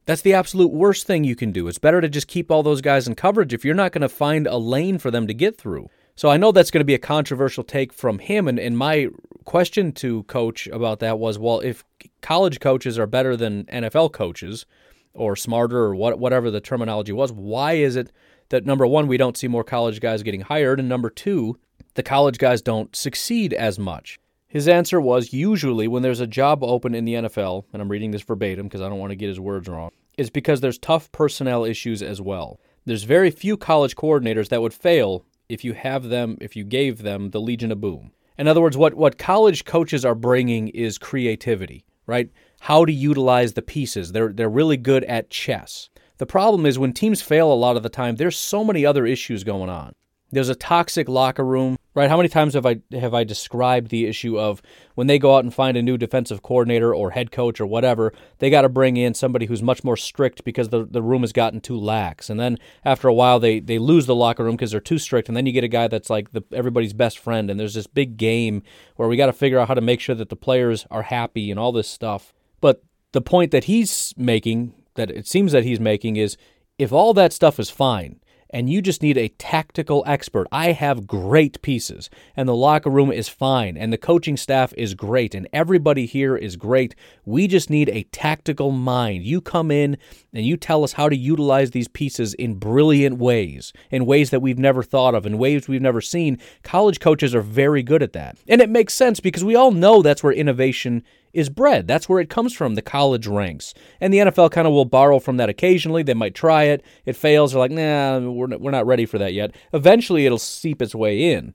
That's 0.04 0.22
the 0.22 0.34
absolute 0.34 0.72
worst 0.72 1.06
thing 1.06 1.22
you 1.22 1.36
can 1.36 1.52
do. 1.52 1.68
It's 1.68 1.78
better 1.78 2.00
to 2.00 2.08
just 2.08 2.26
keep 2.26 2.50
all 2.50 2.64
those 2.64 2.80
guys 2.80 3.06
in 3.06 3.14
coverage 3.14 3.54
if 3.54 3.64
you're 3.64 3.74
not 3.74 3.92
going 3.92 4.02
to 4.02 4.08
find 4.08 4.46
a 4.46 4.56
lane 4.56 4.98
for 4.98 5.12
them 5.12 5.28
to 5.28 5.34
get 5.34 5.56
through. 5.56 5.88
So 6.16 6.28
I 6.28 6.36
know 6.36 6.50
that's 6.50 6.72
going 6.72 6.80
to 6.80 6.84
be 6.84 6.94
a 6.94 6.98
controversial 6.98 7.62
take 7.62 7.92
from 7.92 8.18
him. 8.18 8.48
And, 8.48 8.58
and 8.58 8.76
my 8.76 9.08
question 9.42 9.92
to 9.92 10.22
coach 10.24 10.66
about 10.68 11.00
that 11.00 11.18
was 11.18 11.38
well, 11.38 11.60
if 11.60 11.84
college 12.20 12.60
coaches 12.60 12.98
are 12.98 13.06
better 13.06 13.36
than 13.36 13.64
NFL 13.64 14.12
coaches 14.12 14.66
or 15.14 15.36
smarter 15.36 15.78
or 15.78 15.94
what, 15.94 16.18
whatever 16.18 16.50
the 16.50 16.60
terminology 16.60 17.12
was, 17.12 17.32
why 17.32 17.74
is 17.74 17.96
it 17.96 18.12
that 18.48 18.66
number 18.66 18.86
one, 18.86 19.06
we 19.06 19.16
don't 19.16 19.36
see 19.36 19.48
more 19.48 19.64
college 19.64 20.00
guys 20.00 20.22
getting 20.22 20.42
hired? 20.42 20.78
And 20.78 20.88
number 20.88 21.10
two, 21.10 21.58
the 21.94 22.02
college 22.02 22.38
guys 22.38 22.62
don't 22.62 22.94
succeed 22.94 23.52
as 23.52 23.78
much? 23.78 24.18
His 24.46 24.68
answer 24.68 25.00
was 25.00 25.32
usually 25.32 25.88
when 25.88 26.02
there's 26.02 26.20
a 26.20 26.26
job 26.26 26.62
open 26.62 26.94
in 26.94 27.06
the 27.06 27.14
NFL, 27.14 27.64
and 27.72 27.80
I'm 27.80 27.88
reading 27.88 28.10
this 28.10 28.22
verbatim 28.22 28.66
because 28.66 28.82
I 28.82 28.88
don't 28.88 28.98
want 28.98 29.10
to 29.10 29.16
get 29.16 29.28
his 29.28 29.40
words 29.40 29.66
wrong, 29.66 29.90
is 30.18 30.28
because 30.28 30.60
there's 30.60 30.78
tough 30.78 31.10
personnel 31.10 31.64
issues 31.64 32.02
as 32.02 32.20
well. 32.20 32.60
There's 32.84 33.04
very 33.04 33.30
few 33.30 33.56
college 33.56 33.96
coordinators 33.96 34.50
that 34.50 34.60
would 34.60 34.74
fail 34.74 35.24
if 35.48 35.64
you 35.64 35.72
have 35.72 36.10
them, 36.10 36.36
if 36.40 36.54
you 36.54 36.64
gave 36.64 37.02
them 37.02 37.30
the 37.30 37.40
Legion 37.40 37.72
of 37.72 37.80
Boom. 37.80 38.12
In 38.38 38.48
other 38.48 38.60
words, 38.60 38.76
what, 38.76 38.94
what 38.94 39.18
college 39.18 39.64
coaches 39.64 40.04
are 40.04 40.14
bringing 40.14 40.68
is 40.68 40.98
creativity, 40.98 41.84
right? 42.06 42.30
How 42.60 42.84
to 42.84 42.92
utilize 42.92 43.52
the 43.52 43.62
pieces. 43.62 44.12
They're, 44.12 44.32
they're 44.32 44.48
really 44.48 44.76
good 44.76 45.04
at 45.04 45.30
chess. 45.30 45.90
The 46.18 46.26
problem 46.26 46.66
is 46.66 46.78
when 46.78 46.92
teams 46.92 47.22
fail 47.22 47.52
a 47.52 47.54
lot 47.54 47.76
of 47.76 47.82
the 47.82 47.88
time, 47.88 48.16
there's 48.16 48.38
so 48.38 48.64
many 48.64 48.86
other 48.86 49.06
issues 49.06 49.44
going 49.44 49.70
on. 49.70 49.94
There's 50.32 50.48
a 50.48 50.54
toxic 50.54 51.10
locker 51.10 51.44
room, 51.44 51.76
right? 51.94 52.08
How 52.08 52.16
many 52.16 52.30
times 52.30 52.54
have 52.54 52.64
I 52.64 52.80
have 52.92 53.12
I 53.12 53.22
described 53.22 53.90
the 53.90 54.06
issue 54.06 54.38
of 54.38 54.62
when 54.94 55.06
they 55.06 55.18
go 55.18 55.36
out 55.36 55.44
and 55.44 55.52
find 55.52 55.76
a 55.76 55.82
new 55.82 55.98
defensive 55.98 56.42
coordinator 56.42 56.94
or 56.94 57.10
head 57.10 57.30
coach 57.30 57.60
or 57.60 57.66
whatever, 57.66 58.14
they 58.38 58.48
got 58.48 58.62
to 58.62 58.70
bring 58.70 58.96
in 58.96 59.12
somebody 59.12 59.44
who's 59.44 59.62
much 59.62 59.84
more 59.84 59.96
strict 59.96 60.42
because 60.42 60.70
the, 60.70 60.86
the 60.86 61.02
room 61.02 61.20
has 61.20 61.32
gotten 61.32 61.60
too 61.60 61.78
lax. 61.78 62.30
And 62.30 62.40
then 62.40 62.56
after 62.82 63.08
a 63.08 63.14
while 63.14 63.38
they 63.38 63.60
they 63.60 63.78
lose 63.78 64.06
the 64.06 64.14
locker 64.14 64.42
room 64.42 64.56
because 64.56 64.70
they're 64.70 64.80
too 64.80 64.98
strict 64.98 65.28
and 65.28 65.36
then 65.36 65.44
you 65.44 65.52
get 65.52 65.64
a 65.64 65.68
guy 65.68 65.86
that's 65.86 66.08
like 66.08 66.32
the 66.32 66.42
everybody's 66.50 66.94
best 66.94 67.18
friend 67.18 67.50
and 67.50 67.60
there's 67.60 67.74
this 67.74 67.86
big 67.86 68.16
game 68.16 68.62
where 68.96 69.08
we 69.08 69.18
got 69.18 69.26
to 69.26 69.34
figure 69.34 69.58
out 69.58 69.68
how 69.68 69.74
to 69.74 69.82
make 69.82 70.00
sure 70.00 70.14
that 70.14 70.30
the 70.30 70.36
players 70.36 70.86
are 70.90 71.02
happy 71.02 71.50
and 71.50 71.60
all 71.60 71.72
this 71.72 71.88
stuff. 71.88 72.32
But 72.62 72.82
the 73.12 73.20
point 73.20 73.50
that 73.50 73.64
he's 73.64 74.14
making 74.16 74.72
that 74.94 75.10
it 75.10 75.26
seems 75.26 75.52
that 75.52 75.64
he's 75.64 75.80
making 75.80 76.16
is 76.16 76.38
if 76.78 76.90
all 76.90 77.12
that 77.14 77.34
stuff 77.34 77.60
is 77.60 77.68
fine 77.68 78.18
and 78.52 78.68
you 78.68 78.82
just 78.82 79.02
need 79.02 79.16
a 79.16 79.28
tactical 79.28 80.04
expert. 80.06 80.46
I 80.52 80.72
have 80.72 81.06
great 81.06 81.62
pieces, 81.62 82.10
and 82.36 82.48
the 82.48 82.54
locker 82.54 82.90
room 82.90 83.10
is 83.10 83.28
fine, 83.28 83.76
and 83.76 83.92
the 83.92 83.98
coaching 83.98 84.36
staff 84.36 84.72
is 84.76 84.94
great, 84.94 85.34
and 85.34 85.48
everybody 85.52 86.06
here 86.06 86.36
is 86.36 86.56
great. 86.56 86.94
We 87.24 87.46
just 87.46 87.70
need 87.70 87.88
a 87.88 88.04
tactical 88.04 88.70
mind. 88.70 89.24
You 89.24 89.40
come 89.40 89.70
in 89.70 89.96
and 90.32 90.44
you 90.44 90.56
tell 90.56 90.84
us 90.84 90.92
how 90.92 91.08
to 91.08 91.16
utilize 91.16 91.70
these 91.70 91.88
pieces 91.88 92.34
in 92.34 92.54
brilliant 92.54 93.18
ways, 93.18 93.72
in 93.90 94.06
ways 94.06 94.30
that 94.30 94.40
we've 94.40 94.58
never 94.58 94.82
thought 94.82 95.14
of, 95.14 95.26
in 95.26 95.38
ways 95.38 95.68
we've 95.68 95.80
never 95.80 96.00
seen. 96.00 96.38
College 96.62 97.00
coaches 97.00 97.34
are 97.34 97.42
very 97.42 97.82
good 97.82 98.02
at 98.02 98.12
that. 98.12 98.36
And 98.48 98.60
it 98.60 98.70
makes 98.70 98.94
sense 98.94 99.20
because 99.20 99.44
we 99.44 99.56
all 99.56 99.70
know 99.70 100.02
that's 100.02 100.22
where 100.22 100.32
innovation 100.32 101.02
is 101.32 101.48
bred. 101.48 101.86
That's 101.86 102.08
where 102.08 102.20
it 102.20 102.30
comes 102.30 102.52
from, 102.52 102.74
the 102.74 102.82
college 102.82 103.26
ranks. 103.26 103.74
And 104.00 104.12
the 104.12 104.18
NFL 104.18 104.50
kind 104.50 104.66
of 104.66 104.72
will 104.72 104.84
borrow 104.84 105.18
from 105.18 105.38
that 105.38 105.48
occasionally. 105.48 106.02
They 106.02 106.14
might 106.14 106.34
try 106.34 106.64
it. 106.64 106.84
It 107.06 107.16
fails. 107.16 107.52
They're 107.52 107.60
like, 107.60 107.70
nah, 107.70 108.18
we're 108.20 108.48
not, 108.48 108.60
we're 108.60 108.70
not 108.70 108.86
ready 108.86 109.06
for 109.06 109.18
that 109.18 109.32
yet. 109.32 109.54
Eventually, 109.72 110.26
it'll 110.26 110.38
seep 110.38 110.82
its 110.82 110.94
way 110.94 111.32
in. 111.32 111.54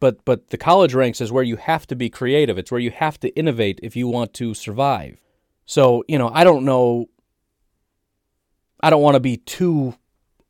but 0.00 0.24
but 0.24 0.50
the 0.50 0.58
college 0.58 0.94
ranks 0.94 1.20
is 1.20 1.30
where 1.32 1.44
you 1.44 1.56
have 1.56 1.86
to 1.86 1.96
be 1.96 2.10
creative. 2.10 2.58
It's 2.58 2.70
where 2.72 2.80
you 2.80 2.90
have 2.90 3.18
to 3.20 3.28
innovate 3.36 3.78
if 3.82 3.96
you 3.96 4.08
want 4.08 4.34
to 4.34 4.54
survive. 4.54 5.20
So, 5.64 6.04
you 6.08 6.18
know, 6.18 6.28
I 6.32 6.44
don't 6.44 6.64
know 6.64 7.06
I 8.82 8.90
don't 8.90 9.02
want 9.02 9.14
to 9.14 9.20
be 9.20 9.36
too 9.36 9.94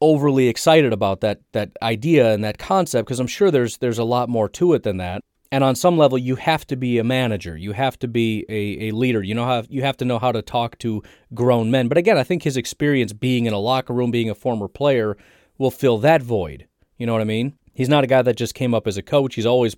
overly 0.01 0.49
excited 0.49 0.93
about 0.93 1.21
that 1.21 1.41
that 1.53 1.71
idea 1.83 2.33
and 2.33 2.43
that 2.45 2.59
concept 2.59 3.07
because 3.07 3.21
I'm 3.21 3.27
sure 3.27 3.51
there's 3.51 3.79
there's 3.79 3.99
a 3.99 4.05
lot 4.05 4.29
more 4.29 4.49
to 4.51 4.73
it 4.75 4.83
than 4.83 4.97
that. 4.99 5.23
And 5.53 5.62
on 5.62 5.75
some 5.77 5.99
level, 5.99 6.17
you 6.17 6.37
have 6.37 6.67
to 6.69 6.77
be 6.77 6.99
a 6.99 7.05
manager. 7.05 7.59
You 7.59 7.73
have 7.73 7.99
to 7.99 8.09
be 8.09 8.47
a, 8.49 8.88
a 8.88 8.91
leader. 8.93 9.23
You 9.23 9.35
know 9.35 9.45
how 9.45 9.65
you 9.69 9.83
have 9.83 9.99
to 9.99 10.07
know 10.07 10.19
how 10.19 10.33
to 10.33 10.41
talk 10.41 10.79
to 10.79 11.03
grown 11.35 11.71
men. 11.71 11.88
But 11.88 11.99
again, 11.99 12.17
I 12.17 12.25
think 12.25 12.43
his 12.43 12.57
experience 12.57 13.12
being 13.12 13.45
in 13.45 13.53
a 13.53 13.59
locker 13.59 13.93
room, 13.93 14.11
being 14.11 14.31
a 14.31 14.35
former 14.35 14.67
player, 14.67 15.15
will 15.59 15.71
fill 15.71 15.99
that 15.99 16.23
void. 16.23 16.67
You 16.97 17.05
know 17.05 17.12
what 17.12 17.21
I 17.21 17.27
mean? 17.27 17.59
He's 17.75 17.91
not 17.91 18.03
a 18.03 18.07
guy 18.07 18.23
that 18.23 18.37
just 18.38 18.55
came 18.55 18.73
up 18.73 18.87
as 18.87 18.97
a 18.97 19.03
coach. 19.03 19.35
He's 19.35 19.45
always 19.45 19.77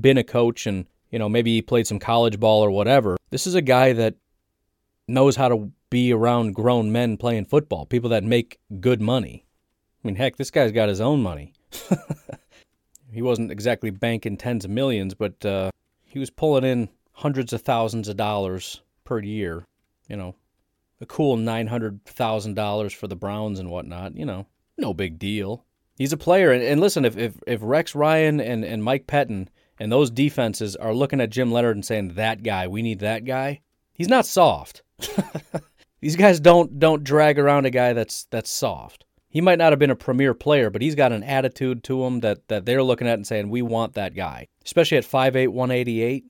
been 0.00 0.18
a 0.18 0.24
coach, 0.24 0.68
and 0.68 0.86
you 1.10 1.18
know 1.18 1.28
maybe 1.28 1.52
he 1.52 1.62
played 1.62 1.88
some 1.88 1.98
college 1.98 2.38
ball 2.38 2.64
or 2.64 2.70
whatever. 2.70 3.16
This 3.30 3.48
is 3.48 3.56
a 3.56 3.62
guy 3.62 3.92
that 3.94 4.14
knows 5.08 5.34
how 5.34 5.48
to 5.48 5.72
be 5.90 6.12
around 6.12 6.54
grown 6.54 6.92
men 6.92 7.16
playing 7.16 7.46
football, 7.46 7.86
people 7.86 8.10
that 8.10 8.22
make 8.22 8.60
good 8.78 9.02
money. 9.02 9.44
I 10.04 10.06
mean, 10.06 10.14
heck, 10.14 10.36
this 10.36 10.52
guy's 10.52 10.70
got 10.70 10.88
his 10.88 11.00
own 11.00 11.24
money. 11.24 11.54
he 13.12 13.22
wasn't 13.22 13.50
exactly 13.50 13.90
banking 13.90 14.36
tens 14.36 14.64
of 14.64 14.70
millions, 14.70 15.14
but 15.14 15.44
uh, 15.44 15.70
he 16.04 16.18
was 16.18 16.30
pulling 16.30 16.64
in 16.64 16.88
hundreds 17.12 17.52
of 17.52 17.62
thousands 17.62 18.08
of 18.08 18.16
dollars 18.16 18.82
per 19.04 19.20
year. 19.20 19.64
You 20.08 20.16
know, 20.16 20.34
a 21.00 21.06
cool 21.06 21.36
nine 21.36 21.66
hundred 21.66 22.04
thousand 22.04 22.54
dollars 22.54 22.92
for 22.92 23.06
the 23.06 23.16
Browns 23.16 23.58
and 23.58 23.70
whatnot. 23.70 24.16
You 24.16 24.26
know, 24.26 24.46
no 24.76 24.94
big 24.94 25.18
deal. 25.18 25.64
He's 25.96 26.12
a 26.12 26.16
player, 26.16 26.52
and, 26.52 26.62
and 26.62 26.80
listen, 26.80 27.04
if, 27.04 27.16
if 27.16 27.36
if 27.46 27.60
Rex 27.62 27.94
Ryan 27.94 28.40
and 28.40 28.64
and 28.64 28.84
Mike 28.84 29.06
Pettine 29.06 29.48
and 29.78 29.92
those 29.92 30.10
defenses 30.10 30.76
are 30.76 30.94
looking 30.94 31.20
at 31.20 31.30
Jim 31.30 31.52
Leonhard 31.52 31.76
and 31.76 31.84
saying 31.84 32.14
that 32.14 32.42
guy, 32.42 32.68
we 32.68 32.82
need 32.82 33.00
that 33.00 33.24
guy. 33.24 33.60
He's 33.92 34.08
not 34.08 34.26
soft. 34.26 34.82
These 36.00 36.16
guys 36.16 36.40
don't 36.40 36.78
don't 36.78 37.04
drag 37.04 37.38
around 37.38 37.66
a 37.66 37.70
guy 37.70 37.92
that's 37.92 38.26
that's 38.30 38.50
soft. 38.50 39.04
He 39.30 39.40
might 39.40 39.58
not 39.58 39.72
have 39.72 39.78
been 39.78 39.90
a 39.90 39.96
premier 39.96 40.32
player, 40.34 40.70
but 40.70 40.80
he's 40.80 40.94
got 40.94 41.12
an 41.12 41.22
attitude 41.22 41.84
to 41.84 42.04
him 42.04 42.20
that 42.20 42.48
that 42.48 42.64
they're 42.64 42.82
looking 42.82 43.06
at 43.06 43.14
and 43.14 43.26
saying 43.26 43.50
we 43.50 43.62
want 43.62 43.94
that 43.94 44.14
guy, 44.14 44.46
especially 44.64 44.98
at 44.98 45.04
5'8", 45.04 45.48
188. 45.48 46.24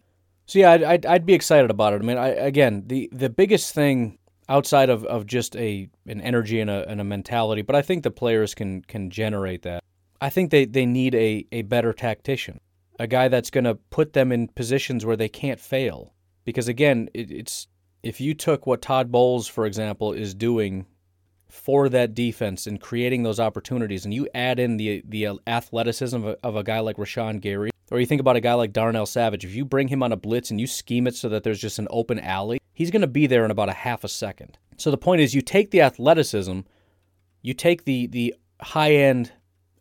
So 0.46 0.58
yeah, 0.58 0.72
I'd, 0.72 0.82
I'd, 0.82 1.06
I'd 1.06 1.26
be 1.26 1.34
excited 1.34 1.70
about 1.70 1.92
it. 1.92 2.02
I 2.02 2.04
mean, 2.04 2.18
I, 2.18 2.28
again, 2.28 2.84
the 2.86 3.08
the 3.12 3.30
biggest 3.30 3.74
thing 3.74 4.18
outside 4.48 4.88
of, 4.88 5.04
of 5.04 5.26
just 5.26 5.54
a 5.56 5.88
an 6.06 6.20
energy 6.22 6.60
and 6.60 6.70
a, 6.70 6.88
and 6.88 7.00
a 7.00 7.04
mentality, 7.04 7.62
but 7.62 7.76
I 7.76 7.82
think 7.82 8.02
the 8.02 8.10
players 8.10 8.54
can 8.54 8.82
can 8.82 9.10
generate 9.10 9.62
that. 9.62 9.84
I 10.20 10.30
think 10.30 10.50
they, 10.50 10.64
they 10.64 10.86
need 10.86 11.14
a, 11.14 11.46
a 11.52 11.62
better 11.62 11.92
tactician, 11.92 12.60
a 12.98 13.06
guy 13.06 13.28
that's 13.28 13.50
going 13.50 13.64
to 13.64 13.76
put 13.76 14.14
them 14.14 14.32
in 14.32 14.48
positions 14.48 15.06
where 15.06 15.16
they 15.16 15.28
can't 15.28 15.60
fail. 15.60 16.14
Because 16.44 16.66
again, 16.66 17.08
it, 17.14 17.30
it's 17.30 17.68
if 18.02 18.20
you 18.20 18.34
took 18.34 18.66
what 18.66 18.82
Todd 18.82 19.12
Bowles, 19.12 19.46
for 19.46 19.66
example, 19.66 20.12
is 20.12 20.34
doing 20.34 20.86
for 21.48 21.88
that 21.88 22.14
defense 22.14 22.66
and 22.66 22.80
creating 22.80 23.22
those 23.22 23.40
opportunities, 23.40 24.04
and 24.04 24.12
you 24.12 24.28
add 24.34 24.58
in 24.58 24.76
the 24.76 25.02
the 25.06 25.28
athleticism 25.46 26.16
of 26.16 26.26
a, 26.26 26.38
of 26.42 26.56
a 26.56 26.62
guy 26.62 26.80
like 26.80 26.96
Rashan 26.96 27.40
Gary, 27.40 27.70
or 27.90 27.98
you 28.00 28.06
think 28.06 28.20
about 28.20 28.36
a 28.36 28.40
guy 28.40 28.54
like 28.54 28.72
Darnell 28.72 29.06
Savage, 29.06 29.44
if 29.44 29.54
you 29.54 29.64
bring 29.64 29.88
him 29.88 30.02
on 30.02 30.12
a 30.12 30.16
blitz 30.16 30.50
and 30.50 30.60
you 30.60 30.66
scheme 30.66 31.06
it 31.06 31.14
so 31.14 31.28
that 31.28 31.42
there's 31.42 31.60
just 31.60 31.78
an 31.78 31.88
open 31.90 32.18
alley, 32.18 32.60
he's 32.74 32.90
going 32.90 33.00
to 33.00 33.06
be 33.06 33.26
there 33.26 33.44
in 33.44 33.50
about 33.50 33.68
a 33.68 33.74
half 33.74 34.04
a 34.04 34.08
second. 34.08 34.58
So 34.76 34.90
the 34.90 34.98
point 34.98 35.20
is, 35.20 35.34
you 35.34 35.40
take 35.42 35.70
the 35.70 35.80
athleticism, 35.80 36.60
you 37.42 37.54
take 37.54 37.84
the 37.84 38.06
the 38.06 38.34
high 38.60 38.92
end 38.92 39.32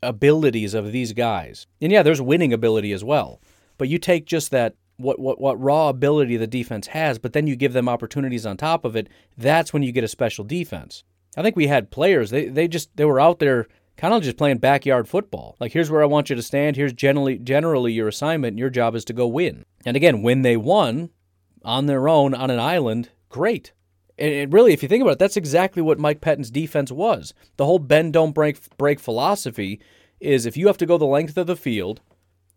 abilities 0.01 0.73
of 0.73 0.91
these 0.91 1.13
guys, 1.13 1.67
and 1.81 1.91
yeah, 1.91 2.03
there's 2.03 2.21
winning 2.21 2.53
ability 2.53 2.93
as 2.93 3.03
well, 3.03 3.41
but 3.77 3.89
you 3.89 3.97
take 3.97 4.25
just 4.25 4.51
that 4.51 4.75
what, 4.97 5.19
what, 5.19 5.39
what 5.39 5.61
raw 5.61 5.89
ability 5.89 6.37
the 6.37 6.47
defense 6.47 6.87
has, 6.87 7.19
but 7.19 7.33
then 7.33 7.47
you 7.47 7.55
give 7.55 7.73
them 7.73 7.87
opportunities 7.87 8.45
on 8.45 8.57
top 8.57 8.83
of 8.83 8.95
it, 8.95 9.07
that's 9.37 9.71
when 9.71 9.83
you 9.83 9.91
get 9.91 10.03
a 10.03 10.07
special 10.07 10.43
defense. 10.43 11.03
I 11.37 11.43
think 11.43 11.55
we 11.55 11.67
had 11.67 11.91
players, 11.91 12.31
they, 12.31 12.45
they 12.45 12.67
just 12.67 12.89
they 12.97 13.05
were 13.05 13.19
out 13.19 13.39
there 13.39 13.67
kind 13.95 14.13
of 14.13 14.23
just 14.23 14.37
playing 14.37 14.57
backyard 14.57 15.07
football. 15.07 15.55
Like 15.59 15.71
here's 15.71 15.91
where 15.91 16.01
I 16.01 16.07
want 16.07 16.29
you 16.29 16.35
to 16.35 16.41
stand, 16.41 16.75
here's 16.75 16.93
generally 16.93 17.37
generally 17.37 17.93
your 17.93 18.07
assignment, 18.07 18.57
your 18.57 18.71
job 18.71 18.95
is 18.95 19.05
to 19.05 19.13
go 19.13 19.27
win. 19.27 19.63
And 19.85 19.95
again, 19.95 20.23
when 20.23 20.41
they 20.41 20.57
won 20.57 21.11
on 21.63 21.85
their 21.85 22.09
own 22.09 22.33
on 22.33 22.49
an 22.49 22.59
island, 22.59 23.09
great. 23.29 23.71
And 24.17 24.51
really, 24.51 24.73
if 24.73 24.81
you 24.81 24.89
think 24.89 25.03
about 25.03 25.13
it, 25.13 25.19
that's 25.19 25.37
exactly 25.37 25.81
what 25.81 25.99
Mike 25.99 26.21
Pettine's 26.21 26.49
defense 26.49 26.91
was. 26.91 27.35
The 27.57 27.65
whole 27.65 27.79
bend 27.79 28.13
don't 28.13 28.33
break 28.33 28.57
break 28.77 28.99
philosophy 28.99 29.79
is 30.19 30.45
if 30.45 30.57
you 30.57 30.67
have 30.67 30.77
to 30.77 30.85
go 30.87 30.97
the 30.97 31.05
length 31.05 31.37
of 31.37 31.45
the 31.45 31.55
field, 31.55 32.01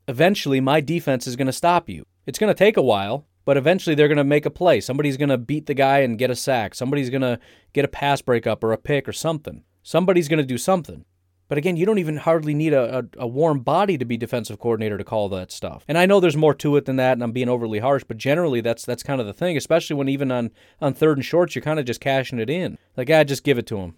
eventually 0.08 0.60
my 0.60 0.80
defense 0.80 1.26
is 1.26 1.36
going 1.36 1.46
to 1.46 1.52
stop 1.52 1.88
you. 1.88 2.04
It's 2.26 2.38
going 2.38 2.52
to 2.52 2.58
take 2.58 2.76
a 2.76 2.82
while, 2.82 3.26
but 3.50 3.56
eventually 3.56 3.96
they're 3.96 4.06
going 4.06 4.16
to 4.16 4.22
make 4.22 4.46
a 4.46 4.48
play. 4.50 4.80
Somebody's 4.80 5.16
going 5.16 5.28
to 5.28 5.36
beat 5.36 5.66
the 5.66 5.74
guy 5.74 6.02
and 6.02 6.16
get 6.16 6.30
a 6.30 6.36
sack. 6.36 6.72
Somebody's 6.72 7.10
going 7.10 7.22
to 7.22 7.40
get 7.72 7.84
a 7.84 7.88
pass 7.88 8.22
breakup 8.22 8.62
or 8.62 8.70
a 8.70 8.78
pick 8.78 9.08
or 9.08 9.12
something. 9.12 9.64
Somebody's 9.82 10.28
going 10.28 10.38
to 10.38 10.46
do 10.46 10.56
something. 10.56 11.04
But 11.48 11.58
again, 11.58 11.76
you 11.76 11.84
don't 11.84 11.98
even 11.98 12.18
hardly 12.18 12.54
need 12.54 12.72
a, 12.72 12.98
a, 12.98 13.04
a, 13.18 13.26
warm 13.26 13.58
body 13.58 13.98
to 13.98 14.04
be 14.04 14.16
defensive 14.16 14.60
coordinator 14.60 14.96
to 14.96 15.02
call 15.02 15.28
that 15.30 15.50
stuff. 15.50 15.84
And 15.88 15.98
I 15.98 16.06
know 16.06 16.20
there's 16.20 16.36
more 16.36 16.54
to 16.54 16.76
it 16.76 16.84
than 16.84 16.94
that, 16.94 17.14
and 17.14 17.24
I'm 17.24 17.32
being 17.32 17.48
overly 17.48 17.80
harsh, 17.80 18.04
but 18.06 18.18
generally 18.18 18.60
that's 18.60 18.84
that's 18.84 19.02
kind 19.02 19.20
of 19.20 19.26
the 19.26 19.34
thing, 19.34 19.56
especially 19.56 19.96
when 19.96 20.08
even 20.08 20.30
on, 20.30 20.52
on 20.80 20.94
third 20.94 21.18
and 21.18 21.24
shorts, 21.24 21.56
you're 21.56 21.64
kind 21.64 21.80
of 21.80 21.84
just 21.84 22.00
cashing 22.00 22.38
it 22.38 22.50
in. 22.50 22.78
Like, 22.96 23.10
ah, 23.10 23.24
just 23.24 23.42
give 23.42 23.58
it 23.58 23.66
to 23.66 23.78
him. 23.78 23.96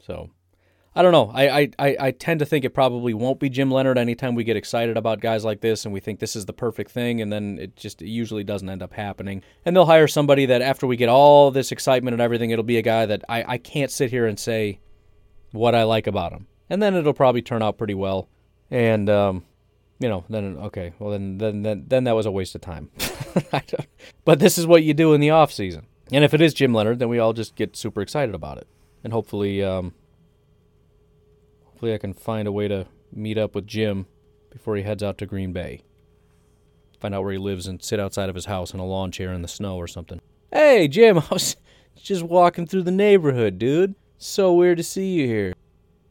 So 0.00 0.30
I 0.94 1.02
don't 1.02 1.12
know. 1.12 1.30
I, 1.32 1.70
I, 1.78 1.96
I 2.00 2.10
tend 2.10 2.40
to 2.40 2.46
think 2.46 2.64
it 2.64 2.70
probably 2.70 3.14
won't 3.14 3.38
be 3.38 3.48
Jim 3.48 3.70
Leonhard 3.70 3.98
anytime 3.98 4.34
we 4.34 4.42
get 4.42 4.56
excited 4.56 4.96
about 4.96 5.20
guys 5.20 5.44
like 5.44 5.60
this 5.60 5.84
and 5.84 5.94
we 5.94 6.00
think 6.00 6.18
this 6.18 6.34
is 6.34 6.46
the 6.46 6.52
perfect 6.52 6.90
thing, 6.90 7.20
and 7.20 7.32
then 7.32 7.58
it 7.58 7.76
just 7.76 8.02
it 8.02 8.08
usually 8.08 8.42
doesn't 8.42 8.68
end 8.68 8.82
up 8.82 8.92
happening. 8.94 9.42
And 9.64 9.76
they'll 9.76 9.86
hire 9.86 10.08
somebody 10.08 10.46
that 10.46 10.62
after 10.62 10.86
we 10.86 10.96
get 10.96 11.08
all 11.08 11.50
this 11.50 11.70
excitement 11.70 12.14
and 12.14 12.20
everything, 12.20 12.50
it'll 12.50 12.64
be 12.64 12.78
a 12.78 12.82
guy 12.82 13.06
that 13.06 13.22
I, 13.28 13.44
I 13.46 13.58
can't 13.58 13.90
sit 13.90 14.10
here 14.10 14.26
and 14.26 14.38
say 14.38 14.80
what 15.52 15.74
I 15.74 15.84
like 15.84 16.06
about 16.06 16.32
him. 16.32 16.46
And 16.70 16.82
then 16.82 16.94
it'll 16.94 17.14
probably 17.14 17.42
turn 17.42 17.62
out 17.62 17.78
pretty 17.78 17.94
well. 17.94 18.28
And, 18.70 19.08
um, 19.08 19.44
you 19.98 20.08
know, 20.08 20.24
then, 20.28 20.56
okay, 20.58 20.92
well, 20.98 21.10
then, 21.10 21.38
then, 21.38 21.62
then, 21.62 21.84
then 21.86 22.04
that 22.04 22.14
was 22.14 22.26
a 22.26 22.30
waste 22.30 22.54
of 22.54 22.60
time. 22.60 22.90
but 24.24 24.38
this 24.38 24.58
is 24.58 24.66
what 24.66 24.82
you 24.82 24.94
do 24.94 25.14
in 25.14 25.20
the 25.20 25.30
off 25.30 25.52
season. 25.52 25.86
And 26.12 26.24
if 26.24 26.34
it 26.34 26.40
is 26.40 26.54
Jim 26.54 26.74
Leonhard, 26.74 26.98
then 26.98 27.08
we 27.08 27.18
all 27.18 27.32
just 27.32 27.54
get 27.54 27.76
super 27.76 28.00
excited 28.00 28.34
about 28.34 28.58
it. 28.58 28.66
And 29.04 29.12
hopefully, 29.12 29.62
um, 29.62 29.94
Hopefully, 31.78 31.94
I 31.94 31.98
can 31.98 32.12
find 32.12 32.48
a 32.48 32.50
way 32.50 32.66
to 32.66 32.88
meet 33.12 33.38
up 33.38 33.54
with 33.54 33.64
Jim 33.64 34.06
before 34.50 34.74
he 34.74 34.82
heads 34.82 35.00
out 35.00 35.16
to 35.18 35.26
Green 35.26 35.52
Bay. 35.52 35.82
Find 36.98 37.14
out 37.14 37.22
where 37.22 37.30
he 37.30 37.38
lives 37.38 37.68
and 37.68 37.80
sit 37.80 38.00
outside 38.00 38.28
of 38.28 38.34
his 38.34 38.46
house 38.46 38.74
in 38.74 38.80
a 38.80 38.84
lawn 38.84 39.12
chair 39.12 39.32
in 39.32 39.42
the 39.42 39.46
snow 39.46 39.76
or 39.76 39.86
something. 39.86 40.20
Hey, 40.52 40.88
Jim, 40.88 41.18
I 41.20 41.28
was 41.30 41.54
just 41.94 42.24
walking 42.24 42.66
through 42.66 42.82
the 42.82 42.90
neighborhood, 42.90 43.60
dude. 43.60 43.94
So 44.16 44.52
weird 44.52 44.78
to 44.78 44.82
see 44.82 45.12
you 45.20 45.28
here. 45.28 45.54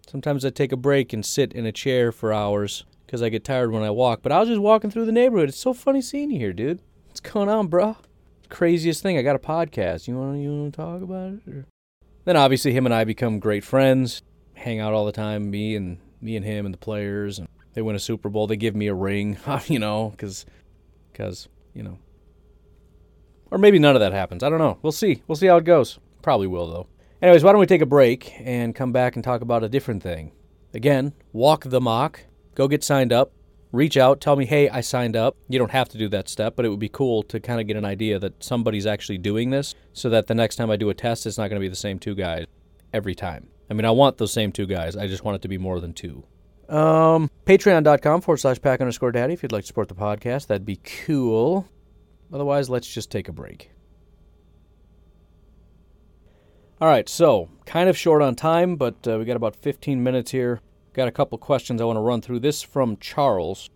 Sometimes 0.09 0.45
I 0.45 0.51
take 0.51 0.71
a 0.71 0.77
break 0.77 1.11
and 1.11 1.25
sit 1.25 1.51
in 1.51 1.65
a 1.65 1.73
chair 1.73 2.13
for 2.13 2.31
hours 2.31 2.85
because 3.05 3.21
I 3.21 3.27
get 3.27 3.43
tired 3.43 3.73
when 3.73 3.83
I 3.83 3.89
walk, 3.89 4.21
but 4.21 4.31
I 4.31 4.39
was 4.39 4.47
just 4.47 4.61
walking 4.61 4.89
through 4.89 5.05
the 5.05 5.11
neighborhood. 5.11 5.49
It's 5.49 5.59
so 5.59 5.73
funny 5.73 6.01
seeing 6.01 6.31
you 6.31 6.39
here, 6.39 6.53
dude. 6.53 6.79
What's 7.07 7.19
going 7.19 7.49
on, 7.49 7.67
bro? 7.67 7.97
Craziest 8.47 9.03
thing. 9.03 9.17
I 9.17 9.21
got 9.21 9.35
a 9.35 9.39
podcast. 9.39 10.07
You 10.07 10.17
want 10.17 10.39
you 10.39 10.49
want 10.49 10.73
to 10.73 10.77
talk 10.77 11.01
about 11.01 11.33
it? 11.33 11.53
Or? 11.53 11.65
Then 12.23 12.37
obviously 12.37 12.71
him 12.71 12.85
and 12.85 12.95
I 12.95 13.03
become 13.03 13.39
great 13.39 13.65
friends 13.65 14.21
hang 14.57 14.79
out 14.79 14.93
all 14.93 15.05
the 15.05 15.11
time. 15.11 15.49
Me 15.49 15.75
and 15.75 15.99
me 16.21 16.35
and 16.35 16.45
him 16.45 16.65
and 16.65 16.73
the 16.73 16.79
players, 16.79 17.39
and 17.39 17.47
they 17.73 17.81
win 17.81 17.95
a 17.95 17.99
Super 17.99 18.29
Bowl. 18.29 18.47
They 18.47 18.57
give 18.57 18.75
me 18.75 18.87
a 18.87 18.93
ring, 18.93 19.37
you 19.67 19.79
know, 19.79 20.09
because 20.09 20.45
because 21.11 21.47
you 21.73 21.83
know, 21.83 21.97
or 23.51 23.57
maybe 23.57 23.79
none 23.79 23.95
of 23.95 24.01
that 24.01 24.13
happens. 24.13 24.43
I 24.43 24.49
don't 24.49 24.59
know. 24.59 24.77
We'll 24.81 24.91
see. 24.91 25.23
We'll 25.27 25.35
see 25.35 25.47
how 25.47 25.57
it 25.57 25.63
goes. 25.63 25.99
Probably 26.21 26.47
will 26.47 26.67
though. 26.67 26.87
Anyways, 27.21 27.43
why 27.43 27.51
don't 27.51 27.59
we 27.59 27.65
take 27.65 27.81
a 27.81 27.87
break 27.87 28.33
and 28.39 28.75
come 28.75 28.91
back 28.91 29.15
and 29.15 29.23
talk 29.23 29.41
about 29.41 29.63
a 29.63 29.69
different 29.69 30.03
thing? 30.03 30.31
Again, 30.73 31.13
walk 31.33 31.63
the 31.65 31.81
mock. 31.81 32.21
Go 32.53 32.67
get 32.67 32.83
signed 32.83 33.11
up. 33.11 33.31
Reach 33.71 33.97
out, 33.97 34.21
tell 34.21 34.35
me, 34.37 34.45
hey, 34.45 34.69
I 34.69 34.79
signed 34.81 35.17
up. 35.17 35.35
You 35.49 35.59
don't 35.59 35.71
have 35.71 35.89
to 35.89 35.97
do 35.97 36.07
that 36.09 36.29
step, 36.29 36.55
but 36.55 36.63
it 36.63 36.69
would 36.69 36.79
be 36.79 36.87
cool 36.87 37.21
to 37.23 37.39
kind 37.39 37.59
of 37.59 37.67
get 37.67 37.75
an 37.75 37.83
idea 37.83 38.17
that 38.17 38.41
somebody's 38.41 38.85
actually 38.85 39.17
doing 39.17 39.49
this 39.49 39.75
so 39.91 40.09
that 40.09 40.27
the 40.27 40.35
next 40.35 40.55
time 40.55 40.71
I 40.71 40.77
do 40.77 40.89
a 40.89 40.93
test, 40.93 41.25
it's 41.25 41.37
not 41.37 41.49
going 41.49 41.59
to 41.59 41.65
be 41.65 41.67
the 41.67 41.75
same 41.75 41.99
two 41.99 42.15
guys 42.15 42.45
every 42.93 43.13
time. 43.13 43.49
I 43.69 43.73
mean, 43.73 43.85
I 43.85 43.91
want 43.91 44.17
those 44.17 44.31
same 44.31 44.51
two 44.51 44.65
guys. 44.65 44.95
I 44.95 45.07
just 45.07 45.23
want 45.23 45.35
it 45.35 45.41
to 45.41 45.47
be 45.47 45.57
more 45.57 45.79
than 45.79 45.93
two. 45.93 46.23
Um, 46.69 47.29
Patreon.com 47.45 48.21
forward 48.21 48.37
slash 48.37 48.61
pack 48.61 48.81
underscore 48.81 49.11
daddy 49.11 49.33
if 49.33 49.43
you'd 49.43 49.51
like 49.51 49.63
to 49.63 49.67
support 49.67 49.87
the 49.87 49.95
podcast. 49.95 50.47
That'd 50.47 50.65
be 50.65 50.77
cool. 51.05 51.67
Otherwise, 52.31 52.69
let's 52.69 52.87
just 52.91 53.09
take 53.09 53.29
a 53.29 53.31
break. 53.31 53.71
All 56.79 56.87
right, 56.87 57.09
so 57.09 57.49
kind 57.65 57.89
of 57.89 57.97
short 57.97 58.21
on 58.21 58.35
time, 58.35 58.75
but 58.75 58.95
uh, 59.07 59.17
we 59.17 59.25
got 59.25 59.35
about 59.35 59.55
15 59.55 60.03
minutes 60.03 60.31
here. 60.31 60.61
Got 60.93 61.07
a 61.07 61.11
couple 61.11 61.37
questions 61.37 61.81
I 61.81 61.85
want 61.85 61.97
to 61.97 62.01
run 62.01 62.21
through. 62.21 62.39
This 62.39 62.61
from 62.61 62.97
Charles. 62.97 63.69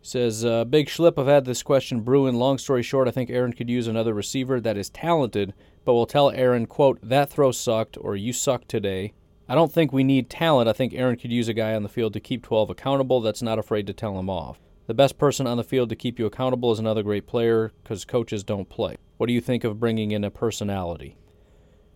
Says, 0.00 0.44
uh, 0.44 0.64
Big 0.64 0.86
Schlip, 0.86 1.18
I've 1.18 1.26
had 1.26 1.44
this 1.44 1.62
question 1.62 2.00
brewing. 2.00 2.36
Long 2.36 2.56
story 2.56 2.82
short, 2.82 3.08
I 3.08 3.10
think 3.10 3.28
Aaron 3.28 3.52
could 3.52 3.68
use 3.68 3.88
another 3.88 4.14
receiver 4.14 4.60
that 4.60 4.78
is 4.78 4.88
talented, 4.88 5.52
but 5.84 5.92
will 5.92 6.06
tell 6.06 6.30
Aaron, 6.30 6.66
quote, 6.66 6.98
that 7.02 7.28
throw 7.28 7.52
sucked 7.52 7.98
or 8.00 8.16
you 8.16 8.32
suck 8.32 8.66
today. 8.68 9.12
I 9.48 9.54
don't 9.54 9.72
think 9.72 9.92
we 9.92 10.04
need 10.04 10.28
talent. 10.28 10.68
I 10.68 10.74
think 10.74 10.92
Aaron 10.92 11.16
could 11.16 11.32
use 11.32 11.48
a 11.48 11.54
guy 11.54 11.74
on 11.74 11.82
the 11.82 11.88
field 11.88 12.12
to 12.12 12.20
keep 12.20 12.42
12 12.42 12.68
accountable 12.68 13.20
that's 13.20 13.40
not 13.40 13.58
afraid 13.58 13.86
to 13.86 13.94
tell 13.94 14.18
him 14.18 14.28
off. 14.28 14.58
The 14.86 14.94
best 14.94 15.16
person 15.16 15.46
on 15.46 15.56
the 15.56 15.64
field 15.64 15.88
to 15.88 15.96
keep 15.96 16.18
you 16.18 16.26
accountable 16.26 16.70
is 16.72 16.78
another 16.78 17.02
great 17.02 17.26
player 17.26 17.72
because 17.82 18.04
coaches 18.04 18.44
don't 18.44 18.68
play. 18.68 18.96
What 19.16 19.26
do 19.26 19.32
you 19.32 19.40
think 19.40 19.64
of 19.64 19.80
bringing 19.80 20.10
in 20.10 20.24
a 20.24 20.30
personality? 20.30 21.16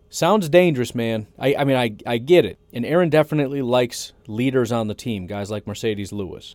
Sounds 0.09 0.49
dangerous, 0.49 0.95
man. 0.95 1.27
I, 1.39 1.55
I 1.55 1.65
mean, 1.65 1.77
I, 1.77 1.97
I 2.07 2.19
get 2.19 2.45
it. 2.45 2.59
And 2.73 2.85
Aaron 2.85 3.09
definitely 3.09 3.63
likes 3.63 4.13
leaders 4.27 4.73
on 4.73 4.89
the 4.89 4.95
team, 4.95 5.27
guys 5.27 5.51
like 5.51 5.65
Marcedes 5.65 6.13
Lewis. 6.13 6.55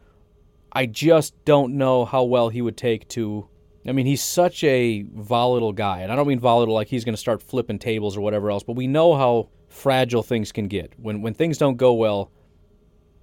I 0.71 0.85
just 0.85 1.33
don't 1.45 1.73
know 1.73 2.05
how 2.05 2.23
well 2.23 2.49
he 2.49 2.61
would 2.61 2.77
take 2.77 3.07
to. 3.09 3.47
I 3.87 3.93
mean, 3.93 4.05
he's 4.05 4.21
such 4.21 4.63
a 4.63 5.05
volatile 5.11 5.73
guy. 5.73 6.01
And 6.01 6.11
I 6.11 6.15
don't 6.15 6.27
mean 6.27 6.39
volatile 6.39 6.75
like 6.75 6.87
he's 6.87 7.05
going 7.05 7.15
to 7.15 7.19
start 7.19 7.41
flipping 7.41 7.79
tables 7.79 8.17
or 8.17 8.21
whatever 8.21 8.51
else, 8.51 8.63
but 8.63 8.75
we 8.75 8.85
know 8.85 9.15
how 9.15 9.49
fragile 9.77 10.23
things 10.23 10.51
can 10.51 10.67
get. 10.67 10.93
When, 10.97 11.21
when 11.21 11.33
things 11.33 11.57
don't 11.57 11.77
go 11.77 11.93
well, 11.93 12.31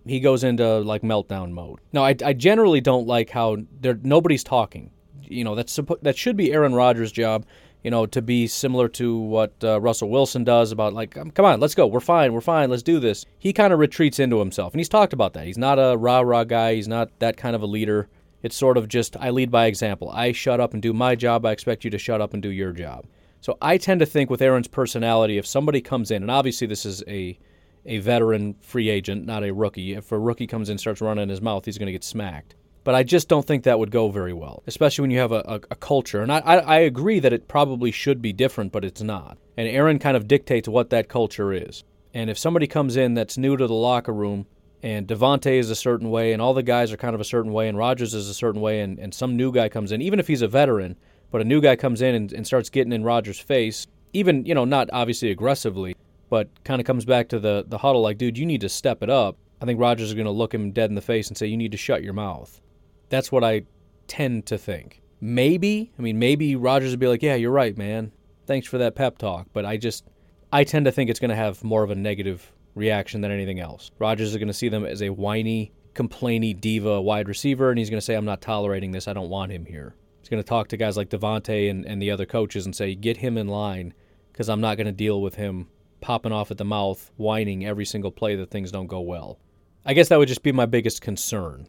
he 0.06 0.20
goes 0.20 0.44
into 0.44 0.78
like 0.80 1.02
meltdown 1.02 1.50
mode. 1.50 1.80
Now, 1.92 2.04
I, 2.04 2.14
I 2.24 2.32
generally 2.32 2.80
don't 2.80 3.06
like 3.06 3.30
how 3.30 3.58
there 3.80 3.98
nobody's 4.02 4.44
talking. 4.44 4.90
You 5.22 5.44
know, 5.44 5.54
that's 5.54 5.78
that 6.02 6.16
should 6.16 6.36
be 6.36 6.52
Aaron 6.52 6.74
Rodgers' 6.74 7.12
job 7.12 7.46
you 7.84 7.90
know, 7.90 8.06
to 8.06 8.22
be 8.22 8.46
similar 8.46 8.88
to 8.88 9.16
what 9.18 9.52
uh, 9.62 9.78
Russell 9.78 10.08
Wilson 10.08 10.42
does 10.42 10.72
about 10.72 10.94
like, 10.94 11.18
um, 11.18 11.30
come 11.30 11.44
on, 11.44 11.60
let's 11.60 11.74
go, 11.74 11.86
we're 11.86 12.00
fine, 12.00 12.32
we're 12.32 12.40
fine, 12.40 12.70
let's 12.70 12.82
do 12.82 12.98
this. 12.98 13.26
He 13.38 13.52
kind 13.52 13.74
of 13.74 13.78
retreats 13.78 14.18
into 14.18 14.38
himself, 14.38 14.72
and 14.72 14.80
he's 14.80 14.88
talked 14.88 15.12
about 15.12 15.34
that. 15.34 15.46
He's 15.46 15.58
not 15.58 15.78
a 15.78 15.94
rah 15.96 16.20
rah 16.20 16.44
guy. 16.44 16.74
He's 16.74 16.88
not 16.88 17.10
that 17.18 17.36
kind 17.36 17.54
of 17.54 17.60
a 17.62 17.66
leader. 17.66 18.08
It's 18.42 18.56
sort 18.56 18.78
of 18.78 18.88
just 18.88 19.16
I 19.18 19.30
lead 19.30 19.50
by 19.50 19.66
example. 19.66 20.10
I 20.10 20.32
shut 20.32 20.60
up 20.60 20.72
and 20.72 20.82
do 20.82 20.94
my 20.94 21.14
job. 21.14 21.44
I 21.44 21.52
expect 21.52 21.84
you 21.84 21.90
to 21.90 21.98
shut 21.98 22.22
up 22.22 22.32
and 22.32 22.42
do 22.42 22.48
your 22.48 22.72
job. 22.72 23.06
So 23.44 23.58
I 23.60 23.76
tend 23.76 24.00
to 24.00 24.06
think 24.06 24.30
with 24.30 24.40
Aaron's 24.40 24.68
personality, 24.68 25.36
if 25.36 25.46
somebody 25.46 25.82
comes 25.82 26.10
in, 26.10 26.22
and 26.22 26.30
obviously 26.30 26.66
this 26.66 26.86
is 26.86 27.04
a 27.06 27.38
a 27.84 27.98
veteran 27.98 28.54
free 28.62 28.88
agent, 28.88 29.26
not 29.26 29.44
a 29.44 29.52
rookie. 29.52 29.92
If 29.92 30.12
a 30.12 30.18
rookie 30.18 30.46
comes 30.46 30.70
in 30.70 30.72
and 30.72 30.80
starts 30.80 31.02
running 31.02 31.28
his 31.28 31.42
mouth, 31.42 31.66
he's 31.66 31.76
going 31.76 31.88
to 31.88 31.92
get 31.92 32.04
smacked. 32.04 32.54
But 32.84 32.94
I 32.94 33.02
just 33.02 33.28
don't 33.28 33.46
think 33.46 33.64
that 33.64 33.78
would 33.78 33.90
go 33.90 34.08
very 34.08 34.32
well, 34.32 34.62
especially 34.66 35.02
when 35.02 35.10
you 35.10 35.18
have 35.18 35.32
a, 35.32 35.44
a, 35.46 35.54
a 35.72 35.76
culture. 35.76 36.22
And 36.22 36.32
I, 36.32 36.38
I, 36.38 36.56
I 36.56 36.78
agree 36.78 37.20
that 37.20 37.34
it 37.34 37.46
probably 37.46 37.90
should 37.90 38.22
be 38.22 38.32
different, 38.32 38.72
but 38.72 38.82
it's 38.82 39.02
not. 39.02 39.36
And 39.58 39.68
Aaron 39.68 39.98
kind 39.98 40.16
of 40.16 40.26
dictates 40.26 40.66
what 40.66 40.88
that 40.88 41.10
culture 41.10 41.52
is. 41.52 41.84
And 42.14 42.30
if 42.30 42.38
somebody 42.38 42.66
comes 42.66 42.96
in 42.96 43.12
that's 43.12 43.36
new 43.36 43.58
to 43.58 43.66
the 43.66 43.74
locker 43.74 44.14
room 44.14 44.46
and 44.82 45.06
Davante 45.06 45.58
is 45.58 45.68
a 45.68 45.76
certain 45.76 46.08
way 46.08 46.32
and 46.32 46.40
all 46.40 46.54
the 46.54 46.62
guys 46.62 46.94
are 46.94 46.96
kind 46.96 47.14
of 47.14 47.20
a 47.20 47.24
certain 47.24 47.52
way 47.52 47.68
and 47.68 47.76
Rodgers 47.76 48.14
is 48.14 48.30
a 48.30 48.34
certain 48.34 48.62
way 48.62 48.80
and, 48.80 48.98
and 48.98 49.12
some 49.12 49.36
new 49.36 49.52
guy 49.52 49.68
comes 49.68 49.92
in, 49.92 50.00
even 50.00 50.18
if 50.18 50.28
he's 50.28 50.40
a 50.40 50.48
veteran, 50.48 50.96
but 51.30 51.40
a 51.40 51.44
new 51.44 51.60
guy 51.60 51.76
comes 51.76 52.02
in 52.02 52.14
and, 52.14 52.32
and 52.32 52.46
starts 52.46 52.70
getting 52.70 52.92
in 52.92 53.04
Rodgers' 53.04 53.38
face, 53.38 53.86
even, 54.12 54.44
you 54.46 54.54
know, 54.54 54.64
not 54.64 54.88
obviously 54.92 55.30
aggressively, 55.30 55.96
but 56.30 56.48
kind 56.64 56.80
of 56.80 56.86
comes 56.86 57.04
back 57.04 57.28
to 57.28 57.38
the, 57.38 57.64
the 57.68 57.78
huddle 57.78 58.02
like, 58.02 58.18
dude, 58.18 58.38
you 58.38 58.46
need 58.46 58.60
to 58.60 58.68
step 58.68 59.02
it 59.02 59.10
up. 59.10 59.36
I 59.60 59.66
think 59.66 59.80
Rodgers 59.80 60.08
is 60.08 60.14
going 60.14 60.26
to 60.26 60.30
look 60.30 60.52
him 60.52 60.72
dead 60.72 60.90
in 60.90 60.94
the 60.94 61.00
face 61.00 61.28
and 61.28 61.36
say, 61.36 61.46
you 61.46 61.56
need 61.56 61.72
to 61.72 61.78
shut 61.78 62.02
your 62.02 62.12
mouth. 62.12 62.60
That's 63.08 63.30
what 63.30 63.44
I 63.44 63.62
tend 64.08 64.46
to 64.46 64.58
think. 64.58 65.00
Maybe, 65.20 65.92
I 65.98 66.02
mean, 66.02 66.18
maybe 66.18 66.56
Rodgers 66.56 66.90
would 66.90 67.00
be 67.00 67.06
like, 67.06 67.22
yeah, 67.22 67.34
you're 67.34 67.50
right, 67.50 67.76
man. 67.76 68.12
Thanks 68.46 68.66
for 68.66 68.78
that 68.78 68.94
pep 68.94 69.18
talk. 69.18 69.46
But 69.52 69.64
I 69.64 69.76
just, 69.76 70.04
I 70.52 70.64
tend 70.64 70.84
to 70.84 70.92
think 70.92 71.08
it's 71.08 71.20
going 71.20 71.30
to 71.30 71.36
have 71.36 71.64
more 71.64 71.82
of 71.82 71.90
a 71.90 71.94
negative 71.94 72.52
reaction 72.74 73.20
than 73.20 73.30
anything 73.30 73.60
else. 73.60 73.90
Rodgers 73.98 74.30
is 74.30 74.36
going 74.36 74.48
to 74.48 74.54
see 74.54 74.68
them 74.68 74.84
as 74.84 75.02
a 75.02 75.10
whiny, 75.10 75.72
complainy 75.94 76.60
diva 76.60 77.00
wide 77.00 77.28
receiver, 77.28 77.70
and 77.70 77.78
he's 77.78 77.88
going 77.88 77.98
to 77.98 78.04
say, 78.04 78.14
I'm 78.14 78.24
not 78.24 78.40
tolerating 78.40 78.90
this. 78.90 79.08
I 79.08 79.12
don't 79.12 79.30
want 79.30 79.52
him 79.52 79.64
here. 79.64 79.94
He's 80.24 80.30
going 80.30 80.42
to 80.42 80.48
talk 80.48 80.68
to 80.68 80.78
guys 80.78 80.96
like 80.96 81.10
Davante 81.10 81.68
and, 81.68 81.84
and 81.84 82.00
the 82.00 82.10
other 82.10 82.24
coaches 82.24 82.64
and 82.64 82.74
say, 82.74 82.94
get 82.94 83.18
him 83.18 83.36
in 83.36 83.46
line 83.46 83.92
because 84.32 84.48
I'm 84.48 84.62
not 84.62 84.78
going 84.78 84.86
to 84.86 84.92
deal 84.92 85.20
with 85.20 85.34
him 85.34 85.68
popping 86.00 86.32
off 86.32 86.50
at 86.50 86.56
the 86.56 86.64
mouth, 86.64 87.10
whining 87.18 87.66
every 87.66 87.84
single 87.84 88.10
play 88.10 88.34
that 88.36 88.50
things 88.50 88.72
don't 88.72 88.86
go 88.86 89.02
well. 89.02 89.38
I 89.84 89.92
guess 89.92 90.08
that 90.08 90.18
would 90.18 90.28
just 90.28 90.42
be 90.42 90.50
my 90.50 90.64
biggest 90.64 91.02
concern. 91.02 91.68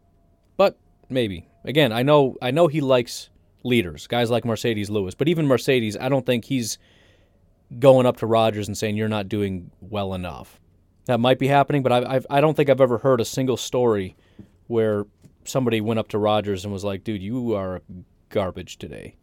But 0.56 0.80
maybe. 1.10 1.50
Again, 1.66 1.92
I 1.92 2.04
know 2.04 2.38
I 2.42 2.52
know 2.52 2.68
he 2.68 2.80
likes 2.80 3.30
leaders, 3.66 4.08
guys 4.08 4.32
like 4.32 4.46
Marcedes 4.46 4.90
Lewis, 4.90 5.16
but 5.16 5.28
even 5.28 5.48
Marcedes, 5.48 6.00
I 6.00 6.08
don't 6.08 6.26
think 6.26 6.46
he's 6.46 6.78
going 7.78 8.06
up 8.06 8.16
to 8.18 8.26
Rodgers 8.26 8.70
and 8.70 8.78
saying 8.78 8.96
you're 8.96 9.10
not 9.10 9.28
doing 9.28 9.70
well 9.82 10.14
enough. 10.14 10.62
That 11.08 11.20
might 11.20 11.40
be 11.40 11.48
happening, 11.48 11.84
but 11.84 11.92
I 11.92 12.16
I've, 12.16 12.28
I 12.30 12.40
don't 12.40 12.56
think 12.56 12.70
I've 12.70 12.80
ever 12.80 13.00
heard 13.00 13.20
a 13.20 13.26
single 13.26 13.58
story 13.58 14.16
where 14.68 15.06
somebody 15.44 15.82
went 15.82 16.00
up 16.00 16.08
to 16.10 16.18
Rodgers 16.18 16.64
and 16.64 16.72
was 16.72 16.86
like, 16.86 17.04
"Dude, 17.04 17.22
you 17.22 17.54
are 17.54 17.82
garbage 18.30 18.78
today." 18.78 19.16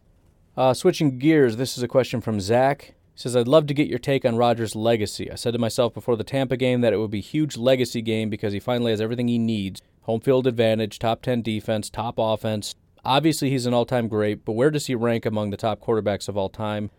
Uh, 0.55 0.73
switching 0.73 1.17
gears, 1.17 1.57
this 1.57 1.77
is 1.77 1.83
a 1.83 1.87
question 1.87 2.21
from 2.21 2.39
Zach. 2.39 2.93
He 3.13 3.19
says, 3.19 3.35
I'd 3.35 3.47
love 3.47 3.67
to 3.67 3.73
get 3.73 3.87
your 3.87 3.99
take 3.99 4.25
on 4.25 4.37
Rodgers' 4.37 4.75
legacy. 4.75 5.31
I 5.31 5.35
said 5.35 5.53
to 5.53 5.59
myself 5.59 5.93
before 5.93 6.15
the 6.15 6.23
Tampa 6.23 6.57
game 6.57 6.81
that 6.81 6.93
it 6.93 6.97
would 6.97 7.11
be 7.11 7.19
a 7.19 7.21
huge 7.21 7.57
legacy 7.57 8.01
game 8.01 8.29
because 8.29 8.53
he 8.53 8.59
finally 8.59 8.91
has 8.91 9.01
everything 9.01 9.27
he 9.27 9.37
needs 9.37 9.81
home 10.01 10.19
field 10.19 10.47
advantage, 10.47 10.99
top 10.99 11.21
10 11.21 11.41
defense, 11.41 11.89
top 11.89 12.15
offense. 12.17 12.75
Obviously, 13.05 13.49
he's 13.49 13.65
an 13.65 13.73
all 13.73 13.85
time 13.85 14.07
great, 14.07 14.45
but 14.45 14.53
where 14.53 14.71
does 14.71 14.87
he 14.87 14.95
rank 14.95 15.25
among 15.25 15.49
the 15.49 15.57
top 15.57 15.79
quarterbacks 15.79 16.27
of 16.27 16.37
all 16.37 16.49
time? 16.49 16.89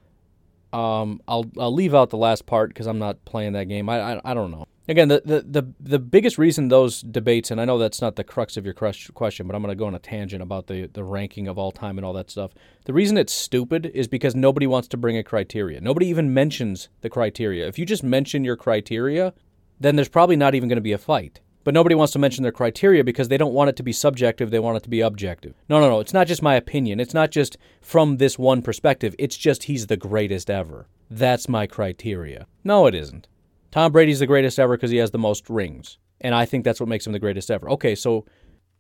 Um, 0.73 1.21
I'll, 1.29 1.47
I'll 1.59 1.73
leave 1.73 1.95
out 1.95 2.11
the 2.11 2.17
last 2.17 2.47
part 2.47 2.71
because 2.71 2.87
I'm 2.87 2.99
not 2.99 3.25
playing 3.25 3.53
that 3.53 3.69
game. 3.69 3.89
I, 3.89 4.15
I, 4.15 4.21
I 4.25 4.35
don't 4.35 4.51
know. 4.51 4.67
Again, 4.87 5.09
the, 5.09 5.23
the, 5.25 5.41
the, 5.41 5.73
the 5.81 5.99
biggest 5.99 6.37
reason 6.37 6.69
those 6.69 7.01
debates, 7.01 7.51
and 7.51 7.59
I 7.59 7.65
know 7.65 7.79
that's 7.79 8.03
not 8.03 8.17
the 8.17 8.25
crux 8.25 8.59
of 8.59 8.67
your 8.67 8.75
question, 8.75 9.47
but 9.47 9.57
I'm 9.57 9.63
going 9.63 9.71
to 9.71 9.75
go 9.75 9.87
on 9.87 9.95
a 9.95 9.99
tangent 9.99 10.43
about 10.43 10.67
the, 10.67 10.87
the 10.87 11.05
ranking 11.05 11.49
of 11.49 11.57
all 11.57 11.73
time 11.73 11.97
and 11.97 12.05
all 12.05 12.13
that 12.13 12.31
stuff. 12.31 12.53
The 12.85 12.93
reason 12.93 13.17
it's 13.17 13.33
stupid 13.33 13.87
is 13.95 14.09
because 14.09 14.35
nobody 14.35 14.67
wants 14.67 14.89
to 14.89 14.99
bring 14.99 15.17
a 15.17 15.23
criteria. 15.23 15.81
Nobody 15.81 16.07
even 16.09 16.35
mentions 16.35 16.91
the 17.01 17.09
criteria. 17.09 17.67
If 17.67 17.79
you 17.79 17.87
just 17.87 18.03
mention 18.03 18.45
your 18.45 18.57
criteria, 18.57 19.33
then 19.81 19.97
there's 19.97 20.09
probably 20.11 20.37
not 20.37 20.55
even 20.55 20.69
going 20.69 20.77
to 20.77 20.83
be 20.83 20.93
a 20.93 20.99
fight. 20.99 21.41
But 21.65 21.73
nobody 21.73 21.95
wants 21.95 22.13
to 22.13 22.19
mention 22.19 22.43
their 22.43 22.53
criteria 22.53 23.03
because 23.03 23.29
they 23.29 23.39
don't 23.39 23.55
want 23.55 23.71
it 23.71 23.77
to 23.77 23.83
be 23.83 23.93
subjective, 23.93 24.51
they 24.51 24.59
want 24.59 24.77
it 24.77 24.83
to 24.83 24.91
be 24.91 25.01
objective. 25.01 25.55
No, 25.67 25.81
no, 25.81 25.89
no, 25.89 26.01
it's 26.01 26.13
not 26.13 26.27
just 26.27 26.43
my 26.43 26.57
opinion. 26.57 27.01
It's 27.01 27.15
not 27.15 27.31
just 27.31 27.57
from 27.81 28.19
this 28.19 28.39
one 28.39 28.61
perspective. 28.61 29.15
It's 29.19 29.39
just 29.39 29.63
he's 29.63 29.87
the 29.87 29.97
greatest 29.97 30.51
ever. 30.51 30.89
That's 31.11 31.49
my 31.49 31.67
criteria. 31.67 32.47
No, 32.65 32.87
it 32.87 32.95
isn't. 32.95 33.29
Tom 33.75 33.91
Brady's 33.91 34.21
the 34.21 34.27
greatest 34.29 34.61
ever 34.61 34.77
because 34.77 34.93
he 34.93 34.99
has 34.99 35.11
the 35.11 35.19
most 35.19 35.51
rings. 35.51 35.99
And 36.21 36.33
I 36.33 36.45
think 36.45 36.65
that's 36.65 36.79
what 36.79 36.89
makes 36.89 37.09
him 37.09 37.13
the 37.13 37.19
greatest 37.19 37.51
ever. 37.51 37.69
Okay, 37.71 37.97
so 37.97 38.25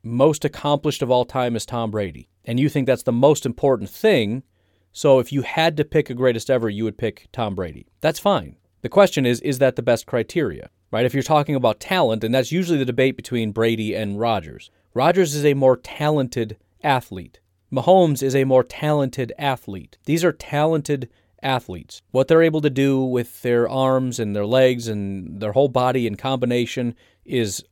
most 0.05 0.45
accomplished 0.45 1.03
of 1.03 1.11
all 1.11 1.24
time 1.24 1.57
is 1.57 1.66
Tom 1.66 1.90
Brady. 1.90 2.28
And 2.45 2.61
you 2.61 2.68
think 2.68 2.86
that's 2.86 3.03
the 3.03 3.11
most 3.11 3.45
important 3.45 3.90
thing. 3.90 4.45
So 4.92 5.18
if 5.18 5.32
you 5.32 5.42
had 5.42 5.76
to 5.78 5.84
pick 5.84 6.11
a 6.11 6.14
greatest 6.14 6.49
ever, 6.49 6.70
you 6.70 6.84
would 6.84 6.97
pick 6.97 7.26
Tom 7.32 7.57
Brady. 7.57 7.88
That's 8.03 8.20
fine. 8.20 8.55
The 8.82 8.88
question 8.88 9.26
is, 9.26 9.40
is 9.40 9.59
that 9.59 9.74
the 9.74 9.82
best 9.82 10.07
criteria? 10.07 10.70
right? 10.92 11.05
If 11.05 11.12
you're 11.12 11.24
talking 11.24 11.57
about 11.57 11.80
talent, 11.80 12.22
and 12.22 12.32
that's 12.32 12.53
usually 12.53 12.78
the 12.78 12.84
debate 12.84 13.16
between 13.16 13.51
Brady 13.51 13.97
and 13.97 14.20
Rodgers. 14.20 14.70
Rodgers 14.95 15.34
is 15.34 15.45
a 15.45 15.55
more 15.55 15.76
talented 15.76 16.57
athlete. 16.84 17.40
Mahomes 17.72 18.22
is 18.22 18.36
a 18.36 18.45
more 18.45 18.62
talented 18.62 19.32
athlete. 19.36 19.99
These 20.05 20.22
are 20.22 20.30
talented 20.30 21.11
athletes. 21.45 22.03
What 22.11 22.28
they're 22.28 22.42
able 22.42 22.62
to 22.62 22.70
do 22.70 23.05
with 23.05 23.42
their 23.42 23.68
arms 23.68 24.18
and 24.18 24.34
their 24.34 24.47
legs 24.47 24.88
and 24.88 25.40
their 25.40 25.53
whole 25.53 25.68
body 25.68 26.07
in 26.07 26.16
combination 26.16 26.95
is 27.24 27.62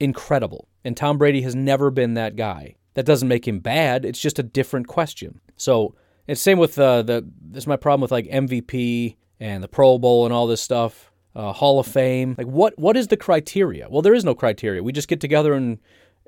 incredible. 0.00 0.66
And 0.84 0.96
Tom 0.96 1.18
Brady 1.18 1.42
has 1.42 1.54
never 1.54 1.90
been 1.90 2.14
that 2.14 2.34
guy. 2.34 2.76
That 2.94 3.06
doesn't 3.06 3.28
make 3.28 3.46
him 3.46 3.60
bad. 3.60 4.04
It's 4.04 4.20
just 4.20 4.38
a 4.38 4.42
different 4.42 4.88
question. 4.88 5.40
So 5.56 5.94
it's 6.26 6.40
same 6.40 6.58
with 6.58 6.78
uh, 6.78 7.02
the. 7.02 7.28
This 7.40 7.64
is 7.64 7.68
my 7.68 7.76
problem 7.76 8.00
with 8.00 8.10
like 8.10 8.26
MVP 8.26 9.16
and 9.38 9.62
the 9.62 9.68
Pro 9.68 9.98
Bowl 9.98 10.24
and 10.24 10.34
all 10.34 10.46
this 10.46 10.60
stuff 10.60 11.10
uh, 11.34 11.52
Hall 11.52 11.78
of 11.78 11.86
Fame. 11.86 12.34
Like, 12.36 12.46
what 12.46 12.78
what 12.78 12.96
is 12.96 13.08
the 13.08 13.16
criteria? 13.16 13.88
Well, 13.88 14.02
there 14.02 14.14
is 14.14 14.24
no 14.24 14.34
criteria. 14.34 14.82
We 14.82 14.92
just 14.92 15.08
get 15.08 15.20
together 15.20 15.52
and, 15.52 15.78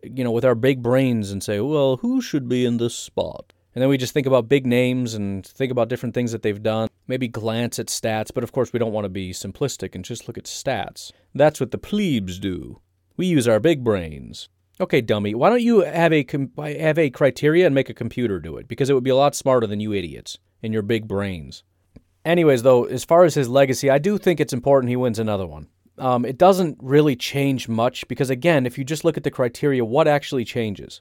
you 0.03 0.25
know, 0.25 0.31
with 0.31 0.45
our 0.45 0.55
big 0.55 0.83
brains 0.83 1.31
and 1.31 1.43
say, 1.43 1.61
well, 1.61 1.97
who 1.99 2.21
should 2.21 2.49
be 2.49 2.65
in 2.65 2.77
this 2.77 2.95
spot? 2.95 3.53
And 3.75 3.81
then 3.81 3.89
we 3.89 3.97
just 3.97 4.13
think 4.13 4.27
about 4.27 4.49
big 4.49 4.67
names 4.67 5.15
and 5.15 5.47
think 5.47 5.73
about 5.73 5.89
different 5.89 6.15
things 6.15 6.33
that 6.33 6.43
they've 6.43 6.63
done. 6.63 6.89
Maybe 7.07 7.29
glance 7.29 7.79
at 7.79 7.87
stats, 7.87 8.31
but 8.35 8.45
of 8.45 8.53
course 8.53 8.73
we 8.73 8.79
don't 8.79 8.93
want 8.93 9.07
to 9.07 9.09
be 9.09 9.33
simplistic 9.33 9.95
and 9.95 10.05
just 10.05 10.29
look 10.29 10.37
at 10.37 10.45
stats. 10.45 11.11
That's 11.35 11.59
what 11.59 11.71
the 11.71 11.79
plebes 11.79 12.39
do. 12.39 12.81
We 13.17 13.27
use 13.27 13.49
our 13.49 13.61
big 13.61 13.83
brains. 13.83 14.49
Okay, 14.81 15.01
dummy, 15.01 15.35
why 15.35 15.49
don't 15.49 15.63
you 15.63 15.81
have 15.81 16.13
a 16.13 16.25
com- 16.25 16.51
have 16.57 16.99
a 16.99 17.11
criteria 17.11 17.67
and 17.67 17.75
make 17.75 17.91
a 17.91 17.95
computer 17.95 18.41
do 18.41 18.57
it? 18.57 18.69
Because 18.69 18.91
it 18.91 18.95
would 18.95 19.05
be 19.05 19.11
a 19.11 19.17
lot 19.17 19.35
smarter 19.35 19.67
than 19.67 19.81
you 19.81 19.93
idiots 19.93 20.39
and 20.63 20.73
your 20.73 20.83
big 20.83 21.07
brains. 21.07 21.63
Anyways, 22.25 22.63
though, 22.63 22.85
as 22.85 23.05
far 23.05 23.25
as 23.25 23.35
his 23.35 23.49
legacy, 23.49 23.91
I 23.91 23.99
do 23.99 24.17
think 24.17 24.41
it's 24.41 24.53
important 24.53 24.91
he 24.91 24.97
wins 24.97 25.19
another 25.19 25.47
one. 25.47 25.69
Um, 25.99 26.25
it 26.25 26.39
doesn't 26.39 26.79
really 26.81 27.17
change 27.17 27.69
much 27.69 28.07
because, 28.09 28.31
again, 28.31 28.65
if 28.65 28.79
you 28.79 28.85
just 28.85 29.05
look 29.05 29.17
at 29.17 29.25
the 29.25 29.31
criteria, 29.31 29.85
what 29.85 30.09
actually 30.09 30.45
changes? 30.45 31.01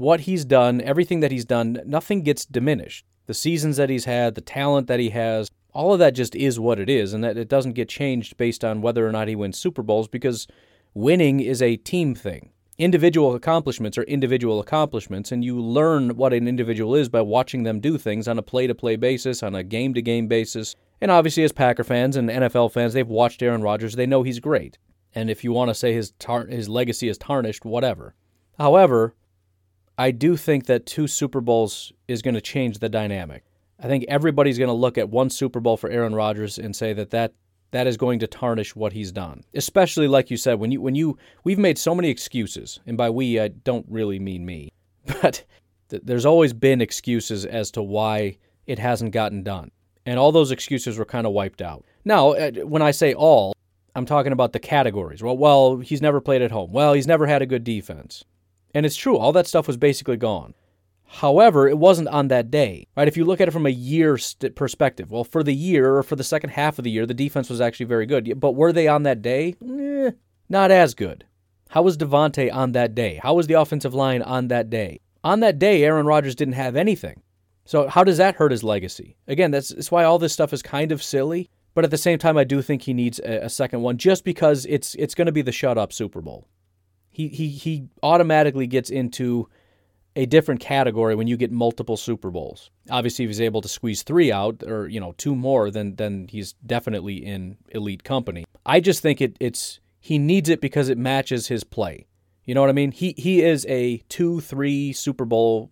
What 0.00 0.20
he's 0.20 0.44
done, 0.44 0.80
everything 0.80 1.20
that 1.20 1.30
he's 1.30 1.44
done, 1.44 1.80
nothing 1.84 2.22
gets 2.22 2.44
diminished. 2.44 3.04
The 3.26 3.34
seasons 3.34 3.76
that 3.76 3.90
he's 3.90 4.06
had, 4.06 4.34
the 4.34 4.40
talent 4.40 4.86
that 4.88 4.98
he 4.98 5.10
has, 5.10 5.50
all 5.72 5.92
of 5.92 5.98
that 6.00 6.14
just 6.14 6.34
is 6.34 6.58
what 6.58 6.80
it 6.80 6.88
is, 6.88 7.12
and 7.12 7.22
that 7.22 7.36
it 7.36 7.48
doesn't 7.48 7.74
get 7.74 7.88
changed 7.88 8.36
based 8.36 8.64
on 8.64 8.82
whether 8.82 9.06
or 9.06 9.12
not 9.12 9.28
he 9.28 9.36
wins 9.36 9.58
Super 9.58 9.82
Bowls 9.82 10.08
because 10.08 10.48
winning 10.94 11.38
is 11.38 11.62
a 11.62 11.76
team 11.76 12.14
thing 12.14 12.50
individual 12.80 13.34
accomplishments 13.34 13.98
are 13.98 14.04
individual 14.04 14.58
accomplishments, 14.58 15.30
and 15.30 15.44
you 15.44 15.60
learn 15.60 16.16
what 16.16 16.32
an 16.32 16.48
individual 16.48 16.94
is 16.94 17.10
by 17.10 17.20
watching 17.20 17.62
them 17.62 17.78
do 17.78 17.98
things 17.98 18.26
on 18.26 18.38
a 18.38 18.42
play 18.42 18.66
to 18.66 18.74
play 18.74 18.96
basis, 18.96 19.42
on 19.42 19.54
a 19.54 19.62
game 19.62 19.92
to 19.92 20.00
game 20.00 20.26
basis. 20.26 20.74
And 20.98 21.10
obviously, 21.10 21.44
as 21.44 21.52
Packer 21.52 21.84
fans 21.84 22.16
and 22.16 22.30
NFL 22.30 22.72
fans, 22.72 22.94
they've 22.94 23.06
watched 23.06 23.42
Aaron 23.42 23.60
Rodgers, 23.60 23.96
they 23.96 24.06
know 24.06 24.22
he's 24.22 24.40
great. 24.40 24.78
And 25.14 25.28
if 25.28 25.44
you 25.44 25.52
want 25.52 25.68
to 25.68 25.74
say 25.74 25.92
his, 25.92 26.12
tar- 26.12 26.46
his 26.46 26.70
legacy 26.70 27.10
is 27.10 27.18
tarnished, 27.18 27.66
whatever. 27.66 28.14
However, 28.58 29.14
I 30.00 30.12
do 30.12 30.34
think 30.34 30.64
that 30.64 30.86
two 30.86 31.06
Super 31.06 31.42
Bowls 31.42 31.92
is 32.08 32.22
going 32.22 32.32
to 32.34 32.40
change 32.40 32.78
the 32.78 32.88
dynamic. 32.88 33.44
I 33.78 33.86
think 33.86 34.06
everybody's 34.08 34.56
going 34.56 34.68
to 34.68 34.72
look 34.72 34.96
at 34.96 35.10
one 35.10 35.28
Super 35.28 35.60
Bowl 35.60 35.76
for 35.76 35.90
Aaron 35.90 36.14
Rodgers 36.14 36.56
and 36.56 36.74
say 36.74 36.94
that 36.94 37.10
that 37.10 37.34
that 37.72 37.86
is 37.86 37.98
going 37.98 38.18
to 38.20 38.26
tarnish 38.26 38.74
what 38.74 38.94
he's 38.94 39.12
done. 39.12 39.44
Especially 39.54 40.08
like 40.08 40.30
you 40.30 40.38
said 40.38 40.54
when 40.54 40.72
you 40.72 40.80
when 40.80 40.94
you 40.94 41.18
we've 41.44 41.58
made 41.58 41.76
so 41.76 41.94
many 41.94 42.08
excuses, 42.08 42.80
and 42.86 42.96
by 42.96 43.10
we 43.10 43.38
I 43.38 43.48
don't 43.48 43.84
really 43.90 44.18
mean 44.18 44.46
me. 44.46 44.72
But 45.20 45.44
th- 45.90 46.02
there's 46.02 46.24
always 46.24 46.54
been 46.54 46.80
excuses 46.80 47.44
as 47.44 47.70
to 47.72 47.82
why 47.82 48.38
it 48.66 48.78
hasn't 48.78 49.12
gotten 49.12 49.42
done. 49.42 49.70
And 50.06 50.18
all 50.18 50.32
those 50.32 50.50
excuses 50.50 50.96
were 50.96 51.04
kind 51.04 51.26
of 51.26 51.34
wiped 51.34 51.60
out. 51.60 51.84
Now, 52.06 52.30
uh, 52.30 52.52
when 52.64 52.80
I 52.80 52.92
say 52.92 53.12
all, 53.12 53.54
I'm 53.94 54.06
talking 54.06 54.32
about 54.32 54.54
the 54.54 54.60
categories. 54.60 55.22
Well, 55.22 55.36
well, 55.36 55.76
he's 55.76 56.00
never 56.00 56.22
played 56.22 56.40
at 56.40 56.52
home. 56.52 56.72
Well, 56.72 56.94
he's 56.94 57.06
never 57.06 57.26
had 57.26 57.42
a 57.42 57.46
good 57.46 57.64
defense. 57.64 58.24
And 58.74 58.86
it's 58.86 58.96
true, 58.96 59.16
all 59.16 59.32
that 59.32 59.46
stuff 59.46 59.66
was 59.66 59.76
basically 59.76 60.16
gone. 60.16 60.54
However, 61.06 61.66
it 61.66 61.76
wasn't 61.76 62.08
on 62.08 62.28
that 62.28 62.52
day, 62.52 62.86
right? 62.96 63.08
If 63.08 63.16
you 63.16 63.24
look 63.24 63.40
at 63.40 63.48
it 63.48 63.52
from 63.52 63.66
a 63.66 63.70
year 63.70 64.16
st- 64.16 64.54
perspective, 64.54 65.10
well, 65.10 65.24
for 65.24 65.42
the 65.42 65.54
year 65.54 65.96
or 65.96 66.04
for 66.04 66.14
the 66.14 66.22
second 66.22 66.50
half 66.50 66.78
of 66.78 66.84
the 66.84 66.90
year, 66.90 67.04
the 67.04 67.14
defense 67.14 67.50
was 67.50 67.60
actually 67.60 67.86
very 67.86 68.06
good. 68.06 68.38
But 68.38 68.54
were 68.54 68.72
they 68.72 68.86
on 68.86 69.02
that 69.02 69.20
day? 69.20 69.56
Eh, 69.60 70.12
not 70.48 70.70
as 70.70 70.94
good. 70.94 71.24
How 71.70 71.82
was 71.82 71.96
Davante 71.96 72.52
on 72.52 72.72
that 72.72 72.94
day? 72.94 73.18
How 73.22 73.34
was 73.34 73.48
the 73.48 73.54
offensive 73.54 73.94
line 73.94 74.22
on 74.22 74.48
that 74.48 74.70
day? 74.70 75.00
On 75.24 75.40
that 75.40 75.58
day, 75.58 75.82
Aaron 75.82 76.06
Rodgers 76.06 76.36
didn't 76.36 76.54
have 76.54 76.76
anything. 76.76 77.22
So 77.64 77.88
how 77.88 78.04
does 78.04 78.18
that 78.18 78.36
hurt 78.36 78.52
his 78.52 78.64
legacy? 78.64 79.16
Again, 79.26 79.50
that's, 79.50 79.70
that's 79.70 79.90
why 79.90 80.04
all 80.04 80.18
this 80.18 80.32
stuff 80.32 80.52
is 80.52 80.62
kind 80.62 80.92
of 80.92 81.02
silly. 81.02 81.50
But 81.74 81.84
at 81.84 81.90
the 81.90 81.98
same 81.98 82.18
time, 82.18 82.36
I 82.36 82.44
do 82.44 82.62
think 82.62 82.82
he 82.82 82.94
needs 82.94 83.20
a, 83.20 83.44
a 83.44 83.48
second 83.48 83.82
one, 83.82 83.96
just 83.96 84.24
because 84.24 84.66
it's 84.66 84.94
it's 84.96 85.14
going 85.14 85.26
to 85.26 85.32
be 85.32 85.42
the 85.42 85.52
shut 85.52 85.78
up 85.78 85.92
Super 85.92 86.20
Bowl. 86.20 86.48
He 87.10 87.28
he 87.28 87.48
he 87.48 87.88
automatically 88.02 88.66
gets 88.66 88.90
into 88.90 89.48
a 90.16 90.26
different 90.26 90.60
category 90.60 91.14
when 91.14 91.26
you 91.26 91.36
get 91.36 91.52
multiple 91.52 91.96
Super 91.96 92.30
Bowls. 92.30 92.70
Obviously, 92.90 93.24
if 93.24 93.28
he's 93.28 93.40
able 93.40 93.60
to 93.60 93.68
squeeze 93.68 94.02
three 94.02 94.32
out 94.32 94.62
or 94.66 94.88
you 94.88 95.00
know 95.00 95.14
two 95.18 95.34
more, 95.34 95.70
then 95.70 95.96
then 95.96 96.28
he's 96.28 96.52
definitely 96.64 97.24
in 97.24 97.56
elite 97.70 98.04
company. 98.04 98.44
I 98.66 98.80
just 98.80 99.02
think 99.02 99.20
it 99.20 99.36
it's 99.40 99.80
he 100.00 100.18
needs 100.18 100.48
it 100.48 100.60
because 100.60 100.88
it 100.88 100.98
matches 100.98 101.48
his 101.48 101.64
play. 101.64 102.06
You 102.44 102.54
know 102.54 102.60
what 102.60 102.70
I 102.70 102.74
mean? 102.74 102.92
He 102.92 103.14
he 103.16 103.42
is 103.42 103.66
a 103.66 103.98
two 104.08 104.40
three 104.40 104.92
Super 104.92 105.24
Bowl 105.24 105.70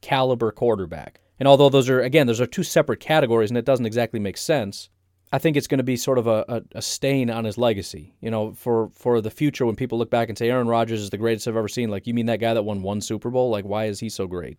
caliber 0.00 0.52
quarterback. 0.52 1.20
And 1.38 1.48
although 1.48 1.68
those 1.68 1.88
are 1.88 2.00
again 2.00 2.26
those 2.26 2.40
are 2.40 2.46
two 2.46 2.62
separate 2.62 3.00
categories 3.00 3.50
and 3.50 3.58
it 3.58 3.64
doesn't 3.64 3.86
exactly 3.86 4.20
make 4.20 4.36
sense, 4.36 4.88
I 5.34 5.38
think 5.38 5.56
it's 5.56 5.66
going 5.66 5.78
to 5.78 5.84
be 5.84 5.96
sort 5.96 6.18
of 6.18 6.28
a, 6.28 6.44
a, 6.46 6.62
a, 6.76 6.82
stain 6.82 7.28
on 7.28 7.44
his 7.44 7.58
legacy. 7.58 8.14
You 8.20 8.30
know, 8.30 8.52
for 8.52 8.90
for 8.90 9.20
the 9.20 9.32
future 9.32 9.66
when 9.66 9.74
people 9.74 9.98
look 9.98 10.08
back 10.08 10.28
and 10.28 10.38
say 10.38 10.48
Aaron 10.48 10.68
Rodgers 10.68 11.00
is 11.00 11.10
the 11.10 11.18
greatest 11.18 11.48
I've 11.48 11.56
ever 11.56 11.66
seen. 11.66 11.90
Like, 11.90 12.06
you 12.06 12.14
mean 12.14 12.26
that 12.26 12.38
guy 12.38 12.54
that 12.54 12.62
won 12.62 12.82
one 12.82 13.00
Super 13.00 13.30
Bowl? 13.30 13.50
Like, 13.50 13.64
why 13.64 13.86
is 13.86 13.98
he 13.98 14.08
so 14.08 14.28
great? 14.28 14.58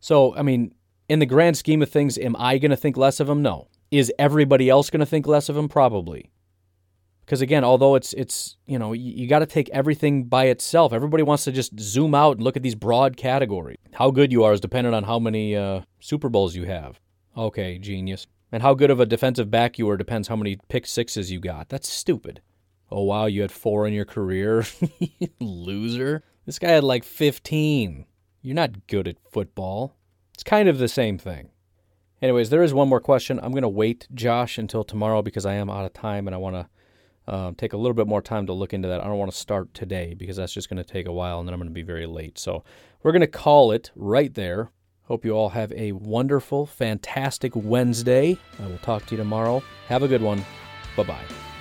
So, 0.00 0.34
I 0.34 0.40
mean, 0.40 0.74
in 1.10 1.18
the 1.18 1.26
grand 1.26 1.58
scheme 1.58 1.82
of 1.82 1.90
things, 1.90 2.16
am 2.16 2.36
I 2.38 2.56
going 2.56 2.70
to 2.70 2.76
think 2.76 2.96
less 2.96 3.20
of 3.20 3.28
him? 3.28 3.42
No. 3.42 3.68
Is 3.90 4.10
everybody 4.18 4.70
else 4.70 4.88
going 4.88 5.00
to 5.00 5.06
think 5.06 5.26
less 5.26 5.50
of 5.50 5.58
him? 5.58 5.68
Probably. 5.68 6.30
Because 7.26 7.42
again, 7.42 7.62
although 7.62 7.94
it's 7.94 8.14
it's 8.14 8.56
you 8.64 8.78
know 8.78 8.94
you, 8.94 9.12
you 9.12 9.28
got 9.28 9.40
to 9.40 9.46
take 9.46 9.68
everything 9.74 10.24
by 10.24 10.46
itself. 10.46 10.94
Everybody 10.94 11.22
wants 11.22 11.44
to 11.44 11.52
just 11.52 11.78
zoom 11.78 12.14
out 12.14 12.36
and 12.36 12.44
look 12.44 12.56
at 12.56 12.62
these 12.62 12.74
broad 12.74 13.18
categories. 13.18 13.76
How 13.92 14.10
good 14.10 14.32
you 14.32 14.42
are 14.44 14.54
is 14.54 14.60
dependent 14.60 14.94
on 14.94 15.04
how 15.04 15.18
many 15.18 15.54
uh, 15.54 15.82
Super 16.00 16.30
Bowls 16.30 16.56
you 16.56 16.64
have. 16.64 16.98
Okay, 17.36 17.76
genius. 17.76 18.26
And 18.54 18.62
how 18.62 18.74
good 18.74 18.92
of 18.92 19.00
a 19.00 19.04
defensive 19.04 19.50
back 19.50 19.80
you 19.80 19.90
are 19.90 19.96
depends 19.96 20.28
how 20.28 20.36
many 20.36 20.60
pick 20.68 20.86
sixes 20.86 21.28
you 21.32 21.40
got. 21.40 21.70
That's 21.70 21.88
stupid. 21.88 22.40
Oh, 22.88 23.02
wow, 23.02 23.26
you 23.26 23.40
had 23.40 23.50
four 23.50 23.84
in 23.84 23.92
your 23.92 24.04
career? 24.04 24.64
Loser. 25.40 26.22
This 26.46 26.60
guy 26.60 26.70
had 26.70 26.84
like 26.84 27.02
15. 27.02 28.06
You're 28.42 28.54
not 28.54 28.86
good 28.86 29.08
at 29.08 29.16
football. 29.28 29.96
It's 30.34 30.44
kind 30.44 30.68
of 30.68 30.78
the 30.78 30.86
same 30.86 31.18
thing. 31.18 31.50
Anyways, 32.22 32.50
there 32.50 32.62
is 32.62 32.72
one 32.72 32.88
more 32.88 33.00
question. 33.00 33.40
I'm 33.42 33.50
going 33.50 33.62
to 33.62 33.68
wait, 33.68 34.06
Josh, 34.14 34.56
until 34.56 34.84
tomorrow 34.84 35.20
because 35.20 35.44
I 35.44 35.54
am 35.54 35.68
out 35.68 35.84
of 35.84 35.92
time 35.92 36.28
and 36.28 36.34
I 36.36 36.38
want 36.38 36.54
to 36.54 36.68
uh, 37.26 37.52
take 37.56 37.72
a 37.72 37.76
little 37.76 37.92
bit 37.92 38.06
more 38.06 38.22
time 38.22 38.46
to 38.46 38.52
look 38.52 38.72
into 38.72 38.86
that. 38.86 39.00
I 39.00 39.08
don't 39.08 39.18
want 39.18 39.32
to 39.32 39.36
start 39.36 39.74
today 39.74 40.14
because 40.14 40.36
that's 40.36 40.54
just 40.54 40.70
going 40.70 40.76
to 40.76 40.84
take 40.84 41.08
a 41.08 41.12
while 41.12 41.40
and 41.40 41.48
then 41.48 41.54
I'm 41.54 41.58
going 41.58 41.70
to 41.70 41.74
be 41.74 41.82
very 41.82 42.06
late. 42.06 42.38
So 42.38 42.62
we're 43.02 43.10
going 43.10 43.20
to 43.20 43.26
call 43.26 43.72
it 43.72 43.90
right 43.96 44.32
there. 44.32 44.70
Hope 45.06 45.24
you 45.24 45.32
all 45.32 45.50
have 45.50 45.70
a 45.72 45.92
wonderful, 45.92 46.64
fantastic 46.64 47.52
Wednesday. 47.54 48.38
I 48.58 48.66
will 48.66 48.78
talk 48.78 49.04
to 49.06 49.10
you 49.12 49.18
tomorrow. 49.18 49.62
Have 49.88 50.02
a 50.02 50.08
good 50.08 50.22
one. 50.22 50.44
Bye 50.96 51.04
bye. 51.04 51.53